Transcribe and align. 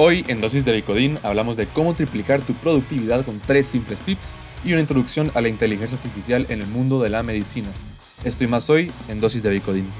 Hoy 0.00 0.24
en 0.28 0.40
Dosis 0.40 0.64
de 0.64 0.72
Bicodín 0.72 1.18
hablamos 1.24 1.56
de 1.56 1.66
cómo 1.66 1.92
triplicar 1.92 2.40
tu 2.40 2.52
productividad 2.54 3.24
con 3.24 3.40
tres 3.40 3.66
simples 3.66 4.04
tips 4.04 4.32
y 4.64 4.70
una 4.70 4.80
introducción 4.80 5.32
a 5.34 5.40
la 5.40 5.48
inteligencia 5.48 5.98
artificial 5.98 6.46
en 6.50 6.60
el 6.60 6.68
mundo 6.68 7.02
de 7.02 7.08
la 7.08 7.24
medicina. 7.24 7.66
Estoy 8.22 8.46
más 8.46 8.70
hoy 8.70 8.92
en 9.08 9.20
Dosis 9.20 9.42
de 9.42 9.50
Bicodín. 9.50 9.90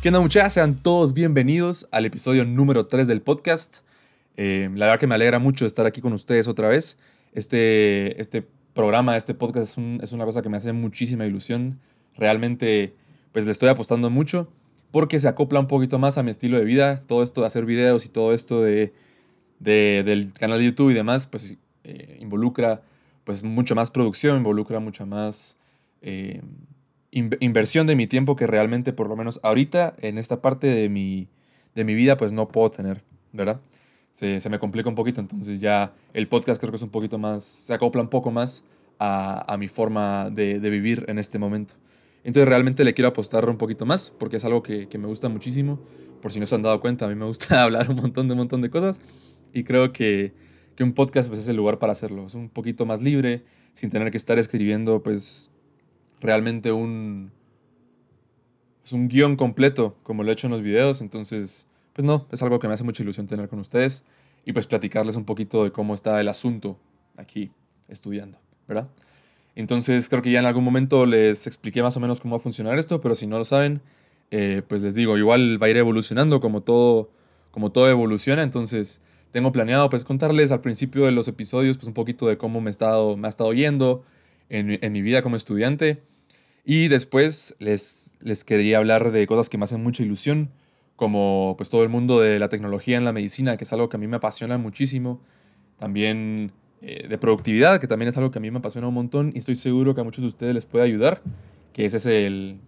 ¿Qué 0.00 0.08
onda 0.08 0.20
muchachos? 0.20 0.54
Sean 0.54 0.76
todos 0.76 1.12
bienvenidos 1.12 1.86
al 1.90 2.06
episodio 2.06 2.46
número 2.46 2.86
3 2.86 3.06
del 3.06 3.20
podcast. 3.20 3.80
Eh, 4.38 4.70
la 4.76 4.86
verdad 4.86 5.00
que 5.00 5.06
me 5.06 5.14
alegra 5.14 5.38
mucho 5.38 5.66
estar 5.66 5.84
aquí 5.84 6.00
con 6.00 6.14
ustedes 6.14 6.48
otra 6.48 6.68
vez. 6.68 6.98
Este, 7.34 8.18
este 8.18 8.48
programa, 8.72 9.14
este 9.18 9.34
podcast 9.34 9.76
es, 9.76 9.84
es 10.04 10.12
una 10.12 10.24
cosa 10.24 10.40
que 10.40 10.48
me 10.48 10.56
hace 10.56 10.72
muchísima 10.72 11.26
ilusión. 11.26 11.80
Realmente 12.16 12.96
pues 13.32 13.44
le 13.44 13.52
estoy 13.52 13.68
apostando 13.68 14.08
mucho 14.08 14.48
porque 14.90 15.18
se 15.18 15.28
acopla 15.28 15.60
un 15.60 15.66
poquito 15.66 15.98
más 15.98 16.18
a 16.18 16.22
mi 16.22 16.30
estilo 16.30 16.58
de 16.58 16.64
vida. 16.64 17.02
Todo 17.06 17.22
esto 17.22 17.42
de 17.42 17.46
hacer 17.46 17.64
videos 17.64 18.06
y 18.06 18.08
todo 18.08 18.32
esto 18.32 18.62
de, 18.62 18.92
del 19.58 20.32
canal 20.32 20.58
de 20.58 20.66
YouTube 20.66 20.90
y 20.90 20.94
demás, 20.94 21.26
pues 21.26 21.58
eh, 21.84 22.18
involucra 22.20 22.82
pues 23.24 23.42
mucho 23.42 23.74
más 23.74 23.90
producción, 23.90 24.38
involucra 24.38 24.80
mucha 24.80 25.04
más 25.04 25.58
eh, 26.00 26.40
inversión 27.10 27.86
de 27.86 27.96
mi 27.96 28.06
tiempo 28.06 28.36
que 28.36 28.46
realmente 28.46 28.92
por 28.92 29.08
lo 29.08 29.16
menos 29.16 29.40
ahorita 29.42 29.94
en 29.98 30.18
esta 30.18 30.40
parte 30.40 30.66
de 30.66 30.88
mi, 30.88 31.28
de 31.74 31.84
mi 31.84 31.94
vida 31.94 32.16
pues 32.16 32.32
no 32.32 32.48
puedo 32.48 32.70
tener, 32.70 33.02
¿verdad? 33.32 33.60
Se, 34.12 34.40
me 34.48 34.58
complica 34.58 34.88
un 34.88 34.94
poquito, 34.94 35.20
entonces 35.20 35.60
ya 35.60 35.92
el 36.12 36.26
podcast 36.26 36.60
creo 36.60 36.72
que 36.72 36.76
es 36.76 36.82
un 36.82 36.90
poquito 36.90 37.18
más, 37.18 37.44
se 37.44 37.74
acopla 37.74 38.02
un 38.02 38.08
poco 38.08 38.30
más 38.30 38.64
a, 38.98 39.56
mi 39.58 39.68
forma 39.68 40.28
de, 40.30 40.58
de 40.58 40.70
vivir 40.70 41.04
en 41.08 41.18
este 41.18 41.38
momento. 41.38 41.74
Entonces 42.28 42.46
realmente 42.46 42.84
le 42.84 42.92
quiero 42.92 43.08
apostar 43.08 43.48
un 43.48 43.56
poquito 43.56 43.86
más 43.86 44.10
porque 44.10 44.36
es 44.36 44.44
algo 44.44 44.62
que, 44.62 44.86
me 44.98 45.06
gusta 45.06 45.30
muchísimo. 45.30 45.80
Por 46.20 46.30
si 46.30 46.38
no 46.38 46.44
se 46.44 46.56
han 46.56 46.60
dado 46.60 46.78
cuenta, 46.78 47.06
a 47.06 47.08
mí 47.08 47.14
me 47.14 47.24
gusta 47.24 47.62
hablar 47.64 47.88
un 47.88 47.96
montón 47.96 48.28
de 48.28 48.34
montón 48.34 48.60
de 48.60 48.68
cosas 48.68 48.98
y 49.54 49.64
creo 49.64 49.94
que, 49.94 50.34
un 50.78 50.92
podcast 50.92 51.30
pues, 51.30 51.40
es 51.40 51.48
el 51.48 51.56
lugar 51.56 51.78
para 51.78 51.92
hacerlo. 51.92 52.26
Es 52.26 52.34
un 52.34 52.50
poquito 52.50 52.84
más 52.84 53.00
libre, 53.00 53.44
sin 53.72 53.88
tener 53.88 54.10
que 54.10 54.18
estar 54.18 54.38
escribiendo 54.38 55.02
pues 55.02 55.50
realmente 56.20 56.70
un, 56.70 57.32
es 58.84 58.92
un 58.92 59.08
guion 59.08 59.34
completo 59.34 59.96
como 60.02 60.22
lo 60.22 60.28
he 60.28 60.34
hecho 60.34 60.48
en 60.48 60.50
los 60.50 60.60
videos. 60.60 61.00
Entonces, 61.00 61.66
pues 61.94 62.04
no, 62.04 62.28
es 62.30 62.42
algo 62.42 62.58
que 62.58 62.68
me 62.68 62.74
hace 62.74 62.84
mucha 62.84 63.02
ilusión 63.02 63.26
tener 63.26 63.48
con 63.48 63.58
ustedes 63.58 64.04
y 64.44 64.52
pues 64.52 64.66
platicarles 64.66 65.16
un 65.16 65.24
poquito 65.24 65.64
de 65.64 65.72
cómo 65.72 65.94
está 65.94 66.20
el 66.20 66.28
asunto 66.28 66.78
aquí 67.16 67.52
estudiando, 67.88 68.38
¿verdad? 68.66 68.90
Entonces 69.58 70.08
creo 70.08 70.22
que 70.22 70.30
ya 70.30 70.38
en 70.38 70.46
algún 70.46 70.62
momento 70.62 71.04
les 71.04 71.48
expliqué 71.48 71.82
más 71.82 71.96
o 71.96 72.00
menos 72.00 72.20
cómo 72.20 72.36
va 72.36 72.38
a 72.38 72.40
funcionar 72.40 72.78
esto, 72.78 73.00
pero 73.00 73.16
si 73.16 73.26
no 73.26 73.38
lo 73.38 73.44
saben, 73.44 73.82
eh, 74.30 74.62
pues 74.68 74.82
les 74.82 74.94
digo, 74.94 75.18
igual 75.18 75.60
va 75.60 75.66
a 75.66 75.70
ir 75.70 75.76
evolucionando 75.76 76.40
como 76.40 76.62
todo, 76.62 77.10
como 77.50 77.72
todo 77.72 77.90
evoluciona. 77.90 78.44
Entonces 78.44 79.02
tengo 79.32 79.50
planeado 79.50 79.90
pues 79.90 80.04
contarles 80.04 80.52
al 80.52 80.60
principio 80.60 81.06
de 81.06 81.10
los 81.10 81.26
episodios 81.26 81.76
pues 81.76 81.88
un 81.88 81.94
poquito 81.94 82.28
de 82.28 82.38
cómo 82.38 82.60
me, 82.60 82.68
he 82.68 82.70
estado, 82.70 83.16
me 83.16 83.26
ha 83.26 83.30
estado 83.30 83.52
yendo 83.52 84.04
en, 84.48 84.78
en 84.80 84.92
mi 84.92 85.02
vida 85.02 85.22
como 85.22 85.34
estudiante. 85.34 86.04
Y 86.64 86.86
después 86.86 87.56
les, 87.58 88.16
les 88.20 88.44
quería 88.44 88.78
hablar 88.78 89.10
de 89.10 89.26
cosas 89.26 89.48
que 89.48 89.58
me 89.58 89.64
hacen 89.64 89.82
mucha 89.82 90.04
ilusión, 90.04 90.52
como 90.94 91.54
pues 91.58 91.68
todo 91.68 91.82
el 91.82 91.88
mundo 91.88 92.20
de 92.20 92.38
la 92.38 92.48
tecnología 92.48 92.96
en 92.96 93.04
la 93.04 93.12
medicina, 93.12 93.56
que 93.56 93.64
es 93.64 93.72
algo 93.72 93.88
que 93.88 93.96
a 93.96 93.98
mí 93.98 94.06
me 94.06 94.18
apasiona 94.18 94.56
muchísimo. 94.56 95.20
También 95.78 96.52
eh, 96.80 97.08
de 97.08 97.18
productividad, 97.18 97.80
que 97.80 97.88
también 97.88 98.08
es 98.08 98.16
algo 98.16 98.30
que 98.30 98.38
a 98.38 98.40
mí 98.40 98.50
me 98.50 98.58
apasiona 98.58 98.86
un 98.86 98.94
montón 98.94 99.32
y 99.34 99.38
estoy 99.38 99.56
seguro 99.56 99.94
que 99.94 100.00
a 100.00 100.04
muchos 100.04 100.22
de 100.22 100.28
ustedes 100.28 100.54
les 100.54 100.64
puede 100.64 100.84
ayudar, 100.84 101.22
que 101.72 101.84
ese 101.84 101.96
es, 101.96 102.06
el, 102.06 102.60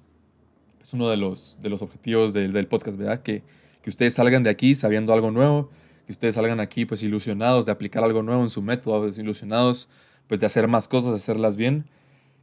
es 0.83 0.93
uno 0.95 1.09
de 1.09 1.17
los, 1.17 1.59
de 1.63 1.71
los 1.71 1.81
objetivos 1.83 2.33
del, 2.33 2.53
del 2.53 2.67
podcast, 2.67 2.99
¿verdad? 2.99 3.23
Que, 3.23 3.43
que 3.83 3.91
ustedes 3.91 4.15
salgan 4.15 4.43
de 4.43 4.51
aquí 4.51 4.75
sabiendo 4.75 5.13
algo 5.13 5.31
nuevo, 5.31 5.71
que 6.07 6.13
ustedes 6.13 6.35
salgan 6.35 6.59
aquí 6.61 6.87
pues 6.87 7.03
ilusionados 7.03 7.67
de 7.67 7.73
aplicar 7.73 8.03
algo 8.03 8.23
nuevo 8.23 8.43
en 8.43 8.51
su 8.51 8.63
método, 8.63 9.03
pues, 9.03 9.19
ilusionados 9.19 9.89
pues 10.27 10.41
de 10.41 10.47
hacer 10.47 10.69
más 10.69 10.89
cosas, 10.89 11.11
de 11.11 11.17
hacerlas 11.17 11.57
bien. 11.57 11.87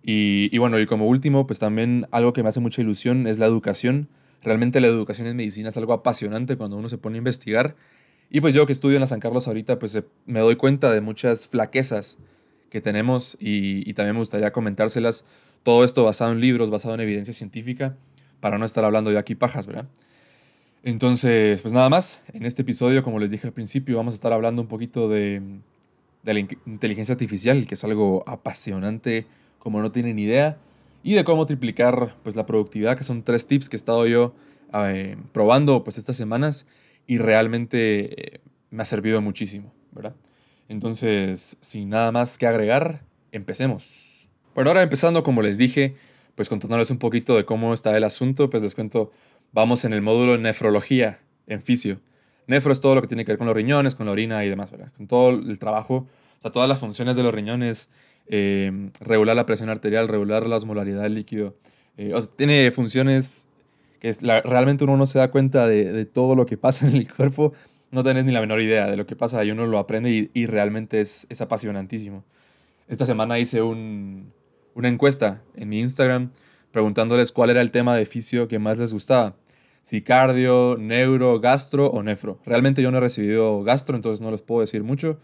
Y, 0.03 0.49
y, 0.53 0.57
bueno, 0.57 0.79
y 0.79 0.85
como 0.85 1.07
último, 1.07 1.47
pues 1.47 1.59
también 1.59 2.07
algo 2.11 2.31
que 2.31 2.43
me 2.43 2.49
hace 2.49 2.59
mucha 2.61 2.81
ilusión 2.81 3.27
es 3.27 3.39
la 3.39 3.45
educación. 3.45 4.07
Realmente 4.41 4.79
la 4.79 4.87
educación 4.87 5.27
en 5.27 5.35
medicina 5.35 5.69
es 5.69 5.77
algo 5.77 5.93
apasionante 5.93 6.55
cuando 6.55 6.77
uno 6.77 6.87
se 6.87 6.97
pone 6.97 7.15
a 7.15 7.19
investigar 7.19 7.75
y 8.29 8.41
pues 8.41 8.53
yo 8.53 8.65
que 8.65 8.73
estudio 8.73 8.97
en 8.97 9.01
la 9.01 9.07
San 9.07 9.19
Carlos 9.19 9.47
ahorita, 9.47 9.79
pues 9.79 9.95
eh, 9.95 10.03
me 10.25 10.39
doy 10.39 10.55
cuenta 10.55 10.91
de 10.91 11.01
muchas 11.01 11.47
flaquezas 11.47 12.17
que 12.69 12.81
tenemos 12.81 13.37
y, 13.39 13.93
también 13.93 14.15
me 14.15 14.19
gustaría 14.19 14.51
comentárselas. 14.51 15.23
Todo 15.63 15.83
esto 15.83 16.03
basado 16.03 16.31
en 16.31 16.41
libros, 16.41 16.69
basado 16.69 16.95
en 16.95 17.01
evidencia 17.01 17.33
científica, 17.33 17.95
para 18.39 18.57
no 18.57 18.65
estar 18.65 18.83
hablando 18.83 19.09
de 19.09 19.17
aquí 19.17 19.35
pajas, 19.35 19.67
¿verdad? 19.67 19.87
Entonces, 20.83 21.61
pues 21.61 21.73
nada 21.73 21.89
más, 21.89 22.21
en 22.33 22.45
este 22.45 22.61
episodio, 22.61 23.03
como 23.03 23.19
les 23.19 23.31
dije 23.31 23.47
al 23.47 23.53
principio, 23.53 23.97
vamos 23.97 24.13
a 24.13 24.15
estar 24.15 24.31
hablando 24.31 24.61
un 24.61 24.67
poquito 24.67 25.09
de, 25.09 25.41
de 26.23 26.33
la 26.33 26.39
inteligencia 26.39 27.13
artificial, 27.13 27.65
que 27.65 27.75
es 27.75 27.83
algo 27.83 28.23
apasionante 28.27 29.25
como 29.59 29.81
no 29.81 29.91
tienen 29.91 30.19
idea, 30.19 30.57
y 31.03 31.13
de 31.13 31.23
cómo 31.23 31.45
triplicar 31.45 32.15
pues, 32.23 32.35
la 32.35 32.45
productividad, 32.45 32.97
que 32.97 33.03
son 33.03 33.23
tres 33.23 33.47
tips 33.47 33.69
que 33.69 33.75
he 33.75 33.79
estado 33.79 34.05
yo 34.07 34.33
eh, 34.73 35.17
probando 35.31 35.83
pues, 35.83 35.97
estas 35.97 36.17
semanas 36.17 36.67
y 37.07 37.17
realmente 37.17 38.35
eh, 38.35 38.41
me 38.69 38.83
ha 38.83 38.85
servido 38.85 39.21
muchísimo, 39.21 39.73
¿verdad? 39.91 40.15
Entonces, 40.67 41.57
sin 41.61 41.89
nada 41.89 42.11
más 42.11 42.37
que 42.37 42.45
agregar, 42.45 43.01
empecemos. 43.31 44.27
Bueno, 44.53 44.69
ahora 44.69 44.83
empezando, 44.83 45.23
como 45.23 45.41
les 45.41 45.57
dije, 45.57 45.95
pues 46.35 46.49
contándoles 46.49 46.91
un 46.91 46.99
poquito 46.99 47.35
de 47.35 47.45
cómo 47.45 47.73
está 47.73 47.95
el 47.95 48.03
asunto, 48.03 48.49
pues 48.49 48.61
les 48.61 48.75
cuento, 48.75 49.11
vamos 49.53 49.85
en 49.85 49.93
el 49.93 50.01
módulo 50.01 50.37
nefrología 50.37 51.19
en 51.47 51.63
fisio. 51.63 51.99
Nefro 52.47 52.71
es 52.71 52.81
todo 52.81 52.95
lo 52.95 53.01
que 53.01 53.07
tiene 53.07 53.25
que 53.25 53.31
ver 53.31 53.37
con 53.37 53.47
los 53.47 53.55
riñones, 53.55 53.95
con 53.95 54.05
la 54.05 54.11
orina 54.11 54.43
y 54.43 54.49
demás, 54.49 54.71
¿verdad? 54.71 54.91
Con 54.95 55.07
todo 55.07 55.31
el 55.31 55.57
trabajo, 55.59 56.07
o 56.37 56.41
sea, 56.41 56.51
todas 56.51 56.69
las 56.69 56.79
funciones 56.79 57.15
de 57.15 57.23
los 57.23 57.33
riñones, 57.33 57.89
eh, 58.27 58.89
regular 58.99 59.35
la 59.35 59.45
presión 59.45 59.69
arterial, 59.69 60.07
regular 60.07 60.45
la 60.45 60.57
osmolaridad 60.57 61.03
del 61.03 61.13
líquido. 61.13 61.55
Eh, 61.97 62.13
o 62.13 62.21
sea, 62.21 62.33
tiene 62.35 62.69
funciones 62.71 63.46
que 63.99 64.09
es 64.09 64.21
realmente 64.21 64.83
uno 64.83 64.97
no 64.97 65.05
se 65.05 65.19
da 65.19 65.31
cuenta 65.31 65.67
de, 65.67 66.05
todo 66.05 66.35
lo 66.35 66.45
que 66.45 66.57
pasa 66.57 66.87
en 66.87 66.95
el 66.95 67.11
cuerpo, 67.11 67.53
no 67.91 68.03
tenés 68.03 68.25
ni 68.25 68.31
la 68.31 68.41
menor 68.41 68.61
idea 68.61 68.87
de 68.87 68.97
lo 68.97 69.05
que 69.05 69.15
pasa 69.15 69.43
y 69.43 69.51
uno 69.51 69.65
lo 69.65 69.77
aprende 69.79 70.29
y, 70.33 70.45
realmente 70.45 70.99
es, 70.99 71.27
es, 71.29 71.41
apasionantísimo. 71.41 72.23
Esta 72.87 73.05
semana 73.05 73.39
hice 73.39 73.61
un, 73.61 74.31
una 74.75 74.89
encuesta 74.89 75.43
en 75.55 75.69
mi 75.69 75.79
Instagram 75.79 76.31
preguntándoles 76.71 77.31
cuál 77.31 77.49
era 77.49 77.61
el 77.61 77.71
tema 77.71 77.95
de 77.95 78.05
fisio 78.05 78.47
que 78.47 78.59
más 78.59 78.77
les 78.77 78.93
gustaba. 78.93 79.35
Si 79.81 80.01
cardio, 80.01 80.75
neuro, 80.77 81.39
gastro 81.39 81.87
o 81.87 82.03
nefro. 82.03 82.39
Realmente 82.45 82.81
yo 82.81 82.91
no 82.91 82.97
he 82.97 83.01
recibido 83.01 83.63
gastro, 83.63 83.95
entonces 83.95 84.21
no 84.21 84.31
les 84.31 84.41
puedo 84.41 84.61
decir 84.61 84.83
mucho. 84.83 85.17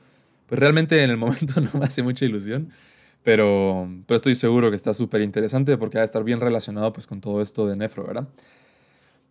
Pues 0.47 0.59
realmente 0.59 1.03
en 1.03 1.09
el 1.09 1.17
momento 1.17 1.61
no 1.61 1.69
me 1.79 1.85
hace 1.85 2.01
mucha 2.01 2.25
ilusión. 2.25 2.71
Pero, 3.23 3.89
pero 4.05 4.15
estoy 4.15 4.35
seguro 4.35 4.69
que 4.69 4.75
está 4.75 4.93
súper 4.93 5.21
interesante 5.21 5.77
porque 5.77 5.97
va 5.97 6.01
a 6.01 6.05
estar 6.05 6.23
bien 6.23 6.41
relacionado 6.41 6.91
pues, 6.93 7.07
con 7.07 7.21
todo 7.21 7.41
esto 7.41 7.67
de 7.67 7.75
nefro, 7.75 8.05
¿verdad? 8.05 8.27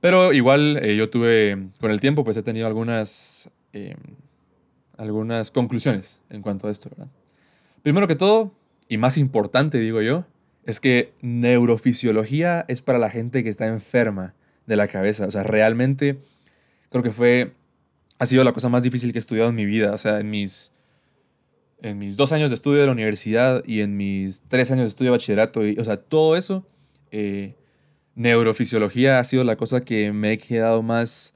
Pero 0.02 0.32
igual 0.32 0.80
eh, 0.82 0.96
yo 0.96 1.10
tuve, 1.10 1.68
con 1.78 1.92
el 1.92 2.00
tiempo, 2.00 2.24
pues 2.24 2.36
he 2.36 2.42
tenido 2.42 2.66
algunas, 2.66 3.52
eh, 3.72 3.94
algunas 4.96 5.52
conclusiones 5.52 6.22
en 6.28 6.42
cuanto 6.42 6.66
a 6.66 6.72
esto, 6.72 6.90
¿verdad? 6.90 7.06
Primero 7.82 8.08
que 8.08 8.16
todo, 8.16 8.52
y 8.88 8.96
más 8.96 9.16
importante, 9.16 9.78
digo 9.78 10.02
yo, 10.02 10.26
es 10.64 10.80
que 10.80 11.12
neurofisiología 11.20 12.64
es 12.66 12.82
para 12.82 12.98
la 12.98 13.10
gente 13.10 13.44
que 13.44 13.48
está 13.48 13.66
enferma 13.66 14.34
de 14.66 14.74
la 14.74 14.88
cabeza. 14.88 15.24
O 15.24 15.30
sea, 15.30 15.44
realmente 15.44 16.18
creo 16.88 17.04
que 17.04 17.12
fue, 17.12 17.52
ha 18.18 18.26
sido 18.26 18.42
la 18.42 18.52
cosa 18.52 18.68
más 18.68 18.82
difícil 18.82 19.12
que 19.12 19.18
he 19.18 19.20
estudiado 19.20 19.50
en 19.50 19.54
mi 19.54 19.66
vida. 19.66 19.92
O 19.92 19.98
sea, 19.98 20.18
en 20.18 20.30
mis, 20.30 20.72
en 21.80 21.98
mis 21.98 22.16
dos 22.16 22.32
años 22.32 22.50
de 22.50 22.56
estudio 22.56 22.80
de 22.80 22.86
la 22.86 22.92
universidad 22.92 23.62
y 23.64 23.82
en 23.82 23.96
mis 23.96 24.42
tres 24.48 24.72
años 24.72 24.82
de 24.82 24.88
estudio 24.88 25.12
de 25.12 25.18
bachillerato, 25.18 25.64
y, 25.64 25.78
o 25.78 25.84
sea, 25.84 25.96
todo 25.96 26.36
eso 26.36 26.66
eh, 27.12 27.54
neurofisiología 28.14 29.18
ha 29.18 29.24
sido 29.24 29.44
la 29.44 29.56
cosa 29.56 29.80
que 29.80 30.12
me 30.12 30.32
he 30.32 30.38
quedado 30.38 30.82
más, 30.82 31.34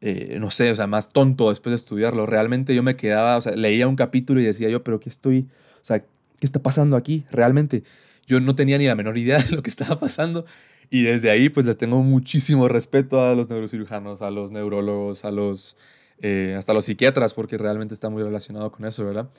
eh, 0.00 0.36
no 0.40 0.50
sé, 0.50 0.70
o 0.70 0.76
sea, 0.76 0.86
más 0.86 1.10
tonto 1.10 1.48
después 1.48 1.72
de 1.72 1.76
estudiarlo. 1.76 2.26
Realmente 2.26 2.74
yo 2.74 2.82
me 2.82 2.96
quedaba, 2.96 3.36
o 3.36 3.40
sea, 3.40 3.52
leía 3.56 3.88
un 3.88 3.96
capítulo 3.96 4.40
y 4.40 4.44
decía 4.44 4.68
yo, 4.68 4.84
pero 4.84 5.00
¿qué 5.00 5.08
estoy, 5.08 5.48
o 5.80 5.84
sea, 5.84 6.00
qué 6.00 6.06
está 6.46 6.62
pasando 6.62 6.96
aquí? 6.96 7.24
Realmente 7.30 7.82
yo 8.26 8.40
no 8.40 8.54
tenía 8.54 8.78
ni 8.78 8.86
la 8.86 8.94
menor 8.94 9.18
idea 9.18 9.38
de 9.38 9.50
lo 9.56 9.62
que 9.62 9.70
estaba 9.70 9.98
pasando. 9.98 10.44
Y 10.90 11.04
desde 11.04 11.30
ahí, 11.30 11.48
pues 11.48 11.64
les 11.64 11.78
tengo 11.78 12.02
muchísimo 12.02 12.68
respeto 12.68 13.22
a 13.22 13.34
los 13.34 13.48
neurocirujanos, 13.48 14.20
a 14.20 14.30
los 14.30 14.50
neurólogos, 14.50 15.24
a 15.24 15.30
los, 15.30 15.78
eh, 16.20 16.54
hasta 16.56 16.74
los 16.74 16.84
psiquiatras, 16.84 17.32
porque 17.32 17.56
realmente 17.56 17.94
está 17.94 18.10
muy 18.10 18.22
relacionado 18.22 18.70
con 18.70 18.84
eso, 18.84 19.04
¿verdad? 19.04 19.30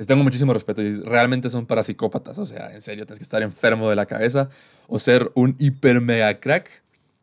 Les 0.00 0.06
tengo 0.06 0.24
muchísimo 0.24 0.54
respeto 0.54 0.80
y 0.80 0.98
realmente 1.02 1.50
son 1.50 1.66
para 1.66 1.82
psicópatas. 1.82 2.38
O 2.38 2.46
sea, 2.46 2.72
en 2.72 2.80
serio, 2.80 3.04
tienes 3.04 3.18
que 3.18 3.22
estar 3.22 3.42
enfermo 3.42 3.90
de 3.90 3.96
la 3.96 4.06
cabeza 4.06 4.48
o 4.88 4.98
ser 4.98 5.30
un 5.34 5.56
hiper 5.58 6.00
mega 6.00 6.40
crack, 6.40 6.70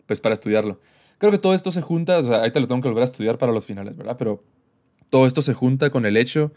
pues 0.06 0.22
para 0.22 0.34
estudiarlo. 0.34 0.80
Creo 1.18 1.32
que 1.32 1.40
todo 1.40 1.56
esto 1.56 1.72
se 1.72 1.82
junta, 1.82 2.20
o 2.20 2.22
sea, 2.22 2.38
ahorita 2.38 2.60
lo 2.60 2.68
tengo 2.68 2.80
que 2.84 2.88
volver 2.88 3.02
a 3.02 3.06
estudiar 3.06 3.40
para 3.40 3.52
los 3.52 3.66
finales, 3.66 3.98
¿verdad? 3.98 4.16
Pero 4.20 4.44
todo 5.10 5.26
esto 5.26 5.42
se 5.42 5.56
junta 5.56 5.90
con 5.90 6.06
el 6.06 6.18
hecho 6.18 6.54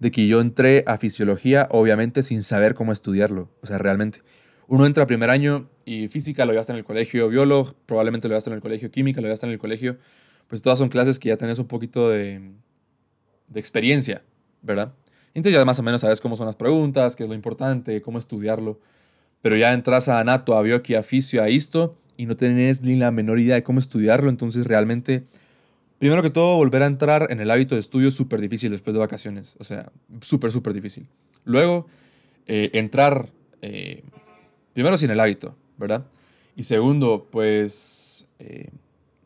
de 0.00 0.10
que 0.10 0.26
yo 0.26 0.40
entré 0.40 0.82
a 0.88 0.98
fisiología, 0.98 1.68
obviamente 1.70 2.24
sin 2.24 2.42
saber 2.42 2.74
cómo 2.74 2.90
estudiarlo. 2.90 3.48
O 3.62 3.68
sea, 3.68 3.78
realmente. 3.78 4.22
Uno 4.66 4.86
entra 4.86 5.04
a 5.04 5.06
primer 5.06 5.30
año 5.30 5.70
y 5.84 6.08
física 6.08 6.46
lo 6.46 6.50
llevaste 6.50 6.72
en 6.72 6.78
el 6.78 6.84
colegio, 6.84 7.28
biólogo 7.28 7.76
probablemente 7.86 8.26
lo 8.26 8.32
llevaste 8.32 8.50
en 8.50 8.56
el 8.56 8.60
colegio, 8.60 8.90
química 8.90 9.20
lo 9.20 9.28
llevaste 9.28 9.46
en 9.46 9.52
el 9.52 9.58
colegio, 9.60 9.98
pues 10.48 10.62
todas 10.62 10.80
son 10.80 10.88
clases 10.88 11.20
que 11.20 11.28
ya 11.28 11.36
tenés 11.36 11.60
un 11.60 11.68
poquito 11.68 12.10
de, 12.10 12.54
de 13.46 13.60
experiencia, 13.60 14.24
¿verdad? 14.62 14.94
Entonces 15.34 15.58
ya 15.58 15.64
más 15.64 15.78
o 15.78 15.82
menos 15.82 16.00
sabes 16.00 16.20
cómo 16.20 16.36
son 16.36 16.46
las 16.46 16.56
preguntas, 16.56 17.16
qué 17.16 17.22
es 17.22 17.28
lo 17.28 17.34
importante, 17.34 18.02
cómo 18.02 18.18
estudiarlo. 18.18 18.80
Pero 19.42 19.56
ya 19.56 19.72
entras 19.72 20.08
a 20.08 20.20
Anato, 20.20 20.56
a 20.56 20.62
Bioqui, 20.62 20.94
a 20.94 21.02
Fisio, 21.02 21.42
a 21.42 21.48
y 21.48 22.26
no 22.26 22.36
tenés 22.36 22.82
ni 22.82 22.96
la 22.96 23.10
menor 23.10 23.40
idea 23.40 23.54
de 23.54 23.62
cómo 23.62 23.78
estudiarlo. 23.80 24.28
Entonces 24.28 24.66
realmente, 24.66 25.24
primero 25.98 26.22
que 26.22 26.30
todo, 26.30 26.56
volver 26.56 26.82
a 26.82 26.86
entrar 26.86 27.28
en 27.30 27.40
el 27.40 27.50
hábito 27.50 27.74
de 27.74 27.80
estudio 27.80 28.08
es 28.08 28.14
súper 28.14 28.40
difícil 28.40 28.70
después 28.70 28.94
de 28.94 29.00
vacaciones. 29.00 29.56
O 29.58 29.64
sea, 29.64 29.90
súper, 30.20 30.52
súper 30.52 30.74
difícil. 30.74 31.06
Luego, 31.44 31.86
eh, 32.46 32.70
entrar, 32.74 33.30
eh, 33.62 34.02
primero 34.74 34.98
sin 34.98 35.10
el 35.10 35.20
hábito, 35.20 35.56
¿verdad? 35.78 36.04
Y 36.56 36.64
segundo, 36.64 37.28
pues 37.30 38.28
eh, 38.38 38.68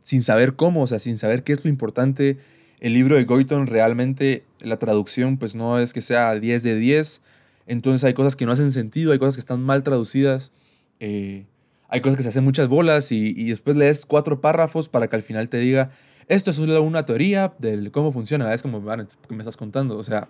sin 0.01 0.23
saber 0.23 0.55
cómo, 0.55 0.83
o 0.83 0.87
sea, 0.87 0.99
sin 1.01 1.19
saber 1.19 1.43
qué 1.43 1.53
es 1.55 1.65
lo 1.65 1.71
importante. 1.71 2.39
El 2.81 2.95
libro 2.95 3.17
de 3.17 3.25
Goyton 3.25 3.67
realmente, 3.67 4.45
la 4.61 4.79
traducción, 4.79 5.39
pues 5.39 5.55
no 5.55 5.79
es 5.79 5.93
que 5.93 6.01
sea 6.01 6.35
10 6.39 6.63
de 6.63 6.77
10 6.77 7.23
entonces 7.67 8.05
hay 8.05 8.15
cosas 8.15 8.37
que 8.37 8.47
no 8.47 8.53
hacen 8.53 8.73
sentido, 8.73 9.13
hay 9.13 9.19
cosas 9.19 9.37
que 9.37 9.41
están 9.41 9.63
mal 9.63 9.83
traducidas, 9.83 10.53
eh, 11.01 11.47
hay 11.89 12.01
cosas 12.01 12.17
que 12.17 12.23
se 12.23 12.29
hacen 12.29 12.45
muchas 12.45 12.69
bolas 12.69 13.11
y, 13.13 13.49
después 13.49 13.77
lees 13.77 14.05
cuatro 14.07 14.41
párrafos 14.41 14.89
para 14.89 15.09
que 15.09 15.17
al 15.17 15.23
final 15.23 15.49
te 15.49 15.59
diga, 15.59 15.91
esto 16.29 16.51
es 16.51 16.59
una 16.59 17.07
teoría 17.07 17.55
de 17.59 17.91
cómo 17.91 18.13
funciona, 18.13 18.53
es 18.53 18.63
como, 18.63 18.81
me 18.81 19.39
estás 19.39 19.57
contando? 19.57 19.97
O 19.97 20.05
sea, 20.05 20.29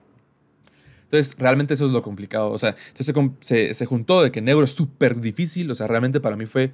entonces 1.05 1.37
realmente 1.38 1.75
eso 1.75 1.87
es 1.87 1.93
lo 1.93 2.02
complicado, 2.02 2.50
o 2.50 2.58
sea, 2.58 2.76
entonces 2.88 3.14
se, 3.40 3.75
se, 3.75 3.87
juntó 3.87 4.23
de 4.23 4.31
que 4.31 4.40
neuro 4.40 4.64
es 4.64 4.73
súper 4.73 5.20
difícil, 5.20 5.70
o 5.70 5.75
sea, 5.75 5.87
realmente 5.87 6.20
para 6.20 6.37
mí 6.37 6.47
fue 6.47 6.73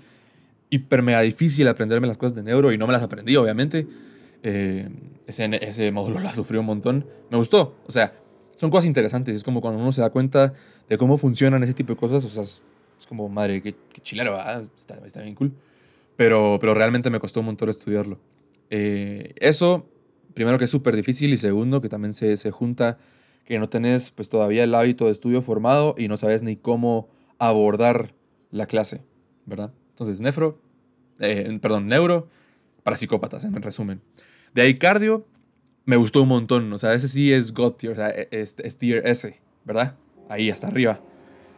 hiper 0.70 1.02
mega 1.02 1.20
difícil 1.20 1.68
aprenderme 1.68 2.06
las 2.06 2.16
cosas 2.16 2.36
de 2.36 2.42
neuro 2.42 2.72
y 2.72 2.78
no 2.78 2.86
me 2.86 2.92
las 2.92 3.02
aprendí, 3.02 3.36
obviamente. 3.36 3.86
Eh, 4.42 4.88
ese, 5.26 5.48
ese 5.62 5.92
módulo 5.92 6.20
la 6.20 6.34
sufrió 6.34 6.60
un 6.60 6.66
montón. 6.66 7.06
Me 7.30 7.36
gustó, 7.36 7.76
o 7.86 7.92
sea, 7.92 8.12
son 8.56 8.70
cosas 8.70 8.86
interesantes. 8.86 9.36
Es 9.36 9.44
como 9.44 9.60
cuando 9.60 9.80
uno 9.80 9.92
se 9.92 10.02
da 10.02 10.10
cuenta 10.10 10.52
de 10.88 10.98
cómo 10.98 11.18
funcionan 11.18 11.62
ese 11.62 11.74
tipo 11.74 11.94
de 11.94 11.98
cosas. 11.98 12.24
O 12.24 12.28
sea, 12.28 12.42
es, 12.42 12.62
como, 13.08 13.28
madre, 13.28 13.62
qué, 13.62 13.74
qué 13.92 14.00
chilero, 14.02 14.38
está, 14.74 15.00
está, 15.04 15.22
bien 15.22 15.34
cool. 15.34 15.52
Pero, 16.16 16.58
pero 16.60 16.74
realmente 16.74 17.10
me 17.10 17.18
costó 17.18 17.40
un 17.40 17.46
montón 17.46 17.68
estudiarlo. 17.70 18.18
Eh, 18.68 19.34
eso, 19.36 19.88
primero 20.34 20.58
que 20.58 20.64
es 20.64 20.70
súper 20.70 20.94
difícil 20.94 21.32
y 21.32 21.38
segundo 21.38 21.80
que 21.80 21.88
también 21.88 22.14
se, 22.14 22.36
se 22.36 22.50
junta 22.50 22.98
que 23.44 23.58
no 23.58 23.68
tenés 23.68 24.10
pues 24.10 24.28
todavía 24.28 24.62
el 24.62 24.74
hábito 24.74 25.06
de 25.06 25.12
estudio 25.12 25.42
formado 25.42 25.94
y 25.98 26.06
no 26.08 26.16
sabes 26.16 26.42
ni 26.42 26.56
cómo 26.56 27.08
abordar 27.38 28.14
la 28.50 28.66
clase, 28.66 29.02
¿verdad? 29.46 29.72
Entonces, 29.90 30.20
nefro, 30.20 30.60
eh, 31.18 31.58
perdón, 31.60 31.88
neuro 31.88 32.28
para 32.82 32.96
psicópatas, 32.96 33.44
en 33.44 33.60
resumen. 33.60 34.00
De 34.54 34.62
ahí 34.62 34.74
cardio, 34.74 35.26
me 35.84 35.96
gustó 35.96 36.22
un 36.22 36.28
montón. 36.28 36.72
O 36.72 36.78
sea, 36.78 36.94
ese 36.94 37.08
sí 37.08 37.32
es 37.32 37.52
God 37.52 37.72
tier, 37.72 37.92
o 37.92 37.96
sea, 37.96 38.10
e, 38.10 38.28
es, 38.30 38.54
tier 38.78 39.06
S, 39.06 39.40
¿verdad? 39.64 39.96
Ahí, 40.28 40.50
hasta 40.50 40.68
arriba. 40.68 41.00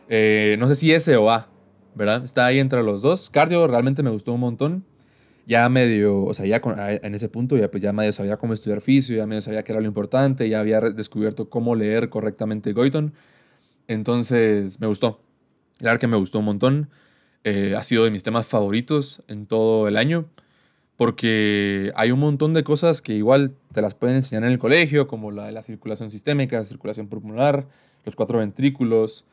Eh, 0.08 0.56
no 0.58 0.68
sé 0.68 0.74
si 0.74 0.92
S 0.92 1.14
o 1.16 1.30
A, 1.30 1.48
¿verdad? 1.94 2.24
Está 2.24 2.46
ahí 2.46 2.58
entre 2.58 2.82
los 2.82 3.02
dos. 3.02 3.30
Cardio 3.30 3.66
realmente 3.66 4.02
me 4.02 4.10
gustó 4.10 4.32
un 4.32 4.40
montón. 4.40 4.84
Ya 5.46 5.68
medio, 5.68 6.24
o 6.24 6.34
sea, 6.34 6.46
ya 6.46 6.62
en 7.02 7.14
ese 7.16 7.28
punto 7.28 7.56
ya 7.56 7.68
pues 7.68 7.82
ya 7.82 7.92
medio 7.92 8.12
sabía 8.12 8.36
cómo 8.36 8.54
estudiar 8.54 8.80
fisio, 8.80 9.16
ya 9.16 9.26
medio 9.26 9.42
sabía 9.42 9.64
que 9.64 9.72
era 9.72 9.80
lo 9.80 9.88
importante, 9.88 10.48
ya 10.48 10.60
había 10.60 10.80
descubierto 10.80 11.50
cómo 11.50 11.74
leer 11.74 12.10
correctamente 12.10 12.72
Goiton. 12.72 13.12
Entonces, 13.88 14.80
me 14.80 14.86
gustó. 14.86 15.20
Claro 15.78 15.98
que 15.98 16.06
me 16.06 16.16
gustó 16.16 16.38
un 16.38 16.44
montón. 16.44 16.90
Eh, 17.44 17.74
ha 17.76 17.82
sido 17.82 18.04
de 18.04 18.10
mis 18.12 18.22
temas 18.22 18.46
favoritos 18.46 19.24
en 19.26 19.46
todo 19.46 19.88
el 19.88 19.96
año 19.96 20.28
porque 21.02 21.90
hay 21.96 22.12
un 22.12 22.20
montón 22.20 22.54
de 22.54 22.62
cosas 22.62 23.02
que 23.02 23.12
igual 23.12 23.56
te 23.72 23.82
las 23.82 23.92
pueden 23.92 24.14
enseñar 24.14 24.44
en 24.44 24.50
el 24.50 24.60
colegio, 24.60 25.08
como 25.08 25.32
la 25.32 25.46
de 25.46 25.50
la 25.50 25.60
circulación 25.60 26.12
sistémica, 26.12 26.62
circulación 26.62 27.08
pulmonar, 27.08 27.66
los 28.04 28.14
cuatro 28.14 28.38
ventrículos, 28.38 29.24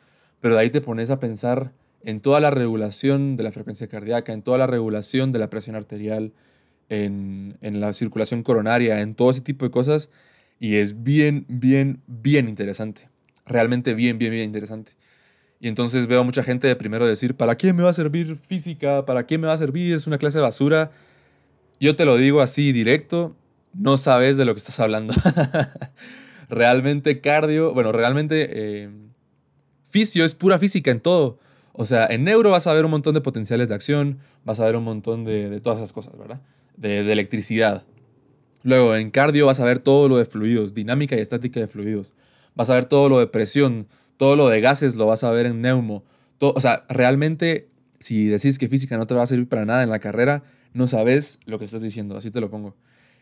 pero 0.42 0.56
de 0.56 0.62
ahí 0.62 0.72
te 0.72 0.82
pones 0.82 1.12
a 1.12 1.20
pensar 1.20 1.72
en 2.02 2.22
toda 2.22 2.40
la 2.40 2.50
regulación 2.50 3.38
de 3.38 3.44
la 3.44 3.52
frecuencia 3.52 3.86
cardíaca, 3.86 4.34
en 4.34 4.42
toda 4.42 4.58
la 4.58 4.66
regulación 4.66 5.32
de 5.32 5.38
la 5.38 5.52
presión 5.52 5.76
arterial, 5.76 6.34
en, 6.90 7.60
en 7.62 7.80
la 7.80 7.94
circulación 7.94 8.42
coronaria, 8.42 9.02
en 9.02 9.14
todo 9.14 9.30
ese 9.30 9.42
tipo 9.42 9.64
de 9.64 9.70
cosas, 9.70 10.10
y 10.60 10.78
es 10.78 11.04
bien, 11.04 11.46
bien, 11.48 12.02
bien 12.08 12.50
interesante. 12.50 13.10
Realmente 13.46 13.94
bien, 13.94 14.18
bien, 14.18 14.32
bien 14.32 14.46
interesante. 14.46 14.94
Y 15.60 15.68
entonces 15.68 16.08
veo 16.08 16.22
a 16.22 16.24
mucha 16.24 16.42
gente 16.42 16.68
de 16.68 16.76
primero 16.76 17.06
decir, 17.06 17.36
¿para 17.36 17.58
qué 17.58 17.74
me 17.74 17.84
va 17.84 17.92
a 17.92 17.94
servir 17.94 18.38
física? 18.38 19.06
¿Para 19.06 19.28
qué 19.28 19.38
me 19.38 19.46
va 19.46 19.54
a 19.54 19.58
servir? 19.60 19.94
Es 19.94 20.08
una 20.08 20.18
clase 20.18 20.40
de 20.40 20.42
basura. 20.42 20.90
Yo 21.80 21.96
te 21.96 22.06
lo 22.06 22.18
digo 22.18 22.42
así 22.42 22.72
directo, 22.72 23.36
no 23.74 23.98
sabes 23.98 24.38
de 24.38 24.46
lo 24.46 24.54
que 24.54 24.60
estás 24.60 24.80
hablando. 24.80 25.14
realmente 26.50 27.22
cardio, 27.22 27.74
bueno, 27.74 27.92
realmente 27.92 28.50
eh, 28.52 28.90
fisio 29.88 30.26
es 30.26 30.36
pura 30.36 30.60
física 30.60 30.92
en 30.92 31.00
todo. 31.00 31.40
O 31.72 31.86
sea, 31.86 32.06
en 32.08 32.26
neuro 32.26 32.52
vas 32.52 32.68
a 32.68 32.74
ver 32.74 32.84
un 32.84 32.92
montón 32.92 33.14
de 33.14 33.22
potenciales 33.22 33.70
de 33.70 33.76
acción, 33.76 34.20
vas 34.44 34.60
a 34.60 34.66
ver 34.66 34.76
un 34.76 34.84
montón 34.84 35.24
de, 35.24 35.62
todas 35.62 35.80
esas 35.80 35.94
cosas, 35.94 36.18
¿verdad? 36.18 36.42
De, 36.76 37.04
de, 37.04 37.14
electricidad. 37.14 37.86
Luego, 38.64 38.96
en 38.96 39.12
cardio 39.12 39.46
vas 39.46 39.62
a 39.62 39.66
ver 39.66 39.80
todo 39.80 40.10
lo 40.10 40.18
de 40.18 40.26
fluidos, 40.26 40.74
dinámica 40.74 41.16
y 41.16 41.20
estática 41.20 41.62
de 41.62 41.68
fluidos. 41.68 42.14
Vas 42.56 42.70
a 42.70 42.74
ver 42.74 42.86
todo 42.86 43.08
lo 43.08 43.20
de 43.20 43.28
presión, 43.28 43.88
todo 44.18 44.36
lo 44.36 44.50
de 44.50 44.60
gases 44.60 44.96
lo 44.96 45.06
vas 45.06 45.24
a 45.24 45.32
ver 45.32 45.46
en 45.46 45.62
neumo. 45.62 46.04
Todo, 46.40 46.52
o 46.54 46.60
sea, 46.60 46.86
realmente, 46.90 47.70
si 48.02 48.26
decís 48.28 48.60
que 48.60 48.68
física 48.68 48.98
no 48.98 49.08
te 49.08 49.14
va 49.14 49.24
a 49.24 49.28
servir 49.28 49.48
para 49.48 49.64
nada 49.64 49.84
en 49.84 49.90
la 49.90 50.00
carrera, 50.00 50.44
no 50.74 50.88
sabes 50.88 51.40
lo 51.46 51.60
que 51.60 51.66
estás 51.66 51.82
diciendo, 51.82 52.18
así 52.18 52.32
te 52.32 52.42
lo 52.42 52.50
pongo. 52.50 52.76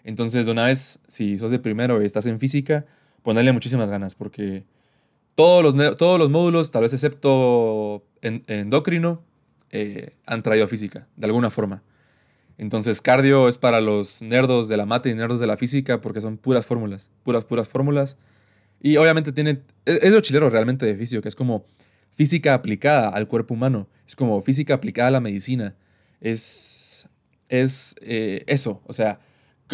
Entonces, 0.04 0.46
de 0.46 0.52
una 0.52 0.66
vez, 0.66 1.00
si 1.08 1.38
sos 1.38 1.52
de 1.52 1.60
primero 1.60 2.02
y 2.02 2.06
estás 2.06 2.26
en 2.26 2.40
física, 2.40 2.86
ponerle 3.24 3.52
muchísimas 3.52 3.90
ganas, 3.90 4.16
porque 4.16 4.66
todos 5.36 5.64
los, 5.64 5.98
todos 5.98 6.18
los 6.18 6.30
módulos, 6.30 6.72
tal 6.72 6.84
vez 6.84 6.94
excepto 6.94 8.06
en, 8.22 8.44
endocrino, 8.48 9.22
eh, 9.70 10.16
han 10.26 10.44
traído 10.44 10.68
física, 10.68 11.08
de 11.16 11.26
alguna 11.26 11.50
forma. 11.50 11.84
Entonces, 12.58 13.02
cardio 13.02 13.48
es 13.48 13.58
para 13.58 13.82
los 13.82 14.22
nerdos 14.22 14.68
de 14.68 14.78
la 14.78 14.86
mate 14.86 15.10
y 15.10 15.16
nerdos 15.16 15.40
de 15.40 15.48
la 15.48 15.58
física, 15.58 16.02
porque 16.02 16.22
son 16.22 16.38
puras 16.38 16.66
fórmulas, 16.66 17.10
puras, 17.24 17.46
puras 17.46 17.68
fórmulas. 17.68 18.18
Y 18.82 18.98
obviamente 18.98 19.32
tiene, 19.32 19.62
es, 19.86 20.04
es 20.04 20.12
lo 20.12 20.22
chilero 20.22 20.50
realmente 20.50 20.86
de 20.86 20.96
físico, 20.96 21.22
que 21.22 21.30
es 21.30 21.36
como 21.36 21.66
física 22.16 22.54
aplicada 22.56 23.10
al 23.10 23.28
cuerpo 23.28 23.54
humano, 23.54 23.88
es 24.08 24.16
como 24.16 24.42
física 24.42 24.74
aplicada 24.74 25.10
a 25.10 25.12
la 25.12 25.20
medicina. 25.20 25.76
Es, 26.20 27.08
es 27.50 27.96
eh, 28.02 28.44
eso, 28.48 28.82
o 28.86 28.94
sea, 28.94 29.20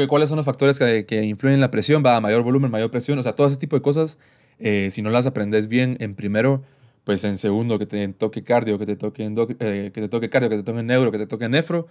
cuáles 0.08 0.30
son 0.30 0.38
los 0.38 0.46
factores 0.46 0.80
que, 0.80 1.24
influyen 1.24 1.56
en 1.56 1.62
la 1.62 1.72
presión, 1.72 2.04
va 2.06 2.16
a 2.16 2.22
mayor 2.22 2.44
volumen, 2.44 2.72
mayor 2.72 2.92
presión, 2.92 3.18
o 3.20 3.24
sea, 3.24 3.36
todo 3.36 3.48
ese 3.48 3.58
tipo 3.58 3.76
de 3.76 3.82
cosas, 3.82 4.18
eh, 4.60 4.90
si 4.92 5.02
no 5.02 5.10
las 5.10 5.26
aprendes 5.26 5.68
bien 5.68 5.98
en 6.00 6.16
primero, 6.16 6.64
pues 7.04 7.24
en 7.24 7.38
segundo 7.38 7.80
que 7.80 7.86
te 7.86 8.08
toque 8.10 8.44
cardio, 8.44 8.80
que 8.80 8.86
te 8.86 8.96
toque, 8.96 9.26
eh, 9.60 9.92
que 9.94 10.02
te 10.02 10.10
toque 10.10 10.30
cardio, 10.30 10.50
que 10.50 10.58
te 10.58 10.64
toque 10.64 10.84
neuro, 10.84 11.12
que 11.12 11.18
te 11.18 11.28
toque 11.28 11.50
nefro, 11.50 11.88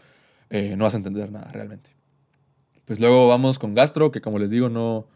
no 0.51 0.85
vas 0.85 0.95
a 0.95 0.99
entender 0.99 1.33
nada 1.33 1.51
realmente. 1.51 1.91
Pues 2.85 3.01
luego 3.01 3.29
vamos 3.29 3.59
con 3.59 3.75
gastro, 3.75 4.11
que 4.11 4.21
como 4.21 4.39
les 4.39 4.51
digo, 4.51 4.69
no, 4.69 5.07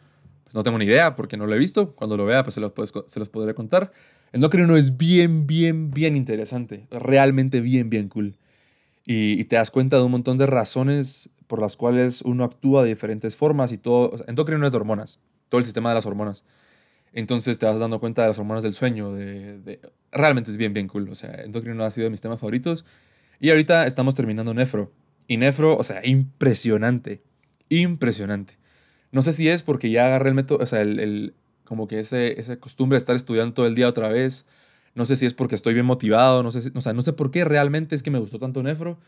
pues 0.44 0.54
no 0.54 0.62
tengo 0.62 0.78
ni 0.78 0.86
idea 0.86 1.14
porque 1.14 1.36
no 1.36 1.46
lo 1.46 1.54
he 1.54 1.58
visto. 1.58 1.94
Cuando 1.94 2.16
lo 2.16 2.24
vea, 2.24 2.42
pues 2.42 2.54
se 2.54 2.60
los, 2.60 2.72
se 3.06 3.18
los 3.18 3.28
podré 3.28 3.54
contar. 3.54 3.92
Endocrino 4.32 4.76
es 4.76 4.96
bien, 4.96 5.46
bien, 5.46 5.90
bien 5.90 6.16
interesante. 6.16 6.86
Realmente 6.90 7.60
bien, 7.60 7.90
bien 7.90 8.08
cool 8.08 8.38
y, 9.08 9.44
te 9.44 9.54
das 9.54 9.70
cuenta 9.70 9.96
de 9.98 10.02
un 10.02 10.10
montón 10.10 10.36
de 10.36 10.46
razones 10.46 11.30
por 11.46 11.60
las 11.60 11.76
cuales 11.76 12.22
uno 12.22 12.42
actúa 12.42 12.82
de 12.82 12.88
diferentes 12.88 13.36
formas 13.36 13.70
y 13.70 13.78
todo. 13.78 14.10
O 14.10 14.18
endocrino 14.26 14.66
es 14.66 14.72
de 14.72 14.78
hormonas, 14.78 15.20
todo 15.48 15.60
el 15.60 15.64
sistema 15.64 15.90
de 15.90 15.94
las 15.94 16.06
hormonas. 16.06 16.44
Entonces 17.12 17.58
te 17.60 17.66
vas 17.66 17.78
dando 17.78 18.00
cuenta 18.00 18.22
de 18.22 18.28
las 18.28 18.38
hormonas 18.40 18.64
del 18.64 18.74
sueño. 18.74 19.12
De, 19.12 19.80
realmente 20.10 20.50
es 20.50 20.56
bien, 20.56 20.72
bien 20.72 20.88
cool. 20.88 21.08
O 21.08 21.14
sea, 21.14 21.36
endocrino 21.36 21.84
ha 21.84 21.90
sido 21.92 22.06
de 22.06 22.10
mis 22.10 22.20
temas 22.20 22.40
favoritos. 22.40 22.84
Y 23.38 23.50
ahorita 23.50 23.86
estamos 23.86 24.16
terminando 24.16 24.52
nefro. 24.52 24.92
Y 25.28 25.36
nefro, 25.36 25.76
o 25.76 25.84
sea, 25.84 26.04
impresionante. 26.04 27.22
Impresionante. 27.68 28.58
No 29.12 29.22
sé 29.22 29.30
si 29.30 29.48
es 29.48 29.62
porque 29.62 29.88
ya 29.90 30.06
agarré 30.06 30.30
el 30.30 30.34
método, 30.34 30.58
o 30.62 30.66
sea, 30.66 30.80
el, 30.80 31.34
como 31.64 31.86
que 31.86 32.00
ese, 32.00 32.40
esa 32.40 32.58
costumbre 32.58 32.96
de 32.96 32.98
estar 32.98 33.14
estudiando 33.14 33.54
todo 33.54 33.66
el 33.66 33.76
día 33.76 33.88
otra 33.88 34.08
vez 34.08 34.46
no 34.96 35.06
sé 35.06 35.14
si 35.14 35.26
es 35.26 35.34
porque 35.34 35.54
estoy 35.54 35.74
bien 35.74 35.86
motivado, 35.86 36.42
no 36.42 36.50
sé, 36.50 36.72
o 36.74 36.80
sea, 36.80 36.94
no 36.94 37.02
sé 37.02 37.12
por 37.12 37.30
qué 37.30 37.44
realmente 37.44 37.94
es 37.94 38.02
que 38.02 38.10
me 38.10 38.18
gustó 38.18 38.38
tanto 38.38 38.62
Nefro, 38.62 38.98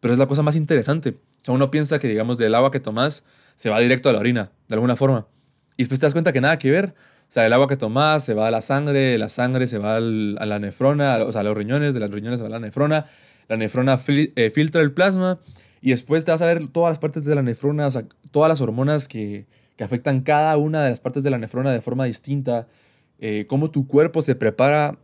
pero 0.00 0.12
es 0.12 0.18
la 0.18 0.26
cosa 0.26 0.42
más 0.42 0.56
interesante. 0.56 1.10
O 1.10 1.44
sea, 1.44 1.54
uno 1.54 1.70
piensa 1.70 1.98
que, 1.98 2.08
digamos, 2.08 2.38
del 2.38 2.54
agua 2.54 2.70
que 2.70 2.80
tomas 2.80 3.24
se 3.54 3.70
va 3.70 3.78
directo 3.78 4.08
a 4.08 4.12
la 4.12 4.18
orina, 4.18 4.50
de 4.68 4.74
alguna 4.74 4.96
forma. 4.96 5.26
Y 5.76 5.82
después 5.82 6.00
te 6.00 6.06
das 6.06 6.14
cuenta 6.14 6.32
que 6.32 6.40
nada 6.40 6.58
que 6.58 6.70
ver. 6.70 6.94
O 7.28 7.32
sea, 7.34 7.46
el 7.46 7.52
agua 7.52 7.68
que 7.68 7.76
tomas 7.76 8.24
se 8.24 8.32
va 8.32 8.48
a 8.48 8.50
la 8.50 8.62
sangre, 8.62 9.18
la 9.18 9.28
sangre 9.28 9.66
se 9.66 9.78
va 9.78 9.96
a 9.96 10.00
la 10.00 10.58
nefrona, 10.58 11.18
o 11.24 11.30
sea, 11.30 11.42
a 11.42 11.44
los 11.44 11.56
riñones, 11.56 11.92
de 11.92 12.00
los 12.00 12.10
riñones 12.10 12.38
se 12.38 12.42
va 12.42 12.48
a 12.48 12.58
la 12.58 12.60
nefrona, 12.60 13.06
la 13.48 13.56
nefrona 13.56 14.00
eh, 14.08 14.50
filtra 14.50 14.80
el 14.80 14.92
plasma 14.92 15.38
y 15.82 15.90
después 15.90 16.24
te 16.24 16.30
vas 16.30 16.40
a 16.40 16.46
ver 16.46 16.68
todas 16.68 16.92
las 16.92 16.98
partes 16.98 17.24
de 17.24 17.34
la 17.34 17.42
nefrona, 17.42 17.86
o 17.86 17.90
sea, 17.90 18.06
todas 18.30 18.48
las 18.48 18.60
hormonas 18.62 19.08
que, 19.08 19.46
que 19.76 19.84
afectan 19.84 20.22
cada 20.22 20.56
una 20.56 20.82
de 20.84 20.90
las 20.90 21.00
partes 21.00 21.22
de 21.22 21.30
la 21.30 21.38
nefrona 21.38 21.72
de 21.72 21.80
forma 21.82 22.04
distinta, 22.04 22.66
eh, 23.18 23.46
cómo 23.48 23.70
tu 23.70 23.86
cuerpo 23.86 24.22
se 24.22 24.34
prepara 24.34 24.98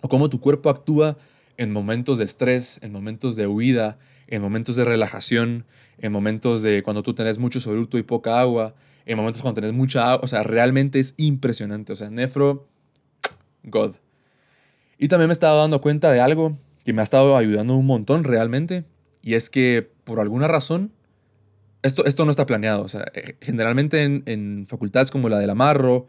o 0.00 0.08
cómo 0.08 0.28
tu 0.28 0.40
cuerpo 0.40 0.70
actúa 0.70 1.16
en 1.56 1.72
momentos 1.72 2.18
de 2.18 2.24
estrés, 2.24 2.78
en 2.82 2.92
momentos 2.92 3.36
de 3.36 3.46
huida, 3.46 3.98
en 4.28 4.42
momentos 4.42 4.76
de 4.76 4.84
relajación, 4.84 5.64
en 5.98 6.12
momentos 6.12 6.62
de 6.62 6.82
cuando 6.82 7.02
tú 7.02 7.14
tenés 7.14 7.38
mucho 7.38 7.60
sobruto 7.60 7.98
y 7.98 8.02
poca 8.02 8.40
agua, 8.40 8.74
en 9.06 9.16
momentos 9.16 9.42
cuando 9.42 9.60
tenés 9.60 9.74
mucha 9.74 10.12
agua. 10.12 10.20
O 10.22 10.28
sea, 10.28 10.42
realmente 10.42 11.00
es 11.00 11.14
impresionante. 11.16 11.92
O 11.92 11.96
sea, 11.96 12.10
Nefro, 12.10 12.68
God. 13.64 13.96
Y 14.98 15.08
también 15.08 15.28
me 15.28 15.32
estaba 15.32 15.56
dando 15.56 15.80
cuenta 15.80 16.12
de 16.12 16.20
algo 16.20 16.56
que 16.84 16.92
me 16.92 17.02
ha 17.02 17.04
estado 17.04 17.36
ayudando 17.36 17.74
un 17.74 17.86
montón 17.86 18.24
realmente. 18.24 18.84
Y 19.22 19.34
es 19.34 19.50
que 19.50 19.90
por 20.04 20.20
alguna 20.20 20.46
razón, 20.46 20.92
esto, 21.82 22.04
esto 22.04 22.24
no 22.24 22.30
está 22.30 22.46
planeado. 22.46 22.82
O 22.82 22.88
sea, 22.88 23.10
eh, 23.14 23.36
generalmente 23.40 24.02
en, 24.02 24.22
en 24.26 24.66
facultades 24.68 25.10
como 25.10 25.28
la 25.28 25.38
del 25.38 25.50
Amarro, 25.50 26.08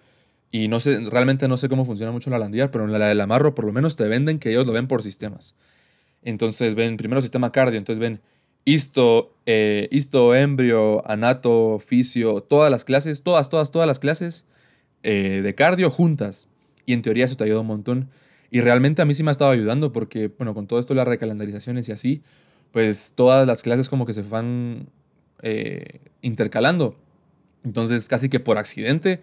y 0.51 0.67
no 0.67 0.79
sé, 0.79 0.99
realmente 1.09 1.47
no 1.47 1.57
sé 1.57 1.69
cómo 1.69 1.85
funciona 1.85 2.11
mucho 2.11 2.29
la 2.29 2.39
Landiar, 2.39 2.71
pero 2.71 2.85
en 2.85 2.91
la 2.91 3.07
del 3.07 3.21
Amarro 3.21 3.53
por 3.53 3.65
lo 3.65 3.73
menos 3.73 3.95
te 3.95 4.07
venden 4.07 4.39
que 4.39 4.49
ellos 4.49 4.65
lo 4.65 4.73
ven 4.73 4.87
por 4.87 5.03
sistemas. 5.03 5.55
Entonces 6.23 6.75
ven 6.75 6.97
primero 6.97 7.21
sistema 7.21 7.51
cardio, 7.51 7.77
entonces 7.77 7.99
ven 7.99 8.21
histo, 8.65 9.35
eh, 9.45 9.87
histo, 9.91 10.35
embrio, 10.35 11.07
anato, 11.09 11.79
fisio, 11.79 12.41
todas 12.41 12.71
las 12.71 12.85
clases, 12.85 13.23
todas, 13.23 13.49
todas, 13.49 13.71
todas 13.71 13.87
las 13.87 13.99
clases 13.99 14.45
eh, 15.03 15.41
de 15.43 15.55
cardio 15.55 15.89
juntas. 15.89 16.47
Y 16.85 16.93
en 16.93 17.01
teoría 17.01 17.25
eso 17.25 17.35
te 17.35 17.43
ayuda 17.43 17.61
un 17.61 17.67
montón. 17.67 18.09
Y 18.51 18.61
realmente 18.61 19.01
a 19.01 19.05
mí 19.05 19.13
sí 19.13 19.23
me 19.23 19.29
ha 19.29 19.31
estado 19.31 19.51
ayudando 19.51 19.91
porque, 19.91 20.27
bueno, 20.27 20.53
con 20.53 20.67
todo 20.67 20.79
esto 20.79 20.93
las 20.95 21.07
recalendarizaciones 21.07 21.87
y 21.89 21.91
así, 21.91 22.23
pues 22.71 23.13
todas 23.15 23.45
las 23.47 23.61
clases 23.61 23.89
como 23.89 24.05
que 24.05 24.13
se 24.13 24.23
van 24.23 24.89
eh, 25.41 25.99
intercalando. 26.21 26.95
Entonces 27.63 28.07
casi 28.07 28.29
que 28.29 28.39
por 28.39 28.57
accidente, 28.57 29.21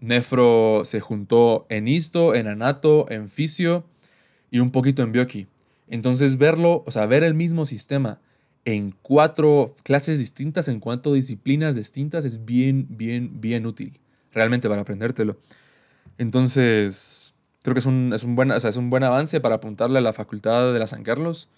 Nefro 0.00 0.82
se 0.84 1.00
juntó 1.00 1.66
en 1.68 1.88
histo, 1.88 2.34
en 2.34 2.48
anato, 2.48 3.10
en 3.10 3.28
fisio 3.28 3.84
y 4.50 4.58
un 4.58 4.70
poquito 4.70 5.02
en 5.02 5.12
bioki. 5.12 5.46
Entonces 5.88 6.38
verlo, 6.38 6.82
o 6.86 6.90
sea, 6.90 7.06
ver 7.06 7.22
el 7.22 7.34
mismo 7.34 7.66
sistema 7.66 8.20
en 8.64 8.94
cuatro 9.02 9.74
clases 9.82 10.18
distintas, 10.18 10.68
en 10.68 10.80
cuatro 10.80 11.12
disciplinas 11.12 11.76
distintas, 11.76 12.24
es 12.24 12.44
bien, 12.44 12.86
bien, 12.90 13.40
bien 13.40 13.66
útil, 13.66 13.98
realmente 14.32 14.68
para 14.68 14.82
aprendértelo. 14.82 15.38
Entonces, 16.18 17.34
creo 17.62 17.74
que 17.74 17.80
es 17.80 17.86
un, 17.86 18.12
es 18.14 18.24
un, 18.24 18.36
buen, 18.36 18.50
es 18.52 18.76
un 18.76 18.90
buen 18.90 19.02
avance 19.02 19.40
para 19.40 19.56
apuntarle 19.56 19.98
a 19.98 20.02
la 20.02 20.12
facultad 20.12 20.72
de 20.72 20.78
la 20.78 20.86
San 20.86 21.02
Carlos. 21.02 21.48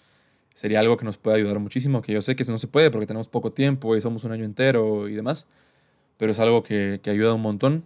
Sería 0.53 0.79
algo 0.79 0.97
que 0.97 1.05
nos 1.05 1.17
puede 1.17 1.37
ayudar 1.37 1.59
muchísimo, 1.59 2.01
que 2.01 2.13
yo 2.13 2.21
sé 2.21 2.35
que 2.35 2.43
no 2.45 2.57
se 2.57 2.67
puede 2.67 2.89
porque 2.89 3.05
tenemos 3.05 3.27
poco 3.27 3.51
tiempo 3.51 3.95
y 3.95 4.01
somos 4.01 4.23
un 4.23 4.31
año 4.31 4.45
entero 4.45 5.07
y 5.09 5.13
demás, 5.13 5.47
pero 6.17 6.31
es 6.31 6.39
algo 6.39 6.63
que, 6.63 6.99
que 7.03 7.09
ayuda 7.09 7.33
un 7.33 7.41
montón 7.41 7.83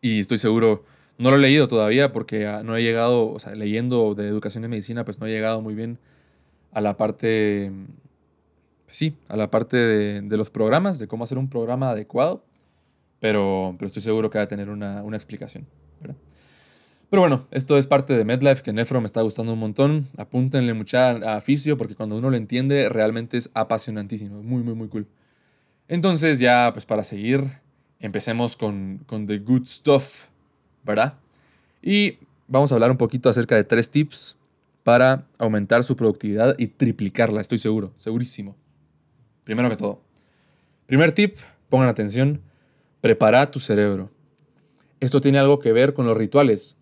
y 0.00 0.20
estoy 0.20 0.38
seguro 0.38 0.84
no 1.18 1.30
lo 1.30 1.36
he 1.36 1.40
leído 1.40 1.68
todavía 1.68 2.12
porque 2.12 2.46
ah, 2.46 2.62
no 2.64 2.76
he 2.76 2.82
llegado, 2.82 3.30
o 3.30 3.38
sea, 3.38 3.54
leyendo 3.54 4.14
de 4.14 4.26
educación 4.26 4.64
y 4.64 4.68
medicina, 4.68 5.04
pues 5.04 5.20
no 5.20 5.26
he 5.26 5.30
llegado 5.30 5.62
muy 5.62 5.74
bien 5.74 5.98
a 6.72 6.80
la 6.80 6.96
parte, 6.96 7.70
pues 8.86 8.96
sí, 8.96 9.14
a 9.28 9.36
la 9.36 9.50
parte 9.50 9.76
de, 9.76 10.36
los 10.36 10.50
programas, 10.50 10.98
de 10.98 11.06
cómo 11.06 11.24
hacer 11.24 11.38
un 11.38 11.48
programa 11.48 11.90
adecuado, 11.90 12.44
pero, 13.20 13.74
pero 13.78 13.86
estoy 13.86 14.02
seguro 14.02 14.30
que 14.30 14.38
va 14.38 14.44
a 14.44 14.48
tener 14.48 14.68
una, 14.68 15.04
explicación, 15.14 15.66
Pero 17.10 17.22
bueno, 17.22 17.46
esto 17.50 17.76
es 17.76 17.86
parte 17.86 18.16
de 18.16 18.24
MedLife, 18.24 18.62
que 18.62 18.72
Nefro 18.72 19.00
me 19.00 19.06
está 19.06 19.20
gustando 19.22 19.52
un 19.52 19.58
montón. 19.58 20.08
Apúntenle 20.16 20.72
mucha 20.72 21.10
a 21.36 21.40
Fisio, 21.40 21.76
porque 21.76 21.94
cuando 21.94 22.16
uno 22.16 22.30
lo 22.30 22.36
entiende, 22.36 22.88
realmente 22.88 23.36
es 23.36 23.50
apasionantísimo. 23.52 24.42
Muy, 24.42 24.62
muy, 24.62 24.74
muy 24.74 24.88
cool. 24.88 25.06
Entonces, 25.92 26.38
ya, 26.38 26.70
pues 26.72 26.86
para 26.86 27.04
seguir, 27.04 27.44
empecemos 28.00 28.56
con, 28.56 29.04
con 29.06 29.26
The 29.26 29.38
Good 29.38 29.66
Stuff. 29.66 30.32
¿verdad? 30.84 31.14
Y 31.80 32.18
vamos 32.48 32.72
a 32.72 32.74
hablar 32.74 32.90
un 32.90 32.96
poquito 32.96 33.28
acerca 33.28 33.56
de 33.56 33.64
tres 33.64 33.90
tips 33.90 34.36
para 34.82 35.26
aumentar 35.38 35.84
su 35.84 35.96
productividad 35.96 36.56
y 36.58 36.66
triplicarla, 36.66 37.40
estoy 37.40 37.58
seguro, 37.58 37.92
segurísimo. 37.96 38.56
Primero 39.44 39.68
que 39.68 39.76
todo. 39.76 40.00
Primer 40.86 41.12
tip, 41.12 41.36
pongan 41.68 41.88
atención, 41.88 42.40
prepara 43.00 43.50
tu 43.50 43.60
cerebro. 43.60 44.10
Esto 45.00 45.20
tiene 45.20 45.38
algo 45.38 45.58
que 45.58 45.72
ver 45.72 45.94
con 45.94 46.06
los 46.06 46.16
rituales 46.16 46.76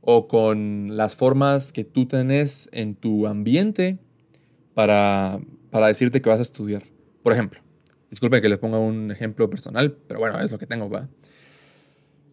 o 0.00 0.28
con 0.28 0.96
las 0.96 1.16
formas 1.16 1.72
que 1.72 1.84
tú 1.84 2.06
tenés 2.06 2.68
en 2.72 2.94
tu 2.94 3.26
ambiente 3.26 3.98
para, 4.74 5.40
para 5.70 5.88
decirte 5.88 6.22
que 6.22 6.28
vas 6.28 6.38
a 6.38 6.42
estudiar. 6.42 6.84
Por 7.22 7.32
ejemplo, 7.32 7.60
disculpen 8.10 8.40
que 8.40 8.48
les 8.48 8.58
ponga 8.58 8.78
un 8.78 9.10
ejemplo 9.10 9.48
personal, 9.50 9.96
pero 10.06 10.20
bueno, 10.20 10.38
es 10.40 10.50
lo 10.50 10.58
que 10.58 10.66
tengo, 10.66 10.88
¿va? 10.88 11.08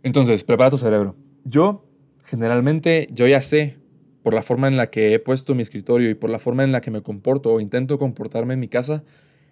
Entonces, 0.04 0.44
prepara 0.44 0.70
tu 0.70 0.78
cerebro. 0.78 1.16
Yo, 1.46 1.86
generalmente, 2.26 3.08
yo 3.12 3.28
ya 3.28 3.42
sé, 3.42 3.78
por 4.22 4.34
la 4.34 4.42
forma 4.42 4.68
en 4.68 4.78
la 4.78 4.90
que 4.90 5.14
he 5.14 5.20
puesto 5.20 5.56
mi 5.56 5.62
escritorio 5.62 6.10
y 6.10 6.14
por 6.14 6.30
la 6.30 6.40
forma 6.40 6.64
en 6.64 6.72
la 6.72 6.82
que 6.82 6.92
me 6.92 7.02
comporto 7.02 7.54
o 7.54 7.60
intento 7.60 8.00
comportarme 8.00 8.54
en 8.54 8.60
mi 8.60 8.68
casa, 8.68 9.04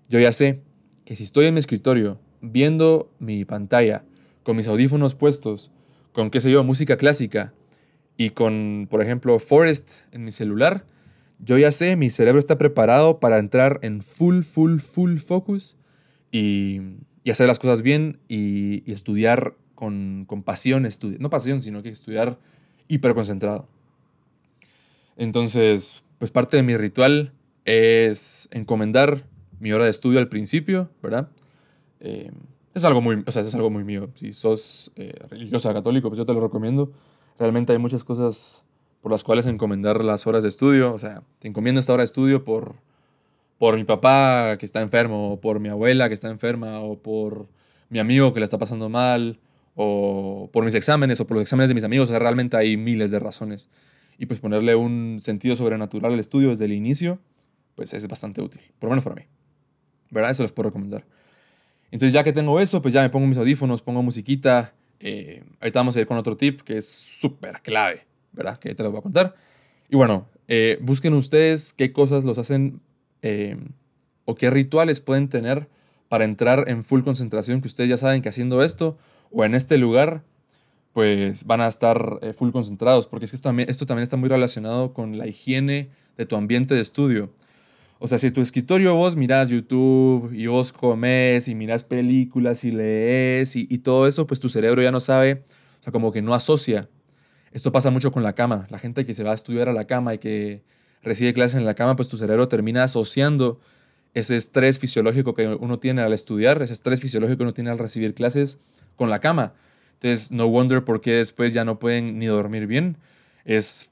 yo 0.09 0.19
ya 0.19 0.31
sé 0.31 0.61
que 1.05 1.15
si 1.15 1.23
estoy 1.23 1.45
en 1.45 1.53
mi 1.53 1.59
escritorio 1.59 2.19
viendo 2.41 3.11
mi 3.19 3.45
pantalla, 3.45 4.05
con 4.43 4.55
mis 4.57 4.67
audífonos 4.67 5.15
puestos, 5.15 5.71
con, 6.13 6.29
qué 6.31 6.41
sé 6.41 6.51
yo, 6.51 6.63
música 6.63 6.97
clásica 6.97 7.53
y 8.17 8.31
con, 8.31 8.87
por 8.89 9.01
ejemplo, 9.01 9.37
Forest 9.39 10.01
en 10.11 10.23
mi 10.23 10.31
celular, 10.31 10.85
yo 11.39 11.57
ya 11.57 11.71
sé, 11.71 11.95
mi 11.95 12.09
cerebro 12.09 12.39
está 12.39 12.57
preparado 12.57 13.19
para 13.19 13.39
entrar 13.39 13.79
en 13.81 14.01
full, 14.01 14.43
full, 14.43 14.79
full 14.79 15.17
focus 15.17 15.75
y, 16.31 16.81
hacer 17.29 17.47
las 17.47 17.59
cosas 17.59 17.81
bien 17.81 18.19
y, 18.27 18.89
estudiar 18.91 19.55
con, 19.75 20.25
con 20.27 20.43
pasión, 20.43 20.87
no 21.19 21.29
pasión, 21.29 21.61
sino 21.61 21.83
que 21.83 21.89
estudiar 21.89 22.39
hiperconcentrado. 22.87 23.67
Entonces, 25.17 26.03
pues 26.17 26.31
parte 26.31 26.57
de 26.57 26.63
mi 26.63 26.77
ritual 26.77 27.33
es 27.65 28.49
encomendar 28.51 29.25
mi 29.59 29.71
hora 29.71 29.85
de 29.85 29.91
estudio 29.91 30.19
al 30.19 30.29
principio, 30.29 30.89
¿verdad? 31.01 31.29
Eh, 31.99 32.31
es 32.73 32.85
algo 32.85 33.01
muy, 33.01 33.23
o 33.25 33.31
sea, 33.31 33.41
es 33.41 33.53
algo 33.53 33.69
muy 33.69 33.83
mío. 33.83 34.09
Si 34.15 34.33
sos 34.33 34.91
eh, 34.95 35.13
religiosa 35.29 35.73
católico, 35.73 36.09
pues 36.09 36.17
yo 36.17 36.25
te 36.25 36.33
lo 36.33 36.41
recomiendo. 36.41 36.91
Realmente 37.37 37.73
hay 37.73 37.79
muchas 37.79 38.03
cosas 38.03 38.63
por 39.01 39.11
las 39.11 39.23
cuales 39.23 39.45
encomendar 39.45 40.03
las 40.03 40.25
horas 40.25 40.43
de 40.43 40.49
estudio. 40.49 40.93
O 40.93 40.97
sea, 40.97 41.23
te 41.39 41.47
encomiendo 41.47 41.79
esta 41.79 41.93
hora 41.93 42.01
de 42.01 42.05
estudio 42.05 42.43
por, 42.43 42.75
por 43.61 43.75
mi 43.75 43.83
papá 43.83 44.57
que 44.57 44.65
está 44.65 44.81
enfermo, 44.81 45.33
o 45.33 45.39
por 45.39 45.59
mi 45.59 45.69
abuela 45.69 46.07
que 46.07 46.15
está 46.15 46.31
enferma, 46.31 46.79
o 46.79 46.97
por 46.97 47.47
mi 47.89 47.99
amigo 47.99 48.33
que 48.33 48.39
le 48.39 48.43
está 48.43 48.57
pasando 48.57 48.89
mal, 48.89 49.39
o 49.75 50.49
por 50.51 50.65
mis 50.65 50.73
exámenes 50.73 51.19
o 51.19 51.27
por 51.27 51.37
los 51.37 51.43
exámenes 51.43 51.67
de 51.67 51.75
mis 51.75 51.83
amigos. 51.83 52.09
O 52.09 52.11
sea, 52.11 52.17
realmente 52.17 52.57
hay 52.57 52.75
miles 52.75 53.11
de 53.11 53.19
razones. 53.19 53.69
Y 54.17 54.25
pues 54.25 54.39
ponerle 54.39 54.73
un 54.73 55.19
sentido 55.21 55.55
sobrenatural 55.55 56.13
al 56.13 56.19
estudio 56.19 56.49
desde 56.49 56.65
el 56.65 56.73
inicio, 56.73 57.19
pues 57.75 57.93
es 57.93 58.07
bastante 58.07 58.41
útil, 58.41 58.63
por 58.79 58.87
lo 58.87 58.93
menos 58.93 59.03
para 59.03 59.17
mí. 59.17 59.27
¿Verdad? 60.09 60.31
Eso 60.31 60.41
les 60.41 60.51
puedo 60.51 60.69
recomendar. 60.69 61.05
Entonces 61.91 62.13
ya 62.13 62.23
que 62.23 62.33
tengo 62.33 62.59
eso, 62.59 62.81
pues 62.81 62.95
ya 62.95 63.03
me 63.03 63.11
pongo 63.11 63.27
mis 63.27 63.37
audífonos, 63.37 63.83
pongo 63.83 64.01
musiquita. 64.01 64.73
Eh, 64.99 65.43
ahorita 65.59 65.81
vamos 65.81 65.95
a 65.95 65.99
ir 65.99 66.07
con 66.07 66.17
otro 66.17 66.35
tip 66.35 66.61
que 66.61 66.77
es 66.77 66.89
súper 66.89 67.61
clave, 67.61 68.07
¿verdad? 68.31 68.57
Que 68.57 68.73
te 68.73 68.81
lo 68.81 68.89
voy 68.89 69.01
a 69.01 69.03
contar. 69.03 69.35
Y 69.87 69.95
bueno, 69.95 70.27
eh, 70.47 70.79
busquen 70.81 71.13
ustedes 71.13 71.73
qué 71.73 71.93
cosas 71.93 72.23
los 72.23 72.39
hacen 72.39 72.81
eh, 73.21 73.57
o 74.25 74.35
qué 74.35 74.49
rituales 74.49 74.99
pueden 74.99 75.29
tener 75.29 75.69
para 76.09 76.25
entrar 76.25 76.65
en 76.67 76.83
full 76.83 77.03
concentración, 77.03 77.61
que 77.61 77.67
ustedes 77.67 77.89
ya 77.89 77.97
saben 77.97 78.21
que 78.21 78.29
haciendo 78.29 78.63
esto 78.63 78.97
o 79.31 79.45
en 79.45 79.55
este 79.55 79.77
lugar, 79.77 80.23
pues 80.93 81.45
van 81.45 81.61
a 81.61 81.67
estar 81.67 82.19
eh, 82.21 82.33
full 82.33 82.51
concentrados, 82.51 83.07
porque 83.07 83.25
es 83.25 83.31
que 83.31 83.35
esto 83.35 83.47
también, 83.49 83.69
esto 83.69 83.85
también 83.85 84.03
está 84.03 84.17
muy 84.17 84.27
relacionado 84.27 84.93
con 84.93 85.17
la 85.17 85.27
higiene 85.27 85.89
de 86.17 86.25
tu 86.25 86.35
ambiente 86.35 86.75
de 86.75 86.81
estudio. 86.81 87.31
O 87.99 88.07
sea, 88.07 88.17
si 88.17 88.31
tu 88.31 88.41
escritorio 88.41 88.95
vos 88.95 89.15
mirás 89.15 89.47
YouTube 89.47 90.33
y 90.33 90.47
vos 90.47 90.73
comes 90.73 91.47
y 91.47 91.55
mirás 91.55 91.83
películas 91.83 92.63
y 92.63 92.71
lees 92.71 93.55
y, 93.55 93.67
y, 93.69 93.77
todo 93.79 94.07
eso, 94.07 94.27
pues 94.27 94.39
tu 94.39 94.49
cerebro 94.49 94.81
ya 94.81 94.91
no 94.91 94.99
sabe, 94.99 95.43
o 95.79 95.83
sea, 95.83 95.93
como 95.93 96.11
que 96.11 96.21
no 96.21 96.33
asocia. 96.33 96.89
Esto 97.51 97.71
pasa 97.71 97.91
mucho 97.91 98.11
con 98.11 98.23
la 98.23 98.33
cama. 98.33 98.67
La 98.69 98.79
gente 98.79 99.05
que 99.05 99.13
se 99.13 99.23
va 99.23 99.31
a 99.31 99.35
estudiar 99.35 99.69
a 99.69 99.73
la 99.73 99.85
cama 99.85 100.13
y 100.13 100.17
que 100.17 100.63
recibe 101.03 101.33
clases 101.33 101.57
en 101.57 101.65
la 101.65 101.73
cama, 101.73 101.95
pues 101.95 102.09
tu 102.09 102.17
cerebro 102.17 102.47
termina 102.47 102.83
asociando 102.83 103.59
ese 104.13 104.35
estrés 104.35 104.79
fisiológico 104.79 105.33
que 105.33 105.47
uno 105.47 105.79
tiene 105.79 106.01
al 106.01 106.13
estudiar, 106.13 106.61
ese 106.61 106.73
estrés 106.73 106.99
fisiológico 106.99 107.37
que 107.37 107.43
uno 107.43 107.53
tiene 107.53 107.69
al 107.69 107.79
recibir 107.79 108.13
clases, 108.13 108.59
con 108.95 109.09
la 109.09 109.19
cama. 109.19 109.53
Entonces, 109.93 110.31
no 110.31 110.47
wonder 110.47 110.83
por 110.83 111.01
qué 111.01 111.13
después 111.13 111.53
ya 111.53 111.63
no 111.63 111.79
pueden 111.79 112.19
ni 112.19 112.25
dormir 112.25 112.67
bien. 112.67 112.97
Es 113.45 113.89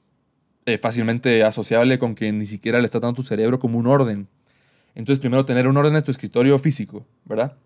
eh, 0.66 0.76
fácilmente 0.78 1.42
asociable 1.44 1.98
con 1.98 2.14
que 2.14 2.32
ni 2.32 2.46
siquiera 2.46 2.80
le 2.80 2.84
estás 2.84 3.00
dando 3.00 3.16
tu 3.16 3.22
cerebro 3.22 3.58
como 3.58 3.78
un 3.78 3.86
orden. 3.86 4.28
Entonces, 4.94 5.20
primero, 5.20 5.44
tener 5.44 5.68
un 5.68 5.76
orden 5.76 5.94
en 5.96 6.02
tu 6.02 6.10
escritorio 6.10 6.58
físico, 6.58 7.06
¿verdad? 7.24 7.56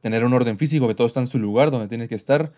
Tener 0.00 0.24
un 0.24 0.32
orden 0.32 0.58
físico, 0.58 0.86
que 0.88 0.94
todo 0.94 1.06
está 1.06 1.20
en 1.20 1.26
su 1.26 1.38
lugar 1.38 1.70
donde 1.70 1.88
tiene 1.88 2.06
que 2.06 2.14
estar. 2.14 2.52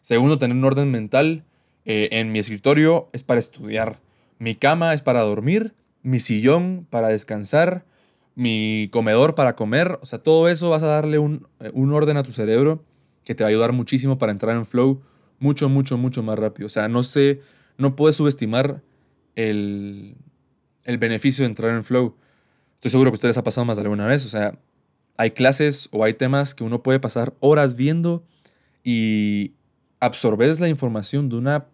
Segundo, 0.00 0.38
tener 0.38 0.56
un 0.56 0.64
orden 0.64 0.90
mental. 0.90 1.44
Eh, 1.84 2.08
en 2.12 2.32
mi 2.32 2.38
escritorio 2.38 3.08
es 3.12 3.24
para 3.24 3.40
estudiar. 3.40 3.98
Mi 4.42 4.56
cama 4.56 4.92
es 4.92 5.02
para 5.02 5.20
dormir. 5.20 5.72
Mi 6.02 6.18
sillón 6.18 6.84
para 6.90 7.06
descansar. 7.06 7.86
Mi 8.34 8.88
comedor 8.90 9.36
para 9.36 9.54
comer. 9.54 10.00
O 10.02 10.06
sea, 10.06 10.18
todo 10.18 10.48
eso 10.48 10.68
vas 10.68 10.82
a 10.82 10.88
darle 10.88 11.20
un, 11.20 11.46
eh, 11.60 11.70
un 11.74 11.92
orden 11.92 12.16
a 12.16 12.24
tu 12.24 12.32
cerebro 12.32 12.84
que 13.24 13.36
te 13.36 13.44
va 13.44 13.46
a 13.46 13.50
ayudar 13.50 13.70
muchísimo 13.70 14.18
para 14.18 14.32
entrar 14.32 14.56
en 14.56 14.66
flow 14.66 15.00
mucho, 15.38 15.68
mucho, 15.68 15.96
mucho 15.96 16.24
más 16.24 16.40
rápido. 16.40 16.66
O 16.66 16.70
sea, 16.70 16.88
no 16.88 17.04
sé, 17.04 17.40
no 17.78 17.94
puedes 17.94 18.16
subestimar 18.16 18.82
el, 19.36 20.16
el 20.82 20.98
beneficio 20.98 21.44
de 21.44 21.48
entrar 21.50 21.70
en 21.70 21.84
flow. 21.84 22.16
Estoy 22.74 22.90
seguro 22.90 23.12
que 23.12 23.18
ustedes 23.18 23.38
ha 23.38 23.44
pasado 23.44 23.64
más 23.64 23.76
de 23.76 23.82
alguna 23.84 24.08
vez. 24.08 24.26
O 24.26 24.28
sea, 24.28 24.58
hay 25.18 25.30
clases 25.30 25.88
o 25.92 26.02
hay 26.02 26.14
temas 26.14 26.56
que 26.56 26.64
uno 26.64 26.82
puede 26.82 26.98
pasar 26.98 27.32
horas 27.38 27.76
viendo 27.76 28.24
y 28.82 29.52
absorbes 30.00 30.58
la 30.58 30.68
información 30.68 31.28
de 31.28 31.36
una, 31.36 31.66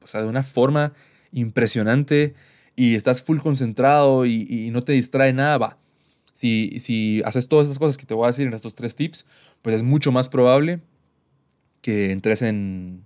o 0.00 0.06
sea, 0.06 0.22
de 0.22 0.28
una 0.28 0.44
forma 0.44 0.92
impresionante 1.34 2.34
y 2.74 2.94
estás 2.94 3.22
full 3.22 3.38
concentrado 3.38 4.24
y, 4.24 4.70
no 4.72 4.82
te 4.82 4.92
distrae 4.92 5.32
nada, 5.32 5.58
va. 5.58 5.78
Si, 6.32 6.80
si 6.80 7.22
haces 7.24 7.46
todas 7.46 7.66
esas 7.66 7.78
cosas 7.78 7.96
que 7.96 8.06
te 8.06 8.14
voy 8.14 8.24
a 8.24 8.28
decir 8.28 8.46
en 8.46 8.54
estos 8.54 8.74
tres 8.74 8.96
tips, 8.96 9.26
pues 9.62 9.76
es 9.76 9.82
mucho 9.82 10.10
más 10.10 10.28
probable 10.28 10.80
que 11.80 12.10
entres 12.10 12.42
en, 12.42 13.04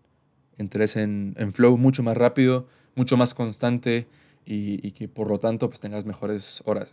entres 0.56 0.96
en, 0.96 1.34
en 1.36 1.52
flow 1.52 1.76
mucho 1.76 2.02
más 2.02 2.16
rápido, 2.16 2.68
mucho 2.94 3.16
más 3.16 3.34
constante 3.34 4.06
y, 4.50 4.92
que 4.92 5.08
por 5.08 5.28
lo 5.28 5.38
tanto 5.38 5.68
pues 5.68 5.80
tengas 5.80 6.04
mejores 6.04 6.62
horas. 6.64 6.90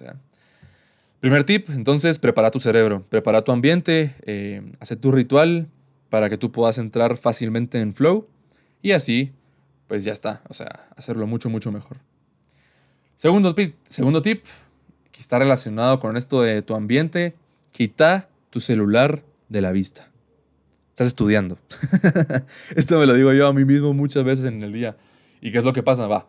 Primer 1.19 1.43
tip, 1.43 1.69
entonces, 1.69 2.19
prepara 2.19 2.51
tu 2.51 2.59
cerebro, 2.59 3.05
prepara 3.09 3.43
tu 3.43 3.51
ambiente, 3.51 4.15
eh, 4.25 4.61
hace 4.79 4.95
tu 4.95 5.11
ritual 5.11 5.67
para 6.09 6.29
que 6.29 6.37
tú 6.37 6.51
puedas 6.51 6.77
entrar 6.77 7.17
fácilmente 7.17 7.79
en 7.79 7.93
flow 7.93 8.27
y 8.81 8.91
así, 8.91 9.31
pues 9.87 10.03
ya 10.03 10.11
está, 10.11 10.41
o 10.49 10.53
sea, 10.53 10.87
hacerlo 10.95 11.27
mucho, 11.27 11.49
mucho 11.49 11.71
mejor. 11.71 11.97
Segundo 13.17 13.55
segundo 13.89 14.21
tip 14.21 14.43
que 15.11 15.21
está 15.21 15.39
relacionado 15.39 15.99
con 15.99 16.17
esto 16.17 16.41
de 16.41 16.61
tu 16.61 16.75
ambiente, 16.75 17.35
quita 17.71 18.27
tu 18.49 18.59
celular 18.59 19.23
de 19.49 19.61
la 19.61 19.71
vista. 19.71 20.09
Estás 20.89 21.07
estudiando. 21.07 21.57
esto 22.75 22.99
me 22.99 23.05
lo 23.05 23.13
digo 23.13 23.33
yo 23.33 23.47
a 23.47 23.53
mí 23.53 23.65
mismo 23.65 23.93
muchas 23.93 24.23
veces 24.23 24.45
en 24.45 24.63
el 24.63 24.73
día. 24.73 24.97
¿Y 25.41 25.51
qué 25.51 25.57
es 25.57 25.63
lo 25.63 25.73
que 25.73 25.83
pasa? 25.83 26.07
Va. 26.07 26.27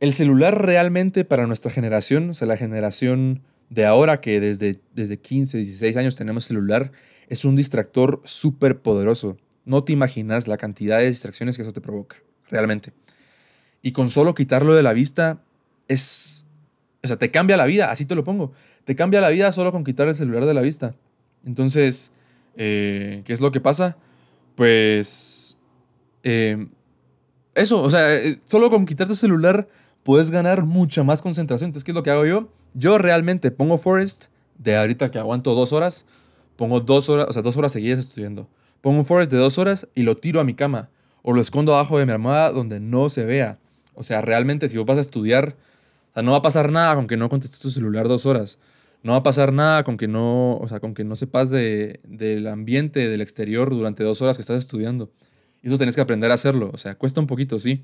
El 0.00 0.12
celular 0.12 0.60
realmente 0.60 1.24
para 1.24 1.46
nuestra 1.46 1.70
generación, 1.70 2.30
o 2.30 2.34
sea, 2.34 2.48
la 2.48 2.56
generación 2.56 3.42
de 3.70 3.86
ahora 3.86 4.20
que 4.20 4.40
desde, 4.40 4.80
desde 4.94 5.18
15, 5.18 5.58
16 5.58 5.96
años 5.96 6.16
tenemos 6.16 6.44
celular, 6.44 6.92
es 7.28 7.44
un 7.44 7.56
distractor 7.56 8.20
súper 8.24 8.80
poderoso. 8.80 9.38
No 9.64 9.84
te 9.84 9.92
imaginas 9.92 10.48
la 10.48 10.56
cantidad 10.56 10.98
de 10.98 11.08
distracciones 11.08 11.56
que 11.56 11.62
eso 11.62 11.72
te 11.72 11.80
provoca, 11.80 12.16
realmente. 12.50 12.92
Y 13.82 13.92
con 13.92 14.10
solo 14.10 14.34
quitarlo 14.34 14.74
de 14.74 14.82
la 14.82 14.92
vista 14.92 15.42
es... 15.88 16.44
O 17.04 17.08
sea, 17.08 17.16
te 17.16 17.30
cambia 17.30 17.56
la 17.56 17.66
vida, 17.66 17.90
así 17.90 18.06
te 18.06 18.14
lo 18.14 18.22
pongo. 18.24 18.52
Te 18.84 18.94
cambia 18.94 19.20
la 19.20 19.30
vida 19.30 19.50
solo 19.52 19.72
con 19.72 19.84
quitar 19.84 20.08
el 20.08 20.14
celular 20.14 20.46
de 20.46 20.54
la 20.54 20.60
vista. 20.60 20.94
Entonces, 21.44 22.12
eh, 22.56 23.22
¿Qué 23.24 23.32
es 23.32 23.40
lo 23.40 23.52
que 23.52 23.60
pasa? 23.60 23.96
Pues... 24.54 25.58
Eh, 26.22 26.68
eso, 27.54 27.82
o 27.82 27.90
sea, 27.90 28.14
eh, 28.14 28.40
solo 28.44 28.70
con 28.70 28.86
quitar 28.86 29.08
tu 29.08 29.14
celular 29.14 29.68
puedes 30.02 30.30
ganar 30.30 30.64
mucha 30.64 31.02
más 31.02 31.20
concentración. 31.20 31.68
Entonces, 31.68 31.84
¿qué 31.84 31.90
es 31.90 31.94
lo 31.94 32.02
que 32.02 32.10
hago 32.10 32.24
yo? 32.24 32.48
Yo 32.74 32.98
realmente 32.98 33.50
pongo 33.50 33.78
Forest 33.78 34.26
de 34.58 34.76
ahorita 34.76 35.10
que 35.10 35.18
aguanto 35.18 35.54
dos 35.54 35.72
horas, 35.72 36.06
pongo 36.56 36.80
dos 36.80 37.08
horas, 37.08 37.26
o 37.28 37.32
sea, 37.32 37.42
dos 37.42 37.56
horas 37.56 37.72
seguidas 37.72 37.98
estudiando. 37.98 38.48
Pongo 38.82 38.98
un 38.98 39.06
Forest 39.06 39.32
de 39.32 39.38
dos 39.38 39.56
horas 39.56 39.88
y 39.94 40.02
lo 40.02 40.18
tiro 40.18 40.40
a 40.40 40.44
mi 40.44 40.52
cama 40.52 40.90
o 41.22 41.32
lo 41.32 41.40
escondo 41.40 41.74
abajo 41.74 41.98
de 41.98 42.04
mi 42.04 42.12
almohada 42.12 42.52
donde 42.52 42.80
no 42.80 43.08
se 43.08 43.24
vea. 43.24 43.58
O 43.94 44.02
sea, 44.02 44.20
realmente 44.20 44.68
si 44.68 44.76
vos 44.76 44.84
vas 44.84 44.98
a 44.98 45.00
estudiar, 45.02 45.56
o 46.14 46.20
no 46.22 46.32
va 46.32 46.38
a 46.38 46.42
pasar 46.42 46.70
nada 46.70 46.94
con 46.94 47.06
que 47.06 47.16
no 47.16 47.30
contestes 47.30 47.60
tu 47.60 47.70
celular 47.70 48.08
dos 48.08 48.26
horas 48.26 48.58
no 49.02 49.12
va 49.12 49.18
a 49.18 49.22
pasar 49.22 49.52
nada 49.52 49.82
con 49.84 49.96
que 49.96 50.06
no, 50.06 50.56
o 50.56 50.68
sea, 50.68 50.80
con 50.80 50.94
que 50.94 51.04
no 51.04 51.16
sepas 51.16 51.50
de, 51.50 52.00
del 52.04 52.46
ambiente, 52.46 53.08
del 53.08 53.20
exterior 53.20 53.70
durante 53.70 54.04
dos 54.04 54.22
horas 54.22 54.36
que 54.36 54.42
estás 54.42 54.58
estudiando. 54.58 55.10
Y 55.62 55.68
eso 55.68 55.78
tenés 55.78 55.96
que 55.96 56.00
aprender 56.00 56.30
a 56.30 56.34
hacerlo. 56.34 56.70
O 56.72 56.78
sea, 56.78 56.94
cuesta 56.94 57.20
un 57.20 57.26
poquito, 57.26 57.58
sí. 57.58 57.82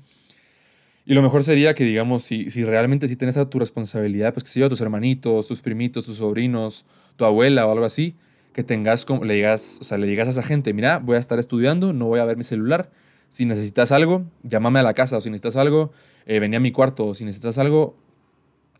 Y 1.05 1.13
lo 1.13 1.21
mejor 1.21 1.43
sería 1.43 1.73
que, 1.73 1.83
digamos, 1.83 2.23
si, 2.23 2.49
si 2.51 2.63
realmente 2.63 3.07
sí 3.07 3.15
tienes 3.15 3.37
a 3.37 3.49
tu 3.49 3.59
responsabilidad, 3.59 4.33
pues 4.33 4.43
que 4.43 4.49
sé 4.49 4.59
yo, 4.59 4.69
tus 4.69 4.81
hermanitos, 4.81 5.47
tus 5.47 5.61
primitos, 5.61 6.05
tus 6.05 6.17
sobrinos, 6.17 6.85
tu 7.15 7.25
abuela 7.25 7.65
o 7.65 7.71
algo 7.71 7.85
así, 7.85 8.15
que 8.53 8.63
tengas 8.63 9.05
como, 9.05 9.23
le 9.23 9.35
digas, 9.35 9.77
o 9.81 9.83
sea, 9.83 9.97
le 9.97 10.07
digas 10.07 10.27
a 10.27 10.31
esa 10.31 10.43
gente, 10.43 10.73
mira, 10.73 10.99
voy 10.99 11.15
a 11.15 11.19
estar 11.19 11.39
estudiando, 11.39 11.93
no 11.93 12.05
voy 12.07 12.19
a 12.19 12.25
ver 12.25 12.37
mi 12.37 12.43
celular. 12.43 12.91
Si 13.29 13.45
necesitas 13.45 13.91
algo, 13.91 14.25
llámame 14.43 14.79
a 14.79 14.83
la 14.83 14.93
casa, 14.93 15.17
o 15.17 15.21
si 15.21 15.29
necesitas 15.29 15.55
algo, 15.55 15.91
eh, 16.25 16.39
vení 16.39 16.55
a 16.55 16.59
mi 16.59 16.71
cuarto, 16.71 17.07
o 17.07 17.13
si 17.13 17.25
necesitas 17.25 17.57
algo, 17.59 17.95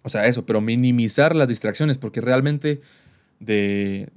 o 0.02 0.10
sea, 0.10 0.26
eso, 0.26 0.46
pero 0.46 0.60
minimizar 0.60 1.36
las 1.36 1.50
distracciones, 1.50 1.98
porque 1.98 2.22
realmente 2.22 2.82
de... 3.40 4.10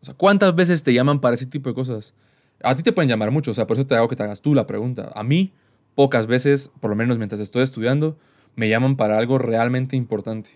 O 0.00 0.04
sea, 0.04 0.14
¿cuántas 0.14 0.54
veces 0.54 0.82
te 0.82 0.92
llaman 0.92 1.20
para 1.20 1.34
ese 1.34 1.46
tipo 1.46 1.70
de 1.70 1.74
cosas? 1.74 2.14
A 2.62 2.74
ti 2.74 2.82
te 2.82 2.92
pueden 2.92 3.08
llamar 3.08 3.30
mucho, 3.30 3.50
o 3.50 3.54
sea, 3.54 3.66
por 3.66 3.76
eso 3.76 3.86
te 3.86 3.94
hago 3.94 4.08
que 4.08 4.16
te 4.16 4.22
hagas 4.22 4.42
tú 4.42 4.54
la 4.54 4.66
pregunta. 4.66 5.10
A 5.14 5.22
mí, 5.22 5.52
pocas 5.94 6.26
veces, 6.26 6.70
por 6.80 6.90
lo 6.90 6.96
menos 6.96 7.18
mientras 7.18 7.40
estoy 7.40 7.62
estudiando, 7.62 8.18
me 8.56 8.68
llaman 8.68 8.96
para 8.96 9.18
algo 9.18 9.38
realmente 9.38 9.96
importante. 9.96 10.50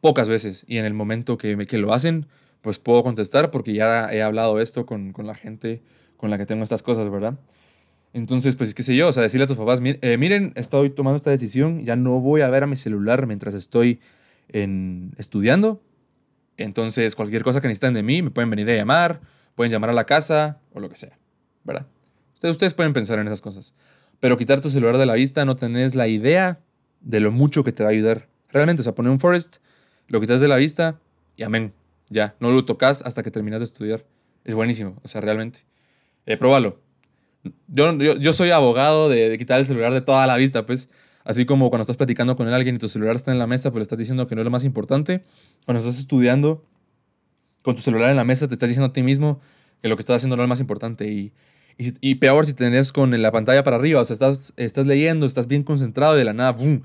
Pocas 0.00 0.28
veces. 0.28 0.64
Y 0.68 0.78
en 0.78 0.84
el 0.84 0.94
momento 0.94 1.38
que, 1.38 1.66
que 1.66 1.78
lo 1.78 1.92
hacen, 1.94 2.26
pues 2.64 2.78
puedo 2.78 3.04
contestar 3.04 3.50
porque 3.50 3.74
ya 3.74 4.10
he 4.10 4.22
hablado 4.22 4.58
esto 4.58 4.86
con, 4.86 5.12
con 5.12 5.26
la 5.26 5.34
gente 5.34 5.82
con 6.16 6.30
la 6.30 6.38
que 6.38 6.46
tengo 6.46 6.64
estas 6.64 6.82
cosas, 6.82 7.10
¿verdad? 7.10 7.38
Entonces, 8.14 8.56
pues 8.56 8.72
qué 8.72 8.82
sé 8.82 8.96
yo, 8.96 9.08
o 9.08 9.12
sea, 9.12 9.22
decirle 9.22 9.44
a 9.44 9.46
tus 9.46 9.58
papás, 9.58 9.80
eh, 9.82 10.16
miren, 10.16 10.54
estoy 10.56 10.88
tomando 10.88 11.18
esta 11.18 11.30
decisión, 11.30 11.84
ya 11.84 11.94
no 11.94 12.20
voy 12.20 12.40
a 12.40 12.48
ver 12.48 12.62
a 12.62 12.66
mi 12.66 12.76
celular 12.76 13.26
mientras 13.26 13.52
estoy 13.52 14.00
en, 14.48 15.12
estudiando. 15.18 15.82
Entonces, 16.56 17.14
cualquier 17.16 17.44
cosa 17.44 17.60
que 17.60 17.68
necesiten 17.68 17.92
de 17.92 18.02
mí, 18.02 18.22
me 18.22 18.30
pueden 18.30 18.48
venir 18.48 18.70
a 18.70 18.74
llamar, 18.74 19.20
pueden 19.54 19.70
llamar 19.70 19.90
a 19.90 19.92
la 19.92 20.06
casa 20.06 20.58
o 20.72 20.80
lo 20.80 20.88
que 20.88 20.96
sea, 20.96 21.18
¿verdad? 21.64 21.86
Ustedes, 22.32 22.52
ustedes 22.52 22.72
pueden 22.72 22.94
pensar 22.94 23.18
en 23.18 23.26
esas 23.26 23.42
cosas. 23.42 23.74
Pero 24.20 24.38
quitar 24.38 24.62
tu 24.62 24.70
celular 24.70 24.96
de 24.96 25.04
la 25.04 25.14
vista 25.14 25.44
no 25.44 25.56
tenés 25.56 25.94
la 25.94 26.08
idea 26.08 26.60
de 27.02 27.20
lo 27.20 27.30
mucho 27.30 27.62
que 27.62 27.72
te 27.72 27.82
va 27.82 27.90
a 27.90 27.92
ayudar. 27.92 28.28
Realmente, 28.48 28.80
o 28.80 28.84
sea, 28.84 28.94
poner 28.94 29.12
un 29.12 29.20
forest, 29.20 29.56
lo 30.08 30.18
quitas 30.22 30.40
de 30.40 30.48
la 30.48 30.56
vista 30.56 30.98
y 31.36 31.42
amén. 31.42 31.74
Ya, 32.08 32.36
no 32.40 32.50
lo 32.50 32.64
tocas 32.64 33.02
hasta 33.02 33.22
que 33.22 33.30
terminas 33.30 33.60
de 33.60 33.64
estudiar. 33.64 34.04
Es 34.44 34.54
buenísimo, 34.54 35.00
o 35.02 35.08
sea, 35.08 35.20
realmente. 35.20 35.60
Eh, 36.26 36.36
próbalo. 36.36 36.80
Yo, 37.68 37.92
yo, 37.98 38.32
soy 38.32 38.50
abogado 38.50 39.08
de, 39.08 39.36
quitar 39.36 39.60
el 39.60 39.66
celular 39.66 39.92
de 39.92 40.00
toda 40.00 40.26
la 40.26 40.36
vista, 40.36 40.64
pues. 40.66 40.88
Así 41.24 41.46
como 41.46 41.70
cuando 41.70 41.82
estás 41.82 41.96
platicando 41.96 42.36
con 42.36 42.48
alguien 42.48 42.76
y 42.76 42.78
tu 42.78 42.88
celular 42.88 43.16
está 43.16 43.32
en 43.32 43.38
la 43.38 43.46
mesa, 43.46 43.70
pues 43.70 43.80
le 43.80 43.82
estás 43.82 43.98
diciendo 43.98 44.26
que 44.26 44.34
no 44.34 44.42
es 44.42 44.44
lo 44.44 44.50
más 44.50 44.64
importante. 44.64 45.24
Cuando 45.64 45.80
estás 45.80 45.98
estudiando 45.98 46.64
con 47.62 47.74
tu 47.74 47.80
celular 47.80 48.10
en 48.10 48.16
la 48.16 48.24
mesa, 48.24 48.46
te 48.46 48.54
estás 48.54 48.68
diciendo 48.68 48.90
a 48.90 48.92
ti 48.92 49.02
mismo 49.02 49.40
que 49.80 49.88
lo 49.88 49.96
que 49.96 50.00
estás 50.00 50.16
haciendo 50.16 50.36
no 50.36 50.42
es 50.42 50.44
lo 50.44 50.48
más 50.48 50.60
importante. 50.60 51.06
Y, 51.10 51.32
y, 51.78 52.16
peor 52.16 52.44
si 52.46 52.52
tenés 52.52 52.92
con 52.92 53.20
la 53.20 53.32
pantalla 53.32 53.64
para 53.64 53.76
arriba, 53.76 54.00
o 54.00 54.04
sea, 54.04 54.14
estás, 54.14 54.52
estás 54.56 54.86
leyendo, 54.86 55.26
estás 55.26 55.46
bien 55.46 55.62
concentrado 55.62 56.14
y 56.14 56.18
de 56.18 56.24
la 56.24 56.34
nada, 56.34 56.52
¡boom! 56.52 56.82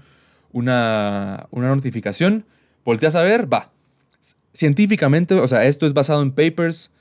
Una, 0.52 1.48
una 1.52 1.68
notificación, 1.68 2.46
volteas 2.86 3.16
a 3.16 3.24
ver, 3.24 3.52
va. 3.52 3.72
Científicamente, 4.60 5.36
o 5.36 5.48
sea, 5.48 5.64
esto 5.64 5.88
es 5.88 5.94
basado 5.94 6.22
en 6.22 6.34
papers, 6.34 6.92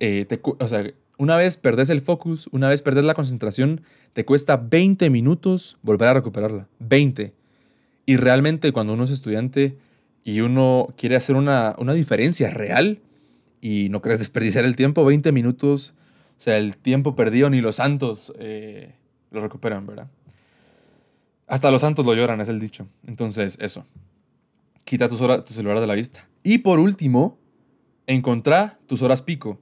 eh, 0.00 0.26
o 0.58 0.66
sea, 0.66 0.90
una 1.18 1.36
vez 1.36 1.58
perdés 1.58 1.90
el 1.90 2.00
focus, 2.00 2.48
una 2.52 2.70
vez 2.70 2.80
perdés 2.80 3.04
la 3.04 3.12
concentración, 3.12 3.82
te 4.14 4.24
cuesta 4.24 4.56
20 4.56 5.10
minutos 5.10 5.76
volver 5.82 6.08
a 6.08 6.14
recuperarla. 6.14 6.68
20. 6.78 7.34
Y 8.06 8.16
realmente 8.16 8.72
cuando 8.72 8.94
uno 8.94 9.04
es 9.04 9.10
estudiante 9.10 9.76
y 10.24 10.40
uno 10.40 10.94
quiere 10.96 11.16
hacer 11.16 11.36
una, 11.36 11.76
diferencia 11.92 12.48
real 12.48 13.00
y 13.60 13.90
no 13.90 14.00
quieres 14.00 14.20
desperdiciar 14.20 14.64
el 14.64 14.74
tiempo, 14.74 15.04
20 15.04 15.32
minutos, 15.32 15.92
o 16.38 16.40
sea, 16.40 16.56
el 16.56 16.78
tiempo 16.78 17.14
perdido 17.14 17.50
ni 17.50 17.60
los 17.60 17.76
santos 17.76 18.32
eh, 18.38 18.94
lo 19.32 19.42
recuperan, 19.42 19.86
¿verdad? 19.86 20.08
Hasta 21.46 21.70
los 21.70 21.82
santos 21.82 22.06
lo 22.06 22.14
lloran, 22.14 22.40
es 22.40 22.48
el 22.48 22.58
dicho. 22.58 22.86
Entonces, 23.06 23.58
eso. 23.60 23.84
Quita 24.84 25.08
tus 25.08 25.20
horas, 25.20 25.44
tu 25.44 25.54
celular 25.54 25.80
de 25.80 25.86
la 25.86 25.94
vista. 25.94 26.28
Y 26.42 26.58
por 26.58 26.78
último, 26.78 27.38
encontrá 28.06 28.78
tus 28.86 29.02
horas 29.02 29.22
pico. 29.22 29.60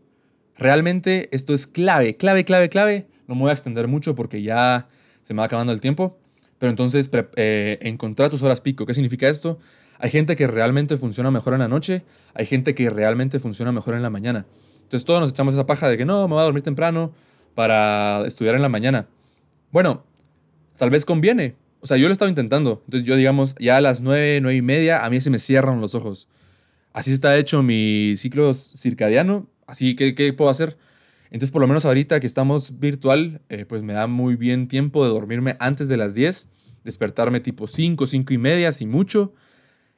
Realmente 0.56 1.28
esto 1.32 1.54
es 1.54 1.66
clave, 1.66 2.16
clave, 2.16 2.44
clave, 2.44 2.68
clave. 2.68 3.08
No 3.26 3.34
me 3.34 3.42
voy 3.42 3.50
a 3.50 3.52
extender 3.52 3.88
mucho 3.88 4.14
porque 4.14 4.42
ya 4.42 4.88
se 5.22 5.34
me 5.34 5.38
va 5.38 5.46
acabando 5.46 5.72
el 5.72 5.80
tiempo. 5.80 6.18
Pero 6.58 6.70
entonces, 6.70 7.10
eh, 7.36 7.78
encontrar 7.82 8.28
tus 8.28 8.42
horas 8.42 8.60
pico. 8.60 8.84
¿Qué 8.84 8.94
significa 8.94 9.28
esto? 9.28 9.58
Hay 10.00 10.10
gente 10.10 10.34
que 10.34 10.46
realmente 10.46 10.96
funciona 10.96 11.30
mejor 11.30 11.52
en 11.52 11.60
la 11.60 11.68
noche, 11.68 12.04
hay 12.32 12.46
gente 12.46 12.74
que 12.74 12.88
realmente 12.88 13.38
funciona 13.38 13.70
mejor 13.70 13.94
en 13.94 14.02
la 14.02 14.08
mañana. 14.08 14.46
Entonces 14.82 15.04
todos 15.04 15.20
nos 15.20 15.30
echamos 15.30 15.54
esa 15.54 15.66
paja 15.66 15.88
de 15.88 15.98
que 15.98 16.06
no, 16.06 16.26
me 16.26 16.34
voy 16.34 16.40
a 16.40 16.44
dormir 16.44 16.62
temprano 16.62 17.12
para 17.54 18.26
estudiar 18.26 18.54
en 18.54 18.62
la 18.62 18.70
mañana. 18.70 19.08
Bueno, 19.70 20.04
tal 20.76 20.88
vez 20.88 21.04
conviene. 21.04 21.54
O 21.80 21.86
sea, 21.86 21.96
yo 21.96 22.04
lo 22.04 22.10
he 22.10 22.12
estado 22.12 22.28
intentando. 22.28 22.82
Entonces 22.84 23.06
yo, 23.06 23.16
digamos, 23.16 23.54
ya 23.58 23.76
a 23.76 23.80
las 23.80 24.00
nueve, 24.00 24.40
nueve 24.40 24.56
y 24.56 24.62
media, 24.62 25.04
a 25.04 25.10
mí 25.10 25.20
se 25.20 25.30
me 25.30 25.38
cierran 25.38 25.80
los 25.80 25.94
ojos. 25.94 26.28
Así 26.92 27.12
está 27.12 27.36
hecho 27.38 27.62
mi 27.62 28.14
ciclo 28.16 28.52
circadiano 28.52 29.48
Así 29.70 29.94
que, 29.94 30.16
¿qué 30.16 30.32
puedo 30.32 30.50
hacer? 30.50 30.76
Entonces, 31.26 31.52
por 31.52 31.60
lo 31.60 31.68
menos 31.68 31.84
ahorita 31.84 32.18
que 32.18 32.26
estamos 32.26 32.80
virtual, 32.80 33.40
eh, 33.48 33.64
pues 33.64 33.84
me 33.84 33.92
da 33.92 34.08
muy 34.08 34.34
bien 34.34 34.66
tiempo 34.66 35.04
de 35.04 35.10
dormirme 35.10 35.56
antes 35.60 35.88
de 35.88 35.96
las 35.96 36.16
10, 36.16 36.48
despertarme 36.82 37.38
tipo 37.38 37.68
5, 37.68 38.04
5 38.08 38.34
y 38.34 38.38
media, 38.38 38.72
sin 38.72 38.90
mucho, 38.90 39.32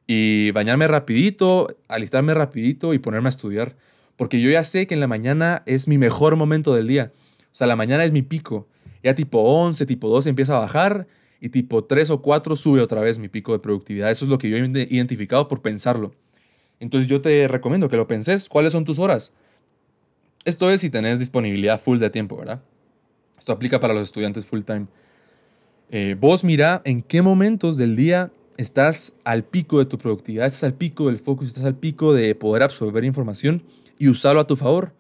y 0.07 0.51
bañarme 0.51 0.89
rapidito, 0.89 1.69
alistarme 1.89 2.35
rapidito 2.35 2.93
y 2.93 2.99
ponerme 2.99 3.29
a 3.29 3.31
estudiar. 3.31 3.77
Porque 4.17 4.43
yo 4.43 4.51
ya 4.51 4.63
sé 4.63 4.87
que 4.87 4.93
en 4.93 5.01
la 5.01 5.07
mañana 5.07 5.63
es 5.65 5.89
mi 5.89 5.97
mejor 5.97 6.37
momento 6.37 6.75
del 6.75 6.87
día. 6.87 7.13
O 7.45 7.55
sea, 7.55 7.67
la 7.67 7.77
mañana 7.77 8.05
es 8.05 8.13
mi 8.13 8.21
pico. 8.21 8.69
Ya 9.03 9.15
tipo 9.15 9.41
11, 9.41 9.87
tipo 9.87 10.11
12 10.11 10.29
empieza 10.29 10.55
a 10.55 10.61
bajar 10.61 11.07
y 11.45 11.49
tipo 11.49 11.83
3 11.83 12.09
o 12.11 12.23
4 12.23 12.55
sube 12.55 12.81
otra 12.81 13.01
vez 13.01 13.19
mi 13.19 13.27
pico 13.27 13.53
de 13.53 13.59
productividad. 13.59 14.13
Eso 14.13 14.25
es 14.25 14.31
lo 14.31 14.39
que 14.39 14.49
yo 14.49 14.57
he 14.57 14.61
identificado 14.61 15.49
por 15.49 15.61
pensarlo. 15.61 16.15
Entonces 16.79 17.09
yo 17.09 17.21
te 17.21 17.49
recomiendo 17.49 17.89
que 17.89 17.97
lo 17.97 18.07
penses. 18.07 18.49
¿Cuáles 18.49 18.71
son 18.73 18.85
tus 18.85 19.01
horas? 19.01 19.33
Esto 20.45 20.71
es 20.71 20.83
si 20.83 20.89
tenés 20.89 21.19
disponibilidad 21.19 21.81
full 21.81 21.99
de 21.99 22.11
tiempo, 22.11 22.37
¿verdad? 22.37 22.63
Esto 23.37 23.51
aplica 23.51 23.81
para 23.81 23.93
los 23.93 24.05
estudiantes 24.05 24.47
full 24.47 24.61
time. 24.63 24.87
Eh, 25.91 26.17
vos 26.19 26.45
mira 26.45 26.81
en 26.85 27.03
qué 27.03 27.23
momentos 27.23 27.77
del 27.77 27.97
día 27.97 28.31
estás 28.57 29.13
al 29.25 29.43
pico 29.43 29.81
de 29.81 29.87
tu 29.87 29.99
productividad, 29.99 30.47
estás 30.47 30.63
al 30.63 30.75
pico 30.75 31.09
del 31.09 31.19
focus, 31.19 31.49
estás 31.49 31.65
al 31.65 31.75
pico 31.75 32.15
de 32.15 32.37
poder 32.37 32.63
absorber 32.63 33.03
información 33.03 33.65
y 33.99 34.07
usarlo 34.07 34.41
a 34.41 34.47
tu 34.47 34.55
favor. 34.55 34.93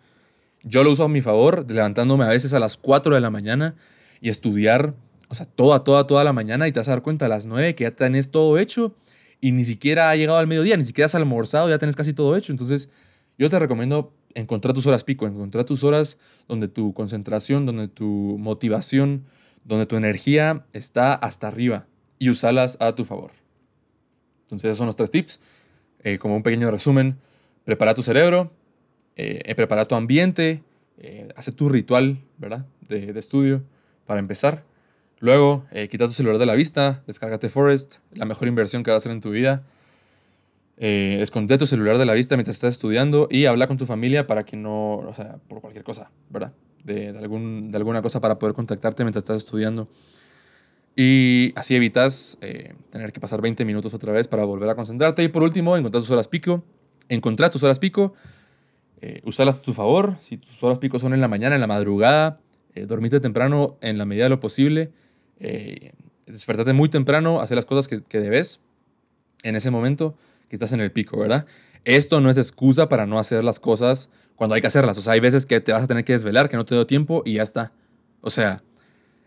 Yo 0.64 0.83
lo 0.83 0.90
uso 0.90 1.05
a 1.05 1.09
mi 1.09 1.22
favor, 1.22 1.70
levantándome 1.70 2.24
a 2.24 2.28
veces 2.28 2.52
a 2.52 2.59
las 2.59 2.76
4 2.76 3.14
de 3.14 3.20
la 3.20 3.31
mañana 3.31 3.76
y 4.20 4.28
estudiar, 4.28 4.94
o 5.33 5.35
sea, 5.35 5.47
toda, 5.47 5.83
toda, 5.83 6.07
toda 6.07 6.25
la 6.25 6.35
mañana 6.35 6.68
y 6.68 6.73
te 6.73 6.81
vas 6.81 6.88
a 6.88 6.90
dar 6.90 7.01
cuenta 7.01 7.25
a 7.25 7.29
las 7.31 7.47
9 7.47 7.75
que 7.75 7.85
ya 7.85 7.90
tenés 7.92 8.31
todo 8.31 8.59
hecho 8.59 8.95
y 9.40 9.53
ni 9.53 9.64
siquiera 9.64 10.11
ha 10.11 10.14
llegado 10.14 10.38
al 10.38 10.47
mediodía, 10.47 10.77
ni 10.77 10.85
siquiera 10.85 11.07
has 11.07 11.14
almorzado, 11.14 11.71
ya 11.71 11.79
tenés 11.79 11.97
casi 11.97 12.12
todo 12.12 12.37
hecho. 12.37 12.53
Entonces, 12.53 12.90
yo 13.38 13.49
te 13.49 13.59
recomiendo 13.59 14.12
encontrar 14.35 14.75
tus 14.75 14.87
horas 14.87 15.05
pico, 15.05 15.27
encontrar 15.27 15.64
tus 15.64 15.85
horas 15.85 16.18
donde 16.49 16.68
tu 16.68 16.92
concentración, 16.92 17.64
donde 17.64 17.88
tu 17.88 18.37
motivación, 18.38 19.25
donde 19.64 19.87
tu 19.87 19.97
energía 19.97 20.66
está 20.75 21.14
hasta 21.14 21.49
arriba 21.49 21.87
y 22.18 22.29
usarlas 22.29 22.77
a 22.79 22.95
tu 22.95 23.07
favor. 23.07 23.31
Entonces, 24.45 24.66
esos 24.68 24.77
son 24.77 24.87
los 24.87 24.97
tres 24.97 25.11
tips. 25.11 25.40
Eh, 26.05 26.18
como 26.18 26.37
un 26.37 26.42
pequeño 26.42 26.71
resumen, 26.71 27.16
prepara 27.64 27.95
tu 27.95 28.03
cerebro, 28.03 28.53
eh, 29.16 29.40
eh, 29.47 29.55
prepara 29.55 29.88
tu 29.88 29.95
ambiente, 29.95 30.62
hace 31.37 31.53
tu 31.53 31.71
ritual, 31.71 32.18
¿verdad? 32.37 32.66
De, 32.87 33.14
de, 33.14 33.18
estudio 33.18 33.64
para 34.05 34.21
empezar. 34.21 34.62
Luego, 35.22 35.64
quita 35.88 36.06
tu 36.06 36.12
celular 36.12 36.38
de 36.38 36.46
la 36.46 36.54
vista, 36.54 37.04
descárgate 37.06 37.48
Forest, 37.48 37.98
la 38.12 38.24
mejor 38.24 38.48
inversión 38.48 38.82
que 38.82 38.90
vas 38.90 38.96
a 38.96 38.98
hacer 38.98 39.12
en 39.12 39.20
tu 39.20 39.30
vida. 39.30 39.62
esconde 40.76 41.56
tu 41.58 41.66
celular 41.66 41.96
de 41.96 42.04
la 42.04 42.12
vista 42.12 42.37
mientras 42.37 42.56
estás 42.56 42.72
estudiando 42.72 43.28
y 43.30 43.46
habla 43.46 43.68
con 43.68 43.76
tu 43.76 43.87
familia 43.87 44.26
para 44.26 44.44
que 44.44 44.56
no, 44.56 44.96
o 44.96 45.12
sea, 45.14 45.38
por 45.46 45.61
cualquier 45.61 45.85
cosa, 45.85 46.11
¿verdad? 46.28 46.52
De, 46.82 47.11
algún, 47.16 47.70
de 47.70 47.76
alguna 47.76 48.02
cosa 48.02 48.20
para 48.20 48.38
poder 48.40 48.52
contactarte 48.52 49.04
mientras 49.04 49.22
estás 49.22 49.37
estudiando. 49.37 49.88
Y 50.94 51.52
así 51.56 51.74
evitas 51.74 52.37
eh, 52.42 52.74
tener 52.90 53.12
que 53.12 53.20
pasar 53.20 53.40
20 53.40 53.64
minutos 53.64 53.94
otra 53.94 54.12
vez 54.12 54.28
para 54.28 54.44
volver 54.44 54.68
a 54.68 54.74
concentrarte. 54.74 55.22
Y 55.22 55.28
por 55.28 55.42
último, 55.42 55.76
encontrar 55.76 56.02
tus 56.02 56.11
horas 56.11 56.28
pico. 56.28 56.62
Encontrar 57.08 57.50
tus 57.50 57.62
horas 57.62 57.78
pico, 57.78 58.14
eh, 59.00 59.20
usarlas 59.24 59.58
a 59.58 59.62
tu 59.62 59.72
favor. 59.72 60.16
Si 60.20 60.37
tus 60.37 60.62
horas 60.62 60.78
pico 60.78 60.98
son 60.98 61.14
en 61.14 61.20
la 61.20 61.28
mañana, 61.28 61.54
en 61.54 61.61
la 61.61 61.66
madrugada, 61.66 62.40
eh, 62.74 62.87
dormirte 62.87 63.20
temprano 63.20 63.76
en 63.80 63.98
la 63.98 64.04
medida 64.04 64.24
de 64.24 64.30
lo 64.30 64.40
posible. 64.40 64.92
Eh, 65.38 65.92
despertarte 66.27 66.73
muy 66.73 66.88
temprano, 66.88 67.40
hacer 67.40 67.57
las 67.57 67.66
cosas 67.66 67.88
que, 67.88 68.03
que 68.03 68.21
debes 68.21 68.61
en 69.42 69.57
ese 69.57 69.71
momento 69.71 70.16
que 70.49 70.57
estás 70.57 70.73
en 70.73 70.81
el 70.81 70.92
pico, 70.92 71.18
¿verdad? 71.18 71.47
Esto 71.85 72.21
no 72.21 72.31
es 72.31 72.38
excusa 72.38 72.88
para 72.88 73.07
no 73.07 73.18
hacer 73.18 73.42
las 73.42 73.59
cosas 73.59 74.09
cuando 74.37 74.55
hay 74.55 74.61
que 74.61 74.66
hacerlas. 74.66 74.99
O 74.99 75.03
sea, 75.03 75.14
hay 75.14 75.21
veces 75.21 75.47
que 75.47 75.61
te 75.61 75.73
vas 75.73 75.83
a 75.83 75.87
tener 75.87 76.05
que 76.05 76.12
desvelar, 76.12 76.49
que 76.49 76.57
no 76.57 76.64
te 76.64 76.75
dio 76.75 76.87
tiempo 76.87 77.23
y 77.25 77.35
ya 77.35 77.42
está. 77.42 77.73
O 78.21 78.31
sea, 78.31 78.62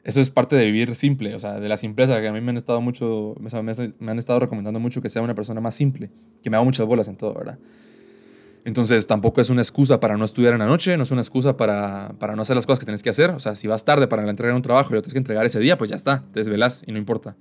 eso 0.03 0.21
es 0.21 0.29
parte 0.29 0.55
de 0.55 0.65
vivir 0.65 0.93
simple, 0.95 1.33
o 1.35 1.39
sea, 1.39 1.59
de 1.59 1.67
la 1.67 1.77
simpleza, 1.77 2.21
que 2.21 2.27
a 2.27 2.31
mí 2.31 2.39
me 2.39 2.51
han 2.51 2.57
estado 2.57 2.79
mucho, 2.79 3.35
me 3.39 4.11
han 4.11 4.19
estado 4.19 4.39
recomendando 4.39 4.79
mucho 4.79 5.01
que 5.01 5.09
sea 5.09 5.23
una 5.23 5.33
persona 5.33 5.61
más 5.61 5.73
simple, 5.73 6.11
que 6.43 6.49
me 6.51 6.57
haga 6.57 6.63
muchas 6.63 6.85
bolas 6.85 7.07
en 7.07 7.17
todo, 7.17 7.33
¿verdad? 7.33 7.57
Entonces 8.65 9.05
tampoco 9.05 9.41
es 9.41 9.51
una 9.51 9.61
excusa 9.61 9.99
para 9.99 10.17
no 10.17 10.25
estudiar 10.25 10.53
en 10.53 10.59
la 10.59 10.65
noche, 10.65 10.97
no 10.97 11.03
es 11.03 11.11
una 11.11 11.21
excusa 11.21 11.55
para, 11.55 12.15
para 12.17 12.35
no 12.35 12.41
hacer 12.41 12.55
las 12.55 12.65
cosas 12.65 12.79
que 12.79 12.85
tienes 12.85 13.03
que 13.03 13.11
hacer. 13.11 13.29
O 13.29 13.39
sea, 13.39 13.55
si 13.55 13.67
vas 13.67 13.85
tarde 13.85 14.07
para 14.07 14.27
entregar 14.27 14.55
un 14.55 14.63
trabajo 14.63 14.89
y 14.89 14.95
lo 14.95 15.03
tienes 15.03 15.13
que 15.13 15.19
entregar 15.19 15.45
ese 15.45 15.59
día, 15.59 15.77
pues 15.77 15.91
ya 15.91 15.95
está, 15.95 16.23
te 16.33 16.39
desvelas 16.39 16.83
y 16.87 16.91
no 16.91 16.97
importa. 16.97 17.37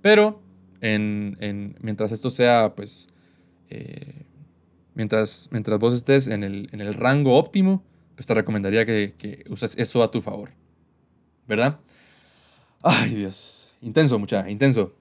Pero 0.00 0.40
en, 0.80 1.36
en, 1.40 1.76
mientras 1.80 2.12
esto 2.12 2.30
sea, 2.30 2.72
pues, 2.74 3.10
eh, 3.68 4.24
mientras, 4.94 5.48
mientras 5.50 5.78
vos 5.78 5.92
estés 5.92 6.28
en 6.28 6.42
el, 6.42 6.70
en 6.72 6.80
el 6.80 6.94
rango 6.94 7.36
óptimo, 7.36 7.84
pues 8.14 8.26
te 8.26 8.32
recomendaría 8.32 8.86
que, 8.86 9.14
que 9.18 9.44
uses 9.50 9.76
eso 9.76 10.02
a 10.02 10.10
tu 10.10 10.22
favor, 10.22 10.52
¿verdad? 11.46 11.78
Ay, 12.82 13.16
Dios. 13.16 13.76
Intenso, 13.82 14.18
mucha, 14.18 14.48
intenso. 14.48 14.94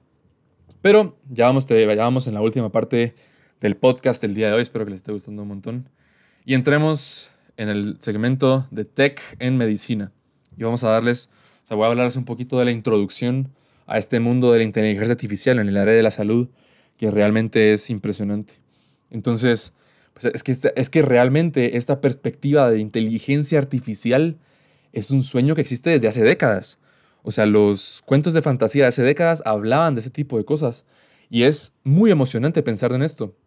Pero 0.82 1.18
ya 1.30 1.46
vamos, 1.46 1.68
te, 1.68 1.86
ya 1.86 2.04
vamos 2.04 2.28
en 2.28 2.34
la 2.34 2.42
última 2.42 2.70
parte 2.70 3.16
del 3.64 3.78
podcast 3.78 4.22
del 4.22 4.36
día 4.36 4.48
de 4.48 4.54
hoy. 4.56 4.62
Espero 4.62 4.84
que 4.84 4.92
les 4.92 5.00
esté 5.00 5.14
gustando 5.14 5.42
un 5.44 5.48
montón. 5.48 5.90
Y 6.44 6.54
entremos 6.54 7.32
en 7.56 7.70
el 7.70 7.96
segmento 8.02 8.68
de 8.72 8.84
Tech 8.84 9.22
en 9.40 9.56
Medicina. 9.56 10.12
Y 10.58 10.66
vamos 10.66 10.84
a 10.84 10.90
darles, 10.90 11.30
o 11.64 11.68
sea, 11.68 11.78
voy 11.78 11.86
a 11.86 11.88
hablarles 11.88 12.18
un 12.18 12.26
poquito 12.26 12.60
de 12.60 12.66
la 12.66 12.72
introducción 12.72 13.54
a 13.88 13.98
este 13.98 14.20
mundo 14.20 14.52
de 14.52 14.58
la 14.58 14.64
inteligencia 14.66 15.14
artificial 15.14 15.60
en 15.60 15.70
el 15.70 15.78
área 15.78 15.94
de 15.94 16.04
la 16.04 16.12
salud, 16.12 16.50
que 16.98 17.10
realmente 17.10 17.72
es 17.72 17.90
impresionante. 17.90 18.56
Entonces, 19.12 19.72
pues 20.12 20.26
es, 20.26 20.44
que 20.44 20.74
es 20.76 20.90
que 20.90 21.02
realmente 21.02 21.78
esta 21.78 22.02
perspectiva 22.02 22.70
de 22.70 22.80
inteligencia 22.80 23.60
artificial 23.60 24.40
es 24.92 25.10
un 25.10 25.24
sueño 25.24 25.56
que 25.56 25.62
existe 25.62 25.90
desde 25.90 26.10
hace 26.10 26.24
décadas. 26.24 26.80
O 27.22 27.32
sea, 27.32 27.46
los 27.46 28.04
cuentos 28.06 28.34
de 28.34 28.42
fantasía 28.42 28.84
de 28.84 28.90
hace 28.90 29.04
décadas 29.04 29.42
hablaban 29.46 29.96
de 29.96 30.02
ese 30.02 30.10
tipo 30.10 30.38
de 30.38 30.44
cosas. 30.44 30.84
Y 31.30 31.44
es 31.44 31.78
muy 31.86 32.12
emocionante 32.12 32.62
pensar 32.62 32.92
en 32.92 33.04
esto. 33.04 33.38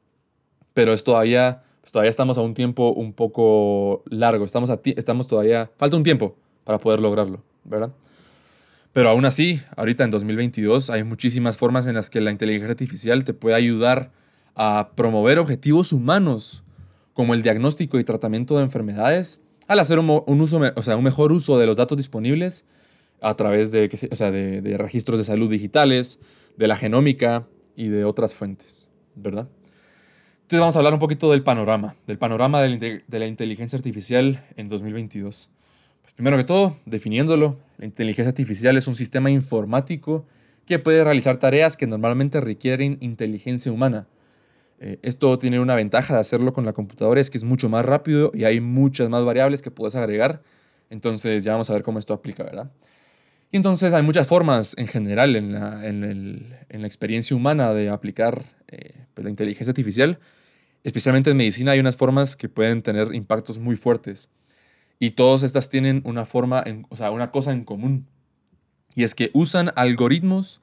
Pero 0.77 0.93
es 0.93 1.05
todavía, 1.05 1.63
pues 1.81 1.91
todavía 1.91 2.11
estamos 2.11 2.37
a 2.37 2.43
un 2.43 2.53
tiempo 2.53 2.91
un 2.91 3.15
poco 3.15 4.05
largo. 4.11 4.45
Estamos, 4.45 4.69
a 4.69 4.79
estamos 4.85 5.27
todavía... 5.27 5.71
Falta 5.79 5.97
un 5.97 6.03
tiempo 6.03 6.37
para 6.65 6.79
poder 6.79 7.01
lograrlo, 7.01 7.43
¿verdad? 7.65 7.95
Pero 8.93 9.09
aún 9.09 9.25
así, 9.25 9.63
ahorita 9.75 10.05
en 10.05 10.11
2022 10.11 10.91
hay 10.91 11.03
muchísimas 11.03 11.57
formas 11.57 11.87
en 11.87 11.95
las 11.95 12.11
que 12.11 12.21
la 12.21 12.31
inteligencia 12.31 12.73
artificial 12.73 13.25
te 13.25 13.33
puede 13.33 13.57
ayudar 13.57 14.11
a 14.55 14.91
promover 14.95 15.39
objetivos 15.39 15.95
humanos, 15.95 16.63
como 17.15 17.33
el 17.33 17.43
diagnóstico 17.43 17.99
y 17.99 18.05
tratamiento 18.05 18.59
de 18.59 18.65
enfermedades, 18.65 19.41
al 19.69 19.79
hacer 19.79 19.99
un, 19.99 20.11
uso, 20.43 20.61
o 20.77 20.83
sea, 20.83 20.99
un 20.99 21.05
mejor 21.05 21.33
uso 21.33 21.59
de 21.59 21.65
los 21.65 21.79
datos 21.79 21.97
disponibles 21.97 22.67
a 23.23 23.35
través 23.35 23.73
de, 23.73 23.89
o 24.13 24.15
sea, 24.15 24.31
de, 24.31 24.77
registros 24.77 25.17
de 25.17 25.25
salud 25.25 25.51
digitales, 25.51 26.21
de 26.59 26.69
la 26.69 26.77
genómica 26.77 27.47
y 27.77 27.89
de 27.89 28.05
otras 28.05 28.35
fuentes, 28.35 28.91
¿verdad? 29.15 29.49
Entonces 30.47 30.61
vamos 30.61 30.77
a 30.77 30.79
hablar 30.79 30.95
un 30.95 31.01
poquito 31.01 31.33
del 31.33 31.43
panorama, 31.43 31.97
del 32.07 32.19
panorama 32.19 32.63
de 32.63 33.03
la, 33.09 33.27
inteligencia 33.27 33.77
artificial 33.77 34.45
en 34.57 34.69
2022. 34.69 35.49
Pues 36.03 36.15
primero 36.15 36.37
que 36.37 36.45
todo, 36.45 36.77
definiéndolo, 36.85 37.59
la 37.79 37.85
inteligencia 37.85 38.29
artificial 38.29 38.77
es 38.77 38.87
un 38.87 38.95
sistema 38.95 39.29
informático 39.29 40.25
que 40.65 40.79
puede 40.79 41.03
realizar 41.03 41.39
tareas 41.39 41.77
que 41.77 41.89
normalmente 41.89 42.41
requieren 42.41 42.97
inteligencia 43.01 43.73
humana. 43.73 44.07
Eh, 44.79 45.01
esto 45.03 45.37
tiene 45.37 45.59
una 45.59 45.75
ventaja 45.75 46.15
de 46.15 46.21
hacerlo 46.21 46.53
con 46.53 46.65
la 46.65 46.73
computadora, 46.73 47.21
es 47.21 47.29
que 47.29 47.39
es 47.39 47.45
mucho 47.45 47.69
más 47.69 47.85
rápido 47.85 48.31
y 48.33 48.45
hay 48.45 48.61
muchas 48.61 49.09
más 49.09 49.25
variables 49.25 49.63
que 49.63 49.73
puedes 49.73 49.97
agregar. 49.97 50.45
Entonces 50.91 51.43
ya 51.43 51.55
vamos 51.55 51.71
a 51.71 51.73
ver 51.73 51.83
cómo 51.83 51.99
esto 51.99 52.15
aplica, 52.15 52.45
¿verdad? 52.45 52.71
Y 53.51 53.57
entonces 53.57 53.93
hay 53.93 54.05
muchas 54.05 54.29
formas 54.29 54.77
en 54.79 54.87
general 54.87 55.35
en 55.35 55.53
la, 55.55 55.89
en 55.89 56.05
el, 56.05 56.55
en 56.69 56.83
la 56.83 56.87
experiencia 56.87 57.37
humana 57.37 57.75
de 57.75 57.89
aplicar 57.89 58.45
eh, 58.69 58.93
pues 59.13 59.25
la 59.25 59.31
inteligencia 59.31 59.73
artificial. 59.73 60.21
Especialmente 60.87 61.31
en 61.31 61.37
medicina 61.37 61.73
hay 61.73 61.81
unas 61.81 61.97
formas 61.97 62.37
que 62.37 62.49
pueden 62.49 62.81
tener 62.81 63.13
impactos 63.13 63.59
muy 63.59 63.75
fuertes. 63.75 64.29
Y 65.01 65.11
todas 65.11 65.43
estas 65.43 65.69
tienen 65.69 66.01
una 66.05 66.25
forma, 66.25 66.63
o 66.91 66.95
sea, 66.95 67.11
una 67.11 67.33
cosa 67.33 67.51
en 67.51 67.65
común. 67.65 68.07
Y 68.95 69.03
es 69.03 69.17
que 69.17 69.33
usan 69.35 69.73
algoritmos 69.75 70.61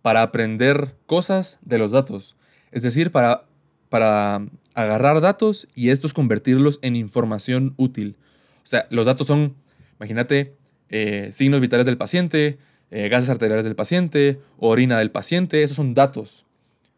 para 0.00 0.22
aprender 0.22 0.94
cosas 1.04 1.58
de 1.60 1.76
los 1.76 1.92
datos. 1.92 2.36
Es 2.72 2.84
decir, 2.84 3.12
para, 3.12 3.44
para 3.90 4.46
agarrar 4.72 5.20
datos 5.20 5.68
y 5.74 5.90
estos 5.90 6.14
convertirlos 6.14 6.78
en 6.80 6.96
información 6.96 7.74
útil. 7.76 8.16
O 8.64 8.66
sea, 8.66 8.86
los 8.88 9.04
datos 9.04 9.26
son, 9.26 9.56
imagínate, 10.00 10.56
eh, 10.88 11.28
signos 11.32 11.60
vitales 11.60 11.84
del 11.84 11.98
paciente, 11.98 12.56
eh, 12.90 13.10
gases 13.10 13.28
arteriales 13.28 13.66
del 13.66 13.76
paciente, 13.76 14.40
orina 14.56 14.98
del 15.00 15.10
paciente, 15.10 15.62
esos 15.62 15.76
son 15.76 15.92
datos. 15.92 16.45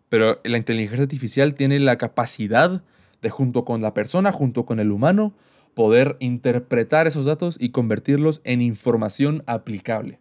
Pero 0.08 0.40
la 0.44 0.58
inteligencia 0.58 1.02
artificial 1.02 1.54
tiene 1.54 1.78
la 1.78 1.98
capacidad 1.98 2.82
de 3.20 3.30
junto 3.30 3.64
con 3.64 3.82
la 3.82 3.94
persona, 3.94 4.32
junto 4.32 4.64
con 4.64 4.80
el 4.80 4.90
humano, 4.90 5.34
poder 5.74 6.16
interpretar 6.20 7.06
esos 7.06 7.26
datos 7.26 7.56
y 7.60 7.70
convertirlos 7.70 8.40
en 8.44 8.60
información 8.60 9.42
aplicable, 9.46 10.18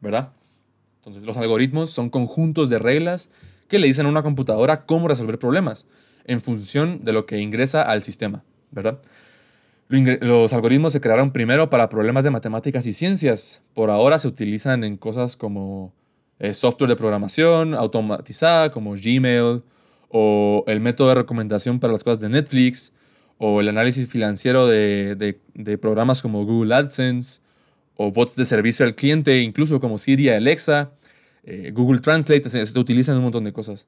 ¿verdad? 0.00 0.32
Entonces 0.98 1.24
los 1.24 1.36
algoritmos 1.36 1.90
son 1.90 2.10
conjuntos 2.10 2.70
de 2.70 2.78
reglas 2.78 3.30
que 3.68 3.78
le 3.78 3.86
dicen 3.86 4.06
a 4.06 4.08
una 4.08 4.22
computadora 4.22 4.84
cómo 4.84 5.08
resolver 5.08 5.38
problemas 5.38 5.86
en 6.26 6.40
función 6.40 7.04
de 7.04 7.12
lo 7.12 7.26
que 7.26 7.38
ingresa 7.38 7.82
al 7.82 8.02
sistema, 8.02 8.44
¿verdad? 8.70 9.00
Los 9.88 10.52
algoritmos 10.52 10.92
se 10.92 11.00
crearon 11.00 11.32
primero 11.32 11.70
para 11.70 11.88
problemas 11.88 12.22
de 12.22 12.30
matemáticas 12.30 12.86
y 12.86 12.92
ciencias. 12.92 13.62
Por 13.74 13.90
ahora 13.90 14.20
se 14.20 14.28
utilizan 14.28 14.84
en 14.84 14.96
cosas 14.96 15.36
como 15.36 15.92
eh, 16.40 16.54
software 16.54 16.88
de 16.88 16.96
programación 16.96 17.74
automatizada 17.74 18.72
como 18.72 18.92
Gmail 18.92 19.62
o 20.08 20.64
el 20.66 20.80
método 20.80 21.10
de 21.10 21.14
recomendación 21.16 21.78
para 21.78 21.92
las 21.92 22.02
cosas 22.02 22.20
de 22.20 22.30
Netflix 22.30 22.92
o 23.38 23.60
el 23.60 23.68
análisis 23.68 24.08
financiero 24.08 24.66
de, 24.66 25.38
programas 25.80 26.22
como 26.22 26.44
Google 26.44 26.74
AdSense 26.74 27.40
o 27.94 28.10
bots 28.10 28.36
de 28.36 28.44
servicio 28.46 28.84
al 28.86 28.94
cliente, 28.94 29.40
incluso 29.40 29.80
como 29.80 29.98
Siri 29.98 30.30
Alexa. 30.30 30.92
eh, 31.44 31.70
Google 31.72 32.00
Translate, 32.00 32.48
se, 32.48 32.64
se 32.64 32.78
utilizan 32.78 33.16
un 33.16 33.24
montón 33.24 33.44
de 33.44 33.52
cosas. 33.52 33.86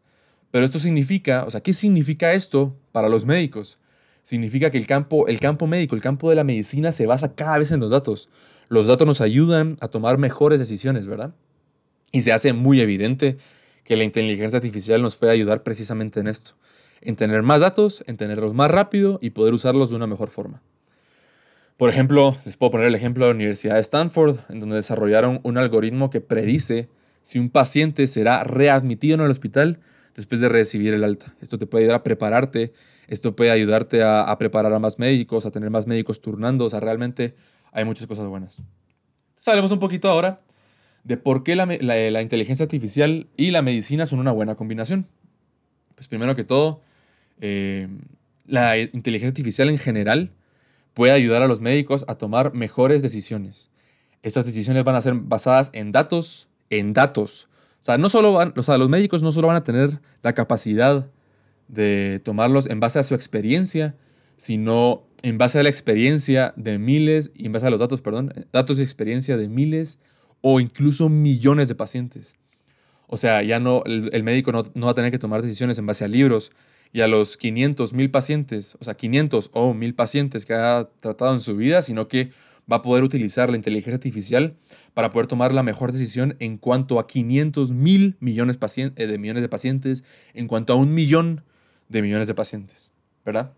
Pero 0.50 0.64
esto 0.66 0.78
significa, 0.78 1.44
o 1.46 1.50
sea, 1.50 1.62
¿qué 1.62 1.72
significa 1.72 2.32
esto 2.32 2.76
para 2.92 3.08
los 3.08 3.24
médicos? 3.24 3.78
Significa 4.22 4.70
que 4.70 4.78
el 4.78 4.86
campo, 4.86 5.26
el 5.26 5.40
campo 5.40 5.66
médico, 5.66 5.96
el 5.96 6.02
campo 6.02 6.28
de 6.28 6.36
la 6.36 6.44
medicina 6.44 6.92
se 6.92 7.06
basa 7.06 7.34
cada 7.34 7.58
vez 7.58 7.72
en 7.72 7.80
los 7.80 7.90
datos. 7.90 8.28
Los 8.68 8.86
datos 8.86 9.06
nos 9.06 9.20
ayudan 9.22 9.78
a 9.80 9.88
tomar 9.88 10.18
mejores 10.18 10.60
decisiones, 10.60 11.06
¿verdad? 11.06 11.34
Y 12.12 12.20
se 12.20 12.32
hace 12.32 12.52
muy 12.52 12.80
evidente 12.80 13.38
que 13.84 13.96
la 13.96 14.04
inteligencia 14.04 14.58
artificial 14.58 15.02
nos 15.02 15.16
puede 15.16 15.32
ayudar 15.32 15.62
precisamente 15.62 16.20
en 16.20 16.28
esto, 16.28 16.52
en 17.00 17.16
tener 17.16 17.42
más 17.42 17.62
datos, 17.62 18.04
en 18.06 18.16
tenerlos 18.16 18.54
más 18.54 18.70
rápido 18.70 19.18
y 19.20 19.30
poder 19.30 19.54
usarlos 19.54 19.90
de 19.90 19.96
una 19.96 20.06
mejor 20.06 20.30
forma. 20.30 20.62
Por 21.76 21.88
ejemplo, 21.88 22.36
les 22.44 22.56
puedo 22.56 22.70
poner 22.70 22.86
el 22.86 22.94
ejemplo 22.94 23.24
de 23.24 23.32
la 23.32 23.34
Universidad 23.34 23.74
de 23.74 23.80
Stanford, 23.80 24.38
en 24.50 24.60
donde 24.60 24.76
desarrollaron 24.76 25.40
un 25.42 25.58
algoritmo 25.58 26.10
que 26.10 26.20
predice 26.20 26.88
si 27.22 27.38
un 27.38 27.50
paciente 27.50 28.06
será 28.06 28.44
readmitido 28.44 29.14
en 29.14 29.22
el 29.22 29.30
hospital 29.30 29.80
después 30.14 30.40
de 30.40 30.48
recibir 30.48 30.94
el 30.94 31.02
alta. 31.02 31.34
Esto 31.40 31.58
te 31.58 31.66
puede 31.66 31.84
ayudar 31.84 32.00
a 32.00 32.02
prepararte, 32.02 32.72
esto 33.08 33.34
puede 33.34 33.50
ayudarte 33.50 34.02
a, 34.02 34.36
preparar 34.38 34.72
a 34.72 34.78
más 34.78 34.98
médicos, 34.98 35.46
a 35.46 35.50
tener 35.50 35.70
más 35.70 35.86
médicos 35.86 36.20
turnando, 36.20 36.66
o 36.66 36.70
sea, 36.70 36.80
realmente 36.80 37.34
hay 37.72 37.84
muchas 37.84 38.06
cosas 38.06 38.26
buenas. 38.26 38.58
Entonces 38.58 39.48
hablemos 39.48 39.72
un 39.72 39.78
poquito 39.78 40.08
ahora 40.08 40.40
de 41.04 41.16
por 41.16 41.42
qué 41.42 41.56
la, 41.56 42.22
inteligencia 42.22 42.64
artificial 42.64 43.28
y 43.36 43.50
la 43.50 43.62
medicina 43.62 44.06
son 44.06 44.18
una 44.18 44.30
buena 44.30 44.54
combinación. 44.54 45.06
Pues 45.94 46.08
primero 46.08 46.34
que 46.34 46.44
todo, 46.44 46.80
eh, 47.40 47.88
la 48.46 48.78
inteligencia 48.78 49.28
artificial 49.28 49.68
en 49.68 49.78
general 49.78 50.32
puede 50.94 51.12
ayudar 51.12 51.42
a 51.42 51.48
los 51.48 51.60
médicos 51.60 52.04
a 52.08 52.16
tomar 52.16 52.54
mejores 52.54 53.02
decisiones. 53.02 53.70
Estas 54.22 54.46
decisiones 54.46 54.84
van 54.84 54.94
a 54.94 55.00
ser 55.00 55.14
basadas 55.14 55.70
en 55.72 55.90
datos, 55.90 56.48
en 56.70 56.92
datos. 56.92 57.48
O 57.80 57.84
sea, 57.84 57.98
no 57.98 58.08
solo 58.08 58.32
van, 58.32 58.54
o 58.56 58.62
sea, 58.62 58.78
los 58.78 58.88
médicos 58.88 59.22
no 59.22 59.32
solo 59.32 59.48
van 59.48 59.56
a 59.56 59.64
tener 59.64 60.00
la 60.22 60.34
capacidad 60.34 61.10
de 61.66 62.20
tomarlos 62.24 62.68
en 62.68 62.78
base 62.78 63.00
a 63.00 63.02
su 63.02 63.14
experiencia, 63.14 63.96
sino 64.36 65.02
en 65.22 65.38
base 65.38 65.58
a 65.58 65.62
la 65.62 65.68
experiencia 65.68 66.52
de 66.56 66.78
miles, 66.78 67.32
y 67.34 67.46
en 67.46 67.52
base 67.52 67.66
a 67.66 67.70
los 67.70 67.80
datos, 67.80 68.00
perdón, 68.00 68.32
datos 68.52 68.78
y 68.78 68.82
experiencia 68.82 69.36
de 69.36 69.48
miles 69.48 69.98
o 70.42 70.60
incluso 70.60 71.08
millones 71.08 71.68
de 71.68 71.74
pacientes. 71.74 72.34
O 73.06 73.16
sea, 73.16 73.42
ya 73.42 73.60
no, 73.60 73.82
el, 73.84 74.22
médico 74.22 74.52
no, 74.52 74.86
va 74.86 74.90
a 74.90 74.94
tener 74.94 75.10
que 75.10 75.18
tomar 75.18 75.42
decisiones 75.42 75.78
en 75.78 75.86
base 75.86 76.04
a 76.04 76.08
libros 76.08 76.52
y 76.92 77.00
a 77.00 77.08
los 77.08 77.36
500, 77.36 77.94
mil 77.94 78.10
pacientes, 78.10 78.76
o 78.80 78.84
sea, 78.84 78.94
500 78.94 79.50
o 79.54 79.72
1000 79.72 79.94
pacientes 79.94 80.44
que 80.44 80.54
ha 80.54 80.88
tratado 81.00 81.32
en 81.32 81.40
su 81.40 81.56
vida, 81.56 81.80
sino 81.82 82.08
que 82.08 82.32
va 82.70 82.76
a 82.76 82.82
poder 82.82 83.02
utilizar 83.02 83.50
la 83.50 83.56
inteligencia 83.56 83.94
artificial 83.94 84.56
para 84.94 85.10
poder 85.10 85.26
tomar 85.26 85.52
la 85.52 85.62
mejor 85.62 85.92
decisión 85.92 86.36
en 86.38 86.58
cuanto 86.58 86.98
a 86.98 87.06
500 87.06 87.70
mil 87.72 88.16
millones 88.20 88.58
eh, 88.76 89.06
de 89.06 89.18
millones 89.18 89.42
de 89.42 89.48
pacientes, 89.48 90.04
en 90.34 90.48
cuanto 90.48 90.72
a 90.72 90.76
un 90.76 90.94
millón 90.94 91.44
de 91.88 92.02
millones 92.02 92.28
de 92.28 92.34
pacientes, 92.34 92.90
¿verdad? 93.24 93.52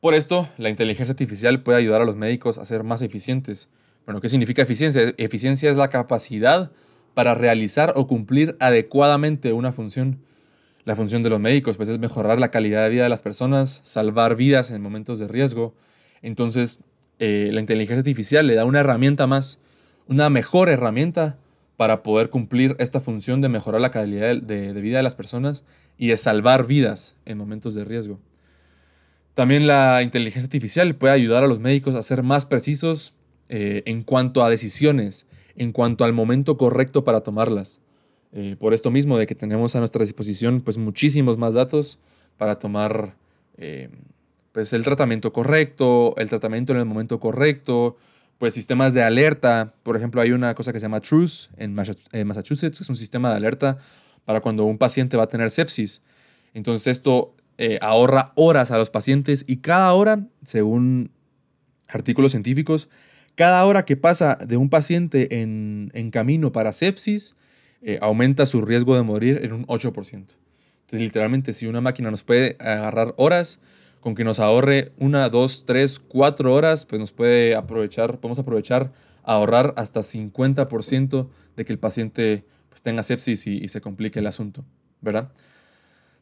Por 0.00 0.14
esto, 0.14 0.48
la 0.56 0.70
inteligencia 0.70 1.12
artificial 1.12 1.62
puede 1.62 1.78
ayudar 1.78 2.00
a 2.00 2.06
los 2.06 2.16
médicos 2.16 2.56
a 2.56 2.64
ser 2.64 2.84
más 2.84 3.02
eficientes. 3.02 3.68
Bueno, 4.06 4.20
¿qué 4.20 4.28
significa 4.28 4.62
eficiencia? 4.62 5.14
Eficiencia 5.18 5.70
es 5.70 5.76
la 5.76 5.88
capacidad 5.88 6.70
para 7.14 7.34
realizar 7.34 7.92
o 7.96 8.06
cumplir 8.06 8.56
adecuadamente 8.60 9.52
una 9.52 9.72
función. 9.72 10.20
La 10.84 10.96
función 10.96 11.22
de 11.22 11.30
los 11.30 11.40
médicos 11.40 11.76
pues, 11.76 11.88
es 11.88 11.98
mejorar 11.98 12.38
la 12.38 12.50
calidad 12.50 12.84
de 12.84 12.90
vida 12.90 13.02
de 13.02 13.08
las 13.08 13.22
personas, 13.22 13.80
salvar 13.84 14.36
vidas 14.36 14.70
en 14.70 14.82
momentos 14.82 15.18
de 15.18 15.28
riesgo. 15.28 15.74
Entonces, 16.22 16.82
eh, 17.18 17.50
la 17.52 17.60
inteligencia 17.60 18.00
artificial 18.00 18.46
le 18.46 18.54
da 18.54 18.64
una 18.64 18.80
herramienta 18.80 19.26
más, 19.26 19.60
una 20.06 20.30
mejor 20.30 20.68
herramienta 20.68 21.38
para 21.76 22.02
poder 22.02 22.30
cumplir 22.30 22.76
esta 22.78 23.00
función 23.00 23.40
de 23.40 23.48
mejorar 23.48 23.80
la 23.80 23.90
calidad 23.90 24.36
de, 24.36 24.72
de 24.72 24.80
vida 24.80 24.96
de 24.96 25.02
las 25.02 25.14
personas 25.14 25.64
y 25.98 26.08
de 26.08 26.16
salvar 26.16 26.66
vidas 26.66 27.16
en 27.26 27.38
momentos 27.38 27.74
de 27.74 27.84
riesgo. 27.84 28.18
También 29.34 29.66
la 29.66 30.02
inteligencia 30.02 30.46
artificial 30.46 30.94
puede 30.94 31.14
ayudar 31.14 31.44
a 31.44 31.46
los 31.46 31.60
médicos 31.60 31.94
a 31.94 32.02
ser 32.02 32.22
más 32.22 32.46
precisos 32.46 33.14
eh, 33.50 33.82
en 33.84 34.02
cuanto 34.02 34.42
a 34.42 34.48
decisiones, 34.48 35.26
en 35.56 35.72
cuanto 35.72 36.04
al 36.04 36.12
momento 36.12 36.56
correcto 36.56 37.04
para 37.04 37.20
tomarlas. 37.20 37.80
Eh, 38.32 38.56
por 38.58 38.72
esto 38.72 38.90
mismo 38.90 39.18
de 39.18 39.26
que 39.26 39.34
tenemos 39.34 39.74
a 39.74 39.80
nuestra 39.80 40.04
disposición 40.04 40.60
pues 40.60 40.78
muchísimos 40.78 41.36
más 41.36 41.54
datos 41.54 41.98
para 42.38 42.60
tomar 42.60 43.16
eh, 43.58 43.90
pues 44.52 44.72
el 44.72 44.84
tratamiento 44.84 45.32
correcto, 45.32 46.14
el 46.16 46.28
tratamiento 46.28 46.72
en 46.72 46.78
el 46.78 46.84
momento 46.84 47.18
correcto, 47.18 47.96
pues 48.38 48.54
sistemas 48.54 48.94
de 48.94 49.02
alerta. 49.02 49.74
Por 49.82 49.96
ejemplo, 49.96 50.20
hay 50.20 50.32
una 50.32 50.54
cosa 50.54 50.72
que 50.72 50.78
se 50.80 50.84
llama 50.84 51.00
Truce 51.00 51.50
en 51.58 51.74
Massachusetts, 51.74 52.78
que 52.78 52.84
es 52.84 52.88
un 52.88 52.96
sistema 52.96 53.30
de 53.30 53.36
alerta 53.36 53.78
para 54.24 54.40
cuando 54.40 54.64
un 54.64 54.78
paciente 54.78 55.16
va 55.16 55.24
a 55.24 55.28
tener 55.28 55.50
sepsis. 55.50 56.02
Entonces 56.54 56.86
esto 56.86 57.34
eh, 57.58 57.78
ahorra 57.82 58.32
horas 58.36 58.70
a 58.70 58.78
los 58.78 58.88
pacientes 58.88 59.44
y 59.46 59.58
cada 59.58 59.92
hora, 59.92 60.26
según 60.44 61.10
artículos 61.88 62.30
científicos, 62.30 62.88
cada 63.34 63.64
hora 63.64 63.84
que 63.84 63.96
pasa 63.96 64.36
de 64.36 64.56
un 64.56 64.68
paciente 64.68 65.40
en, 65.40 66.10
camino 66.12 66.52
para 66.52 66.72
sepsis, 66.72 67.36
eh, 67.82 67.98
aumenta 68.02 68.46
su 68.46 68.62
riesgo 68.62 68.94
de 68.96 69.02
morir 69.02 69.40
en 69.42 69.52
un 69.52 69.66
8%. 69.66 70.12
Entonces, 70.12 70.36
literalmente, 70.90 71.52
si 71.52 71.66
una 71.66 71.80
máquina 71.80 72.10
nos 72.10 72.24
puede 72.24 72.56
agarrar 72.58 73.14
horas, 73.16 73.60
con 74.00 74.14
que 74.14 74.24
nos 74.24 74.40
ahorre 74.40 74.92
una, 74.98 75.28
dos, 75.28 75.64
tres, 75.64 75.98
cuatro 75.98 76.54
horas, 76.54 76.86
pues 76.86 76.98
nos 76.98 77.12
puede 77.12 77.54
aprovechar, 77.54 78.18
podemos 78.18 78.38
aprovechar 78.38 78.92
ahorrar 79.22 79.74
hasta 79.76 80.00
50% 80.00 81.28
de 81.56 81.64
que 81.64 81.72
el 81.72 81.78
paciente 81.78 82.44
pues, 82.68 82.82
tenga 82.82 83.02
sepsis 83.02 83.46
y, 83.46 83.68
se 83.68 83.80
complique 83.80 84.18
el 84.18 84.26
asunto, 84.26 84.64
¿verdad? 85.00 85.30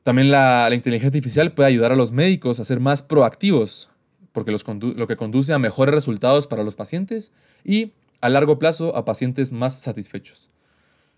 También 0.02 0.30
la, 0.30 0.68
inteligencia 0.72 1.08
artificial 1.08 1.52
puede 1.52 1.68
ayudar 1.68 1.92
a 1.92 1.96
los 1.96 2.12
médicos 2.12 2.60
a 2.60 2.64
ser 2.64 2.80
más 2.80 3.02
proactivos, 3.02 3.90
porque 4.38 4.52
lo 4.96 5.06
que 5.06 5.16
conduce 5.16 5.52
a 5.52 5.58
mejores 5.58 5.92
resultados 5.92 6.46
para 6.46 6.62
los 6.62 6.76
pacientes 6.76 7.32
y 7.64 7.92
a 8.20 8.28
largo 8.28 8.58
plazo 8.58 8.94
a 8.96 9.04
pacientes 9.04 9.50
más 9.50 9.80
satisfechos. 9.80 10.48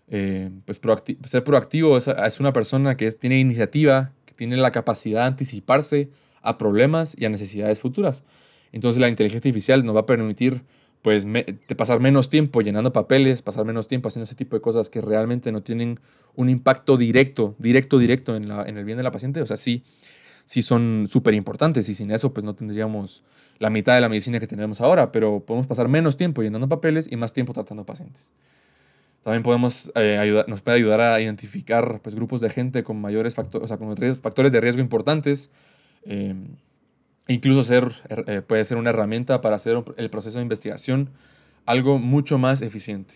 Eh, 0.07 0.49
pues 0.65 0.81
ser 1.25 1.43
proactivo 1.43 1.97
es, 1.97 2.39
una 2.39 2.51
persona 2.51 2.97
que 2.97 3.11
tiene 3.11 3.39
iniciativa, 3.39 4.11
que 4.25 4.33
tiene 4.33 4.57
la 4.57 4.71
capacidad 4.71 5.21
de 5.21 5.27
anticiparse 5.27 6.09
a 6.41 6.57
problemas 6.57 7.15
y 7.17 7.25
a 7.25 7.29
necesidades 7.29 7.79
futuras. 7.79 8.23
Entonces 8.71 8.99
la 8.99 9.07
inteligencia 9.07 9.49
artificial 9.49 9.85
nos 9.85 9.95
va 9.95 10.01
a 10.01 10.05
permitir 10.05 10.63
pues 11.01 11.27
pasar 11.77 11.99
menos 11.99 12.29
tiempo 12.29 12.61
llenando 12.61 12.93
papeles, 12.93 13.41
pasar 13.41 13.65
menos 13.65 13.87
tiempo 13.87 14.07
haciendo 14.07 14.25
ese 14.25 14.35
tipo 14.35 14.55
de 14.55 14.61
cosas 14.61 14.89
que 14.89 15.01
realmente 15.01 15.51
no 15.51 15.61
tienen 15.61 15.99
un 16.35 16.49
impacto 16.49 16.97
directo, 16.97 17.55
directo, 17.57 17.97
directo 17.97 18.35
en, 18.35 18.51
en 18.51 18.77
el 18.77 18.85
bien 18.85 18.97
de 18.97 19.03
la 19.03 19.11
paciente. 19.11 19.41
O 19.41 19.45
sea, 19.45 19.57
sí, 19.57 19.83
sí 20.45 20.61
son 20.61 21.07
súper 21.09 21.33
importantes 21.33 21.87
y 21.89 21.95
sin 21.95 22.11
eso 22.11 22.33
pues 22.33 22.43
no 22.43 22.55
tendríamos 22.55 23.23
la 23.59 23.69
mitad 23.69 23.95
de 23.95 24.01
la 24.01 24.09
medicina 24.09 24.39
que 24.39 24.47
tenemos 24.47 24.81
ahora, 24.81 25.11
pero 25.11 25.39
podemos 25.41 25.67
pasar 25.67 25.87
menos 25.87 26.17
tiempo 26.17 26.41
llenando 26.41 26.67
papeles 26.67 27.07
y 27.11 27.15
más 27.15 27.33
tiempo 27.33 27.53
tratando 27.53 27.85
pacientes. 27.85 28.31
También 29.23 29.43
podemos, 29.43 29.91
eh, 29.95 30.17
ayudar, 30.17 30.49
nos 30.49 30.61
puede 30.61 30.77
ayudar 30.77 30.99
a 30.99 31.21
identificar 31.21 31.99
pues, 32.01 32.15
grupos 32.15 32.41
de 32.41 32.49
gente 32.49 32.83
con 32.83 32.99
mayores 32.99 33.35
factores, 33.35 33.71
con 33.71 33.95
factores 34.15 34.51
de 34.51 34.61
riesgo 34.61 34.81
importantes. 34.81 35.51
Eh, 36.05 36.33
Incluso 37.31 37.63
ser, 37.63 37.91
er, 38.09 38.25
eh, 38.27 38.41
puede 38.41 38.65
ser 38.65 38.77
una 38.77 38.89
herramienta 38.89 39.41
para 39.41 39.55
hacer 39.55 39.83
el 39.97 40.09
proceso 40.09 40.39
de 40.39 40.43
investigación 40.43 41.09
algo 41.65 41.99
mucho 41.99 42.37
más 42.37 42.61
eficiente. 42.61 43.13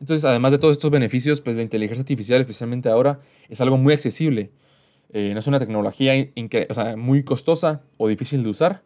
Entonces, 0.00 0.24
además 0.24 0.52
de 0.52 0.58
todos 0.58 0.72
estos 0.72 0.90
beneficios, 0.90 1.40
pues 1.40 1.56
la 1.56 1.62
inteligencia 1.62 2.02
artificial, 2.02 2.40
especialmente 2.40 2.90
ahora, 2.90 3.20
es 3.48 3.60
algo 3.60 3.78
muy 3.78 3.94
accesible. 3.94 4.50
Eh, 5.18 5.32
no 5.32 5.38
es 5.38 5.46
una 5.46 5.58
tecnología 5.58 6.12
muy 6.98 7.24
costosa 7.24 7.80
o 7.96 8.06
difícil 8.06 8.42
de 8.42 8.50
usar. 8.50 8.82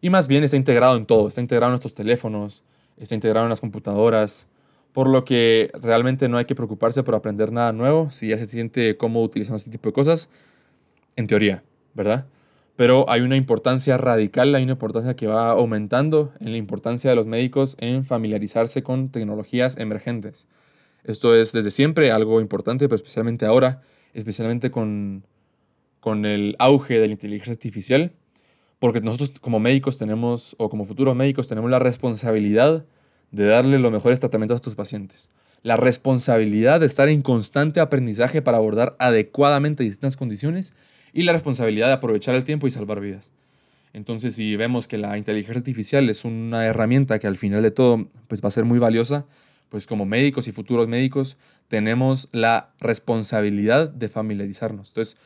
Y 0.00 0.10
más 0.10 0.26
bien 0.26 0.42
está 0.42 0.56
integrado 0.56 0.96
en 0.96 1.06
todo. 1.06 1.28
Está 1.28 1.40
integrado 1.40 1.68
en 1.68 1.74
nuestros 1.74 1.94
teléfonos, 1.94 2.64
está 2.96 3.14
integrado 3.14 3.46
en 3.46 3.50
las 3.50 3.60
computadoras. 3.60 4.48
Por 4.92 5.08
lo 5.08 5.24
que 5.24 5.70
realmente 5.80 6.28
no 6.28 6.36
hay 6.36 6.46
que 6.46 6.56
preocuparse 6.56 7.04
por 7.04 7.14
aprender 7.14 7.52
nada 7.52 7.72
nuevo 7.72 8.10
si 8.10 8.26
ya 8.26 8.36
se 8.36 8.46
siente 8.46 8.96
cómodo 8.96 9.24
utilizando 9.24 9.58
este 9.58 9.70
tipo 9.70 9.90
de 9.90 9.92
cosas. 9.92 10.28
En 11.14 11.28
teoría, 11.28 11.62
¿verdad? 11.94 12.26
pero 12.74 13.08
hay 13.08 13.20
una 13.20 13.36
importancia 13.36 13.98
radical, 13.98 14.54
hay 14.56 14.64
una 14.64 14.72
importancia 14.72 15.14
que 15.14 15.28
va 15.28 15.50
aumentando 15.50 16.32
en 16.40 16.52
la 16.52 16.58
importancia 16.58 17.10
de 17.10 17.16
los 17.16 17.26
médicos 17.26 17.76
en 17.80 18.04
familiarizarse 18.04 18.82
con 18.82 19.10
tecnologías 19.10 19.76
emergentes. 19.78 20.48
Esto 21.04 21.36
es 21.36 21.52
desde 21.52 21.70
siempre 21.70 22.10
algo 22.10 22.40
importante, 22.40 22.86
pero 22.86 22.96
especialmente 22.96 23.46
ahora, 23.46 23.82
especialmente 24.14 24.70
con, 24.70 25.24
con 26.08 26.24
el 26.24 26.56
auge 26.58 26.98
de 26.98 27.06
la 27.06 27.12
inteligencia 27.12 27.52
artificial, 27.52 28.12
porque 28.78 29.02
nosotros 29.02 29.38
como 29.42 29.60
médicos 29.60 29.98
tenemos, 29.98 30.56
o 30.58 30.70
como 30.70 30.86
futuros 30.86 31.14
médicos, 31.14 31.48
tenemos 31.48 31.70
la 31.70 31.80
responsabilidad 31.80 32.86
de 33.30 33.44
darle 33.44 33.78
los 33.78 33.92
mejores 33.92 34.18
tratamientos 34.18 34.54
a 34.54 34.56
estos 34.56 34.74
pacientes. 34.74 35.30
La 35.62 35.76
responsabilidad 35.76 36.80
de 36.80 36.86
estar 36.86 37.10
en 37.10 37.20
constante 37.20 37.80
aprendizaje 37.80 38.40
para 38.40 38.56
abordar 38.56 38.96
adecuadamente 38.98 39.84
distintas 39.84 40.16
condiciones 40.16 40.74
y 41.12 41.24
la 41.24 41.32
responsabilidad 41.32 41.88
de 41.88 41.92
aprovechar 41.92 42.34
el 42.34 42.44
tiempo 42.44 42.66
y 42.66 42.70
salvar 42.70 43.00
vidas. 43.00 43.30
Entonces, 43.92 44.34
si 44.34 44.56
vemos 44.56 44.88
que 44.88 44.96
la 44.96 45.18
inteligencia 45.18 45.58
artificial 45.58 46.08
es 46.08 46.24
una 46.24 46.64
herramienta 46.64 47.18
que 47.18 47.26
al 47.26 47.36
final 47.36 47.62
de 47.62 47.70
todo 47.70 48.08
pues, 48.28 48.42
va 48.42 48.48
a 48.48 48.52
ser 48.52 48.64
muy 48.64 48.78
valiosa, 48.78 49.26
pues 49.68 49.86
como 49.86 50.06
médicos 50.06 50.48
y 50.48 50.52
futuros 50.52 50.88
médicos, 50.88 51.36
tenemos 51.68 52.30
la 52.32 52.70
responsabilidad 52.80 53.90
de 53.90 54.08
familiarizarnos. 54.08 54.88
Entonces, 54.88 55.18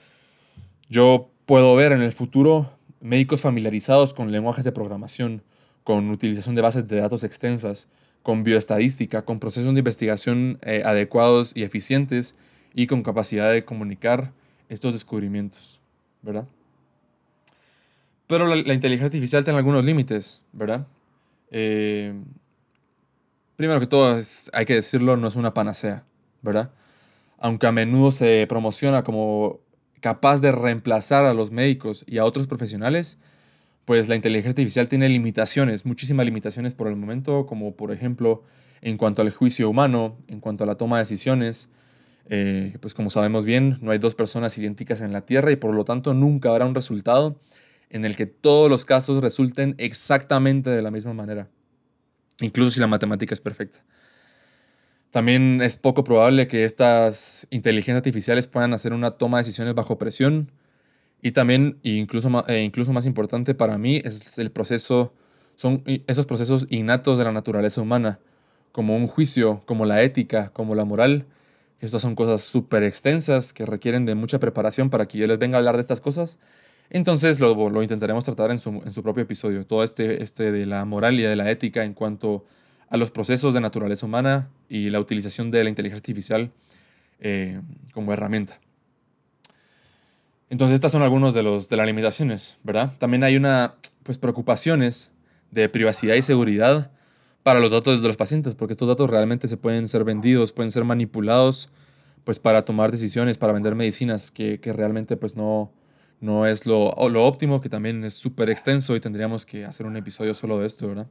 yo 0.93 1.31
puedo 1.47 1.75
ver 1.75 1.93
en 1.93 2.03
el 2.03 2.13
futuro 2.13 2.71
médicos 3.01 3.41
familiarizados 3.41 4.13
con 4.13 4.31
lenguajes 4.31 4.63
de 4.63 4.73
programación, 4.73 5.43
con 5.85 6.11
utilización 6.11 6.55
de 6.55 6.61
bases 6.61 6.87
de 6.87 7.01
datos 7.01 7.25
extensas, 7.25 7.89
con 8.23 8.45
bioestadística, 8.45 9.25
con 9.25 9.41
procesos 9.41 9.73
de 9.73 9.79
investigación 9.79 10.59
eh, 10.61 10.83
adecuados 10.85 11.57
y 11.57 11.63
eficientes 11.63 12.35
y 12.75 12.87
con 12.87 13.03
capacidad 13.03 13.51
de 13.51 13.65
comunicar 13.65 14.33
estos 14.69 14.93
descubrimientos, 14.93 15.81
¿verdad? 16.21 16.47
Pero 18.27 18.47
la, 18.47 18.57
inteligencia 18.75 19.07
artificial 19.07 19.45
tiene 19.45 19.59
algunos 19.59 19.85
límites, 19.85 20.43
¿verdad? 20.53 20.87
Eh, 21.51 22.13
primero 23.57 23.81
que 23.81 23.87
todo, 23.87 24.21
hay 24.53 24.65
que 24.67 24.75
decirlo, 24.75 25.17
no 25.17 25.27
es 25.27 25.37
una 25.37 25.55
panacea, 25.55 26.05
¿verdad? 26.43 26.71
Aunque 27.39 27.67
a 27.67 27.73
menudo 27.73 28.13
se 28.13 28.47
promociona 28.47 29.03
como 29.03 29.61
capaz 30.03 30.41
de 30.43 30.53
reemplazar 30.53 31.25
a 31.25 31.33
los 31.33 31.51
médicos 31.51 32.05
y 32.07 32.19
a 32.19 32.25
otros 32.27 32.47
profesionales, 32.47 33.19
pues 33.85 34.09
la 34.09 34.17
inteligencia 34.17 34.51
artificial 34.51 34.89
tiene 34.89 35.09
limitaciones, 35.09 35.87
muchísimas 35.87 36.27
limitaciones 36.27 36.75
por 36.75 36.89
el 36.89 36.97
momento, 36.97 37.47
como 37.47 37.77
por 37.77 37.93
ejemplo 37.93 38.43
en 38.83 38.99
cuanto 38.99 39.23
al 39.23 39.31
juicio 39.31 39.71
humano, 39.71 40.19
en 40.27 40.41
cuanto 40.41 40.65
a 40.65 40.67
la 40.67 40.75
toma 40.75 40.97
de 40.97 41.03
decisiones. 41.05 41.69
Eh, 42.29 42.77
pues 42.81 42.95
como 42.95 43.11
sabemos 43.11 43.45
bien, 43.45 43.79
no 43.81 43.93
hay 43.93 43.99
dos 43.99 44.17
personas 44.17 44.59
idénticas 44.59 45.01
en 45.01 45.13
la 45.13 45.23
Tierra 45.23 45.53
y 45.53 45.57
por 45.57 45.73
lo 45.73 45.85
tanto 45.85 46.15
nunca 46.15 46.51
habrá 46.51 46.67
un 46.67 46.75
resultado 46.75 47.41
en 47.89 48.05
el 48.05 48.17
que 48.17 48.27
todos 48.27 48.69
los 48.69 48.85
casos 48.85 49.23
resulten 49.23 49.77
exactamente 49.79 50.71
de 50.71 50.83
la 50.83 50.91
misma 50.91 51.15
manera, 51.15 51.49
incluso 52.41 52.73
si 52.73 52.81
la 52.81 52.89
matemática 52.89 53.35
es 53.35 53.41
perfecta. 53.41 53.85
También 55.13 55.61
es 55.61 55.77
poco 55.77 56.05
probable 56.05 56.49
que 56.49 56.65
estas 56.65 57.47
inteligencias 57.51 57.99
artificiales 57.99 58.47
puedan 58.47 58.73
hacer 58.73 58.95
una 58.95 59.11
toma 59.13 59.37
de 59.37 59.43
decisiones 59.43 59.75
bajo 59.75 59.99
presión. 59.99 60.51
Y 61.21 61.33
también, 61.33 61.79
incluso, 61.83 62.31
eh, 62.49 62.63
incluso 62.63 62.95
más 62.95 63.05
importante 63.05 63.55
para 63.55 63.77
mí, 63.77 64.01
es 64.05 64.39
el 64.39 64.51
proceso, 64.51 65.13
son 65.55 65.83
esos 66.07 66.25
procesos 66.25 66.67
innatos 66.71 67.19
de 67.19 67.25
la 67.25 67.33
naturaleza 67.33 67.83
humana, 67.83 68.21
como 68.73 68.97
un 68.97 69.07
juicio, 69.07 69.61
como 69.67 69.85
la 69.85 70.03
ética, 70.03 70.49
como 70.55 70.75
la 70.75 70.87
moral. 70.87 71.27
Estas 71.81 72.01
son 72.01 72.15
cosas 72.15 72.41
súper 72.41 72.83
extensas 72.83 73.53
que 73.53 73.67
requieren 73.67 74.07
de 74.07 74.15
mucha 74.15 74.41
preparación 74.41 74.89
para 74.89 75.07
que 75.09 75.19
yo 75.19 75.27
les 75.27 75.39
venga 75.39 75.57
a 75.57 75.59
hablar 75.59 75.75
de 75.75 75.83
estas 75.83 76.01
cosas. 76.01 76.39
Entonces 76.89 77.39
lo, 77.39 77.69
lo 77.69 77.83
intentaremos 77.83 78.25
tratar 78.25 78.51
en 78.51 78.59
su, 78.59 78.71
en 78.83 78.95
su, 78.95 79.03
propio 79.03 79.25
episodio, 79.25 79.67
todo 79.67 79.85
este, 79.85 80.23
este 80.23 80.53
de 80.53 80.65
la 80.65 80.87
moral 80.87 81.21
y 81.21 81.23
de 81.23 81.37
la 81.37 81.51
ética 81.51 81.85
en 81.85 81.93
cuanto 81.93 82.47
los 82.97 83.11
procesos 83.11 83.55
de 83.55 83.61
naturaleza 83.61 84.07
humana 84.07 84.51
y 84.69 84.91
la 84.91 85.01
utilización 85.01 85.51
de 85.51 85.65
la 85.65 85.71
inteligencia 85.71 86.01
artificial 86.01 86.51
eh, 87.21 87.61
como 87.93 88.13
herramienta. 88.13 88.61
Entonces 90.51 90.75
estas 90.75 90.93
son 90.93 91.03
algunas 91.03 91.33
de, 91.33 91.43
los, 91.43 91.69
de 91.71 91.77
las 91.77 91.87
limitaciones, 91.87 92.59
¿verdad? 92.63 92.93
También 92.99 93.25
hay 93.25 93.37
una, 93.37 93.77
pues, 94.03 94.19
preocupaciones 94.19 95.11
de 95.51 95.69
privacidad 95.69 96.15
y 96.15 96.23
seguridad 96.23 96.91
para 97.43 97.61
los 97.61 97.71
datos 97.71 98.03
de 98.03 98.07
los 98.07 98.17
pacientes, 98.17 98.55
porque 98.55 98.73
estos 98.73 98.89
datos 98.89 99.09
realmente 99.09 99.49
se 99.49 99.57
pueden 99.57 99.89
ser 99.89 100.05
vendidos, 100.05 100.53
pueden 100.53 100.71
ser 100.71 100.85
manipulados, 100.85 101.71
pues 102.25 102.39
para 102.39 102.65
tomar 102.65 102.93
decisiones, 102.93 103.39
para 103.39 103.53
vender 103.53 103.75
medicinas, 103.75 104.31
que, 104.31 104.61
que 104.61 104.73
realmente 104.73 105.17
pues 105.17 105.37
no, 105.37 105.73
no 106.21 106.47
es 106.47 106.67
lo, 106.67 106.95
lo 107.09 107.25
óptimo, 107.25 107.61
que 107.61 107.69
también 107.69 108.05
es 108.05 108.15
súper 108.15 108.49
extenso 108.51 108.95
y 108.95 109.01
tendríamos 109.01 109.45
que 109.45 109.65
hacer 109.65 109.87
un 109.87 109.97
episodio 109.97 110.35
solo 110.35 110.59
de 110.61 110.67
esto, 110.67 110.87
¿verdad? 110.87 111.09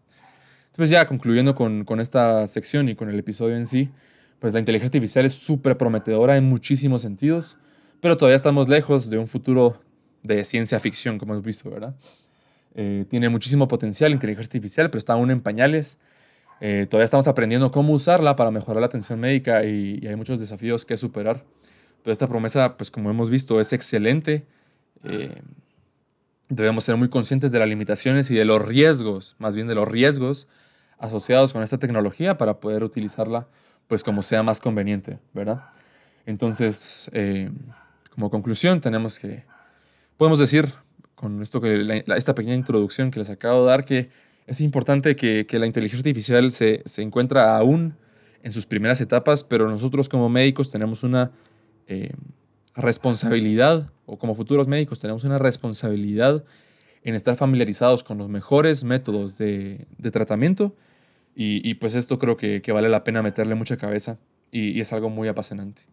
Entonces 0.71 0.89
ya 0.89 1.05
concluyendo 1.05 1.53
con, 1.53 1.83
con 1.83 1.99
esta 1.99 2.47
sección 2.47 2.87
y 2.89 2.95
con 2.95 3.09
el 3.09 3.19
episodio 3.19 3.55
en 3.57 3.67
sí, 3.67 3.89
pues 4.39 4.53
la 4.53 4.59
inteligencia 4.59 4.87
artificial 4.97 5.25
es 5.25 5.33
súper 5.33 5.77
prometedora 5.77 6.37
en 6.37 6.45
muchísimos 6.45 7.01
sentidos, 7.01 7.57
pero 7.99 8.17
todavía 8.17 8.37
estamos 8.37 8.69
lejos 8.69 9.09
de 9.09 9.17
un 9.17 9.27
futuro 9.27 9.81
de 10.23 10.45
ciencia 10.45 10.79
ficción, 10.79 11.17
como 11.17 11.33
hemos 11.33 11.45
visto, 11.45 11.69
¿verdad? 11.69 11.93
Eh, 12.73 13.05
tiene 13.09 13.27
muchísimo 13.27 13.67
potencial 13.67 14.13
inteligencia 14.13 14.47
artificial, 14.47 14.89
pero 14.89 14.99
está 14.99 15.13
aún 15.13 15.29
en 15.29 15.41
pañales. 15.41 15.97
Eh, 16.61 16.87
todavía 16.89 17.05
estamos 17.05 17.27
aprendiendo 17.27 17.71
cómo 17.71 17.93
usarla 17.93 18.35
para 18.35 18.49
mejorar 18.49 18.79
la 18.79 18.87
atención 18.87 19.19
médica 19.19 19.65
y, 19.65 19.99
y, 20.01 20.07
hay 20.07 20.15
muchos 20.15 20.39
desafíos 20.39 20.85
que 20.85 20.95
superar. 20.95 21.43
Pero 22.01 22.13
esta 22.13 22.27
promesa, 22.27 22.77
pues 22.77 22.89
como 22.89 23.09
hemos 23.09 23.29
visto, 23.29 23.59
es 23.59 23.73
excelente. 23.73 24.45
Eh, 25.03 25.41
debemos 26.49 26.83
ser 26.83 26.97
muy 26.97 27.09
conscientes 27.09 27.51
de 27.51 27.59
las 27.59 27.67
limitaciones 27.67 28.31
y 28.31 28.35
de 28.35 28.45
los 28.45 28.65
riesgos, 28.65 29.35
más 29.37 29.55
bien 29.55 29.67
de 29.67 29.75
los 29.75 29.87
riesgos 29.87 30.47
asociados 31.01 31.51
con 31.51 31.63
esta 31.63 31.77
tecnología 31.77 32.37
para 32.37 32.59
poder 32.59 32.83
utilizarla 32.83 33.47
pues 33.87 34.03
como 34.03 34.21
sea 34.21 34.43
más 34.43 34.59
conveniente, 34.61 35.19
¿verdad? 35.33 35.63
Entonces, 36.25 37.09
eh, 37.13 37.49
como 38.11 38.29
conclusión, 38.29 38.79
tenemos 38.79 39.19
que, 39.19 39.43
podemos 40.15 40.39
decir 40.39 40.73
con 41.15 41.41
esto 41.41 41.59
que 41.59 42.03
esta 42.15 42.33
pequeña 42.33 42.55
introducción 42.55 43.11
que 43.11 43.19
les 43.19 43.29
acabo 43.29 43.63
de 43.63 43.67
dar, 43.67 43.83
que 43.83 44.09
es 44.47 44.61
importante 44.61 45.15
que, 45.15 45.45
que 45.45 45.59
la 45.59 45.65
inteligencia 45.65 45.99
artificial 45.99 46.51
se, 46.51 46.83
se, 46.85 47.01
encuentra 47.01 47.57
aún 47.57 47.95
en 48.43 48.51
sus 48.51 48.65
primeras 48.65 49.01
etapas, 49.01 49.43
pero 49.43 49.69
nosotros 49.69 50.07
como 50.07 50.29
médicos 50.29 50.71
tenemos 50.71 51.03
una 51.03 51.31
eh, 51.87 52.13
responsabilidad, 52.75 53.91
o 54.05 54.17
como 54.17 54.35
futuros 54.35 54.67
médicos 54.67 54.99
tenemos 54.99 55.23
una 55.23 55.37
responsabilidad 55.37 56.43
en 57.03 57.15
estar 57.15 57.35
familiarizados 57.35 58.03
con 58.03 58.17
los 58.17 58.29
mejores 58.29 58.83
métodos 58.83 59.37
de, 59.37 59.87
de 59.97 60.11
tratamiento 60.11 60.75
y, 61.43 61.73
pues 61.75 61.95
esto 61.95 62.19
creo 62.19 62.37
que, 62.37 62.61
vale 62.71 62.89
la 62.89 63.03
pena 63.03 63.23
meterle 63.23 63.55
mucha 63.55 63.77
cabeza 63.77 64.19
y, 64.51 64.79
es 64.79 64.93
algo 64.93 65.09
muy 65.09 65.27
apasionante. 65.27 65.83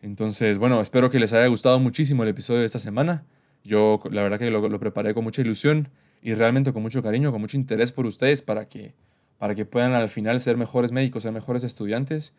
Entonces, 0.00 0.58
bueno, 0.58 0.80
espero 0.80 1.10
que 1.10 1.18
les 1.18 1.32
haya 1.32 1.46
gustado 1.46 1.78
muchísimo 1.80 2.22
el 2.22 2.30
episodio 2.30 2.60
de 2.60 2.66
esta 2.66 2.78
semana. 2.78 3.24
Yo 3.62 4.00
la 4.10 4.22
verdad 4.22 4.38
que 4.38 4.50
lo, 4.50 4.78
preparé 4.78 5.12
con 5.14 5.24
mucha 5.24 5.42
ilusión 5.42 5.88
y 6.22 6.34
realmente 6.34 6.72
con 6.72 6.82
mucho 6.82 7.02
cariño, 7.02 7.32
con 7.32 7.40
mucho 7.40 7.56
interés 7.56 7.92
por 7.92 8.06
ustedes 8.06 8.42
para 8.42 8.68
que, 8.68 8.94
para 9.38 9.54
que 9.54 9.64
puedan 9.66 9.92
al 9.92 10.08
final 10.08 10.40
ser 10.40 10.56
mejores 10.56 10.92
médicos, 10.92 11.24
ser 11.24 11.32
mejores 11.32 11.64
estudiantes. 11.64 12.32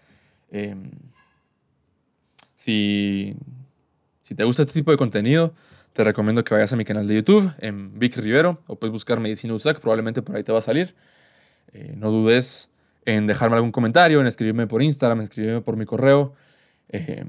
Em, 0.50 0.92
si, 2.56 3.36
si 4.22 4.36
te 4.36 4.44
gusta 4.44 4.64
este 4.64 4.74
tipo 4.74 4.92
de 4.92 4.98
contenido, 4.98 5.54
te 5.94 6.04
recomiendo 6.04 6.44
que 6.44 6.54
vayas 6.54 6.74
a 6.74 6.76
mi 6.76 6.86
canal 6.86 7.08
de 7.08 7.16
YouTube, 7.16 7.54
en 7.60 8.00
Vic 8.00 8.18
Rivero, 8.18 8.64
o 8.68 8.78
puedes 8.78 8.92
buscar 8.92 9.20
Medicina 9.20 9.54
USAC, 9.54 9.80
probablemente 9.80 10.22
por 10.22 10.36
ahí 10.36 10.44
te 10.44 10.52
va 10.52 10.60
a 10.60 10.62
salir. 10.62 10.96
Eh, 11.76 11.94
no 11.98 12.10
dudes 12.10 12.70
en 13.04 13.28
dejarme 13.28 13.58
algún 13.58 13.74
comentario, 13.74 14.22
en 14.22 14.28
escribirme 14.28 14.66
por 14.66 14.82
Instagram, 14.82 15.20
en 15.20 15.24
escribirme 15.26 15.62
por 15.62 15.76
mi 15.76 15.86
correo 15.86 16.34
eh, 16.88 17.26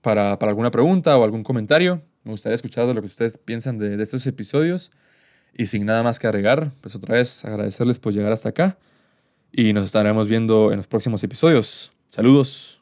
para, 0.00 0.32
alguna 0.32 0.70
pregunta 0.70 1.16
o 1.18 1.24
algún 1.24 1.44
comentario. 1.44 2.02
Me 2.24 2.30
gustaría 2.30 2.54
escuchar 2.54 2.86
de 2.86 2.94
lo 2.94 3.02
que 3.02 3.06
ustedes 3.06 3.36
piensan 3.36 3.76
de, 3.76 3.98
de 3.98 4.02
estos 4.02 4.26
episodios. 4.26 4.90
Y 5.52 5.66
sin 5.66 5.84
nada 5.84 6.02
más 6.02 6.18
que 6.18 6.26
agregar, 6.26 6.72
pues 6.80 6.96
otra 6.96 7.16
vez 7.16 7.44
agradecerles 7.44 7.98
por 7.98 8.14
llegar 8.14 8.32
hasta 8.32 8.48
acá. 8.48 8.78
Y 9.52 9.74
nos 9.74 9.84
estaremos 9.84 10.26
viendo 10.26 10.72
en 10.72 10.78
los 10.78 10.86
próximos 10.86 11.22
episodios. 11.22 11.92
Saludos. 12.08 12.77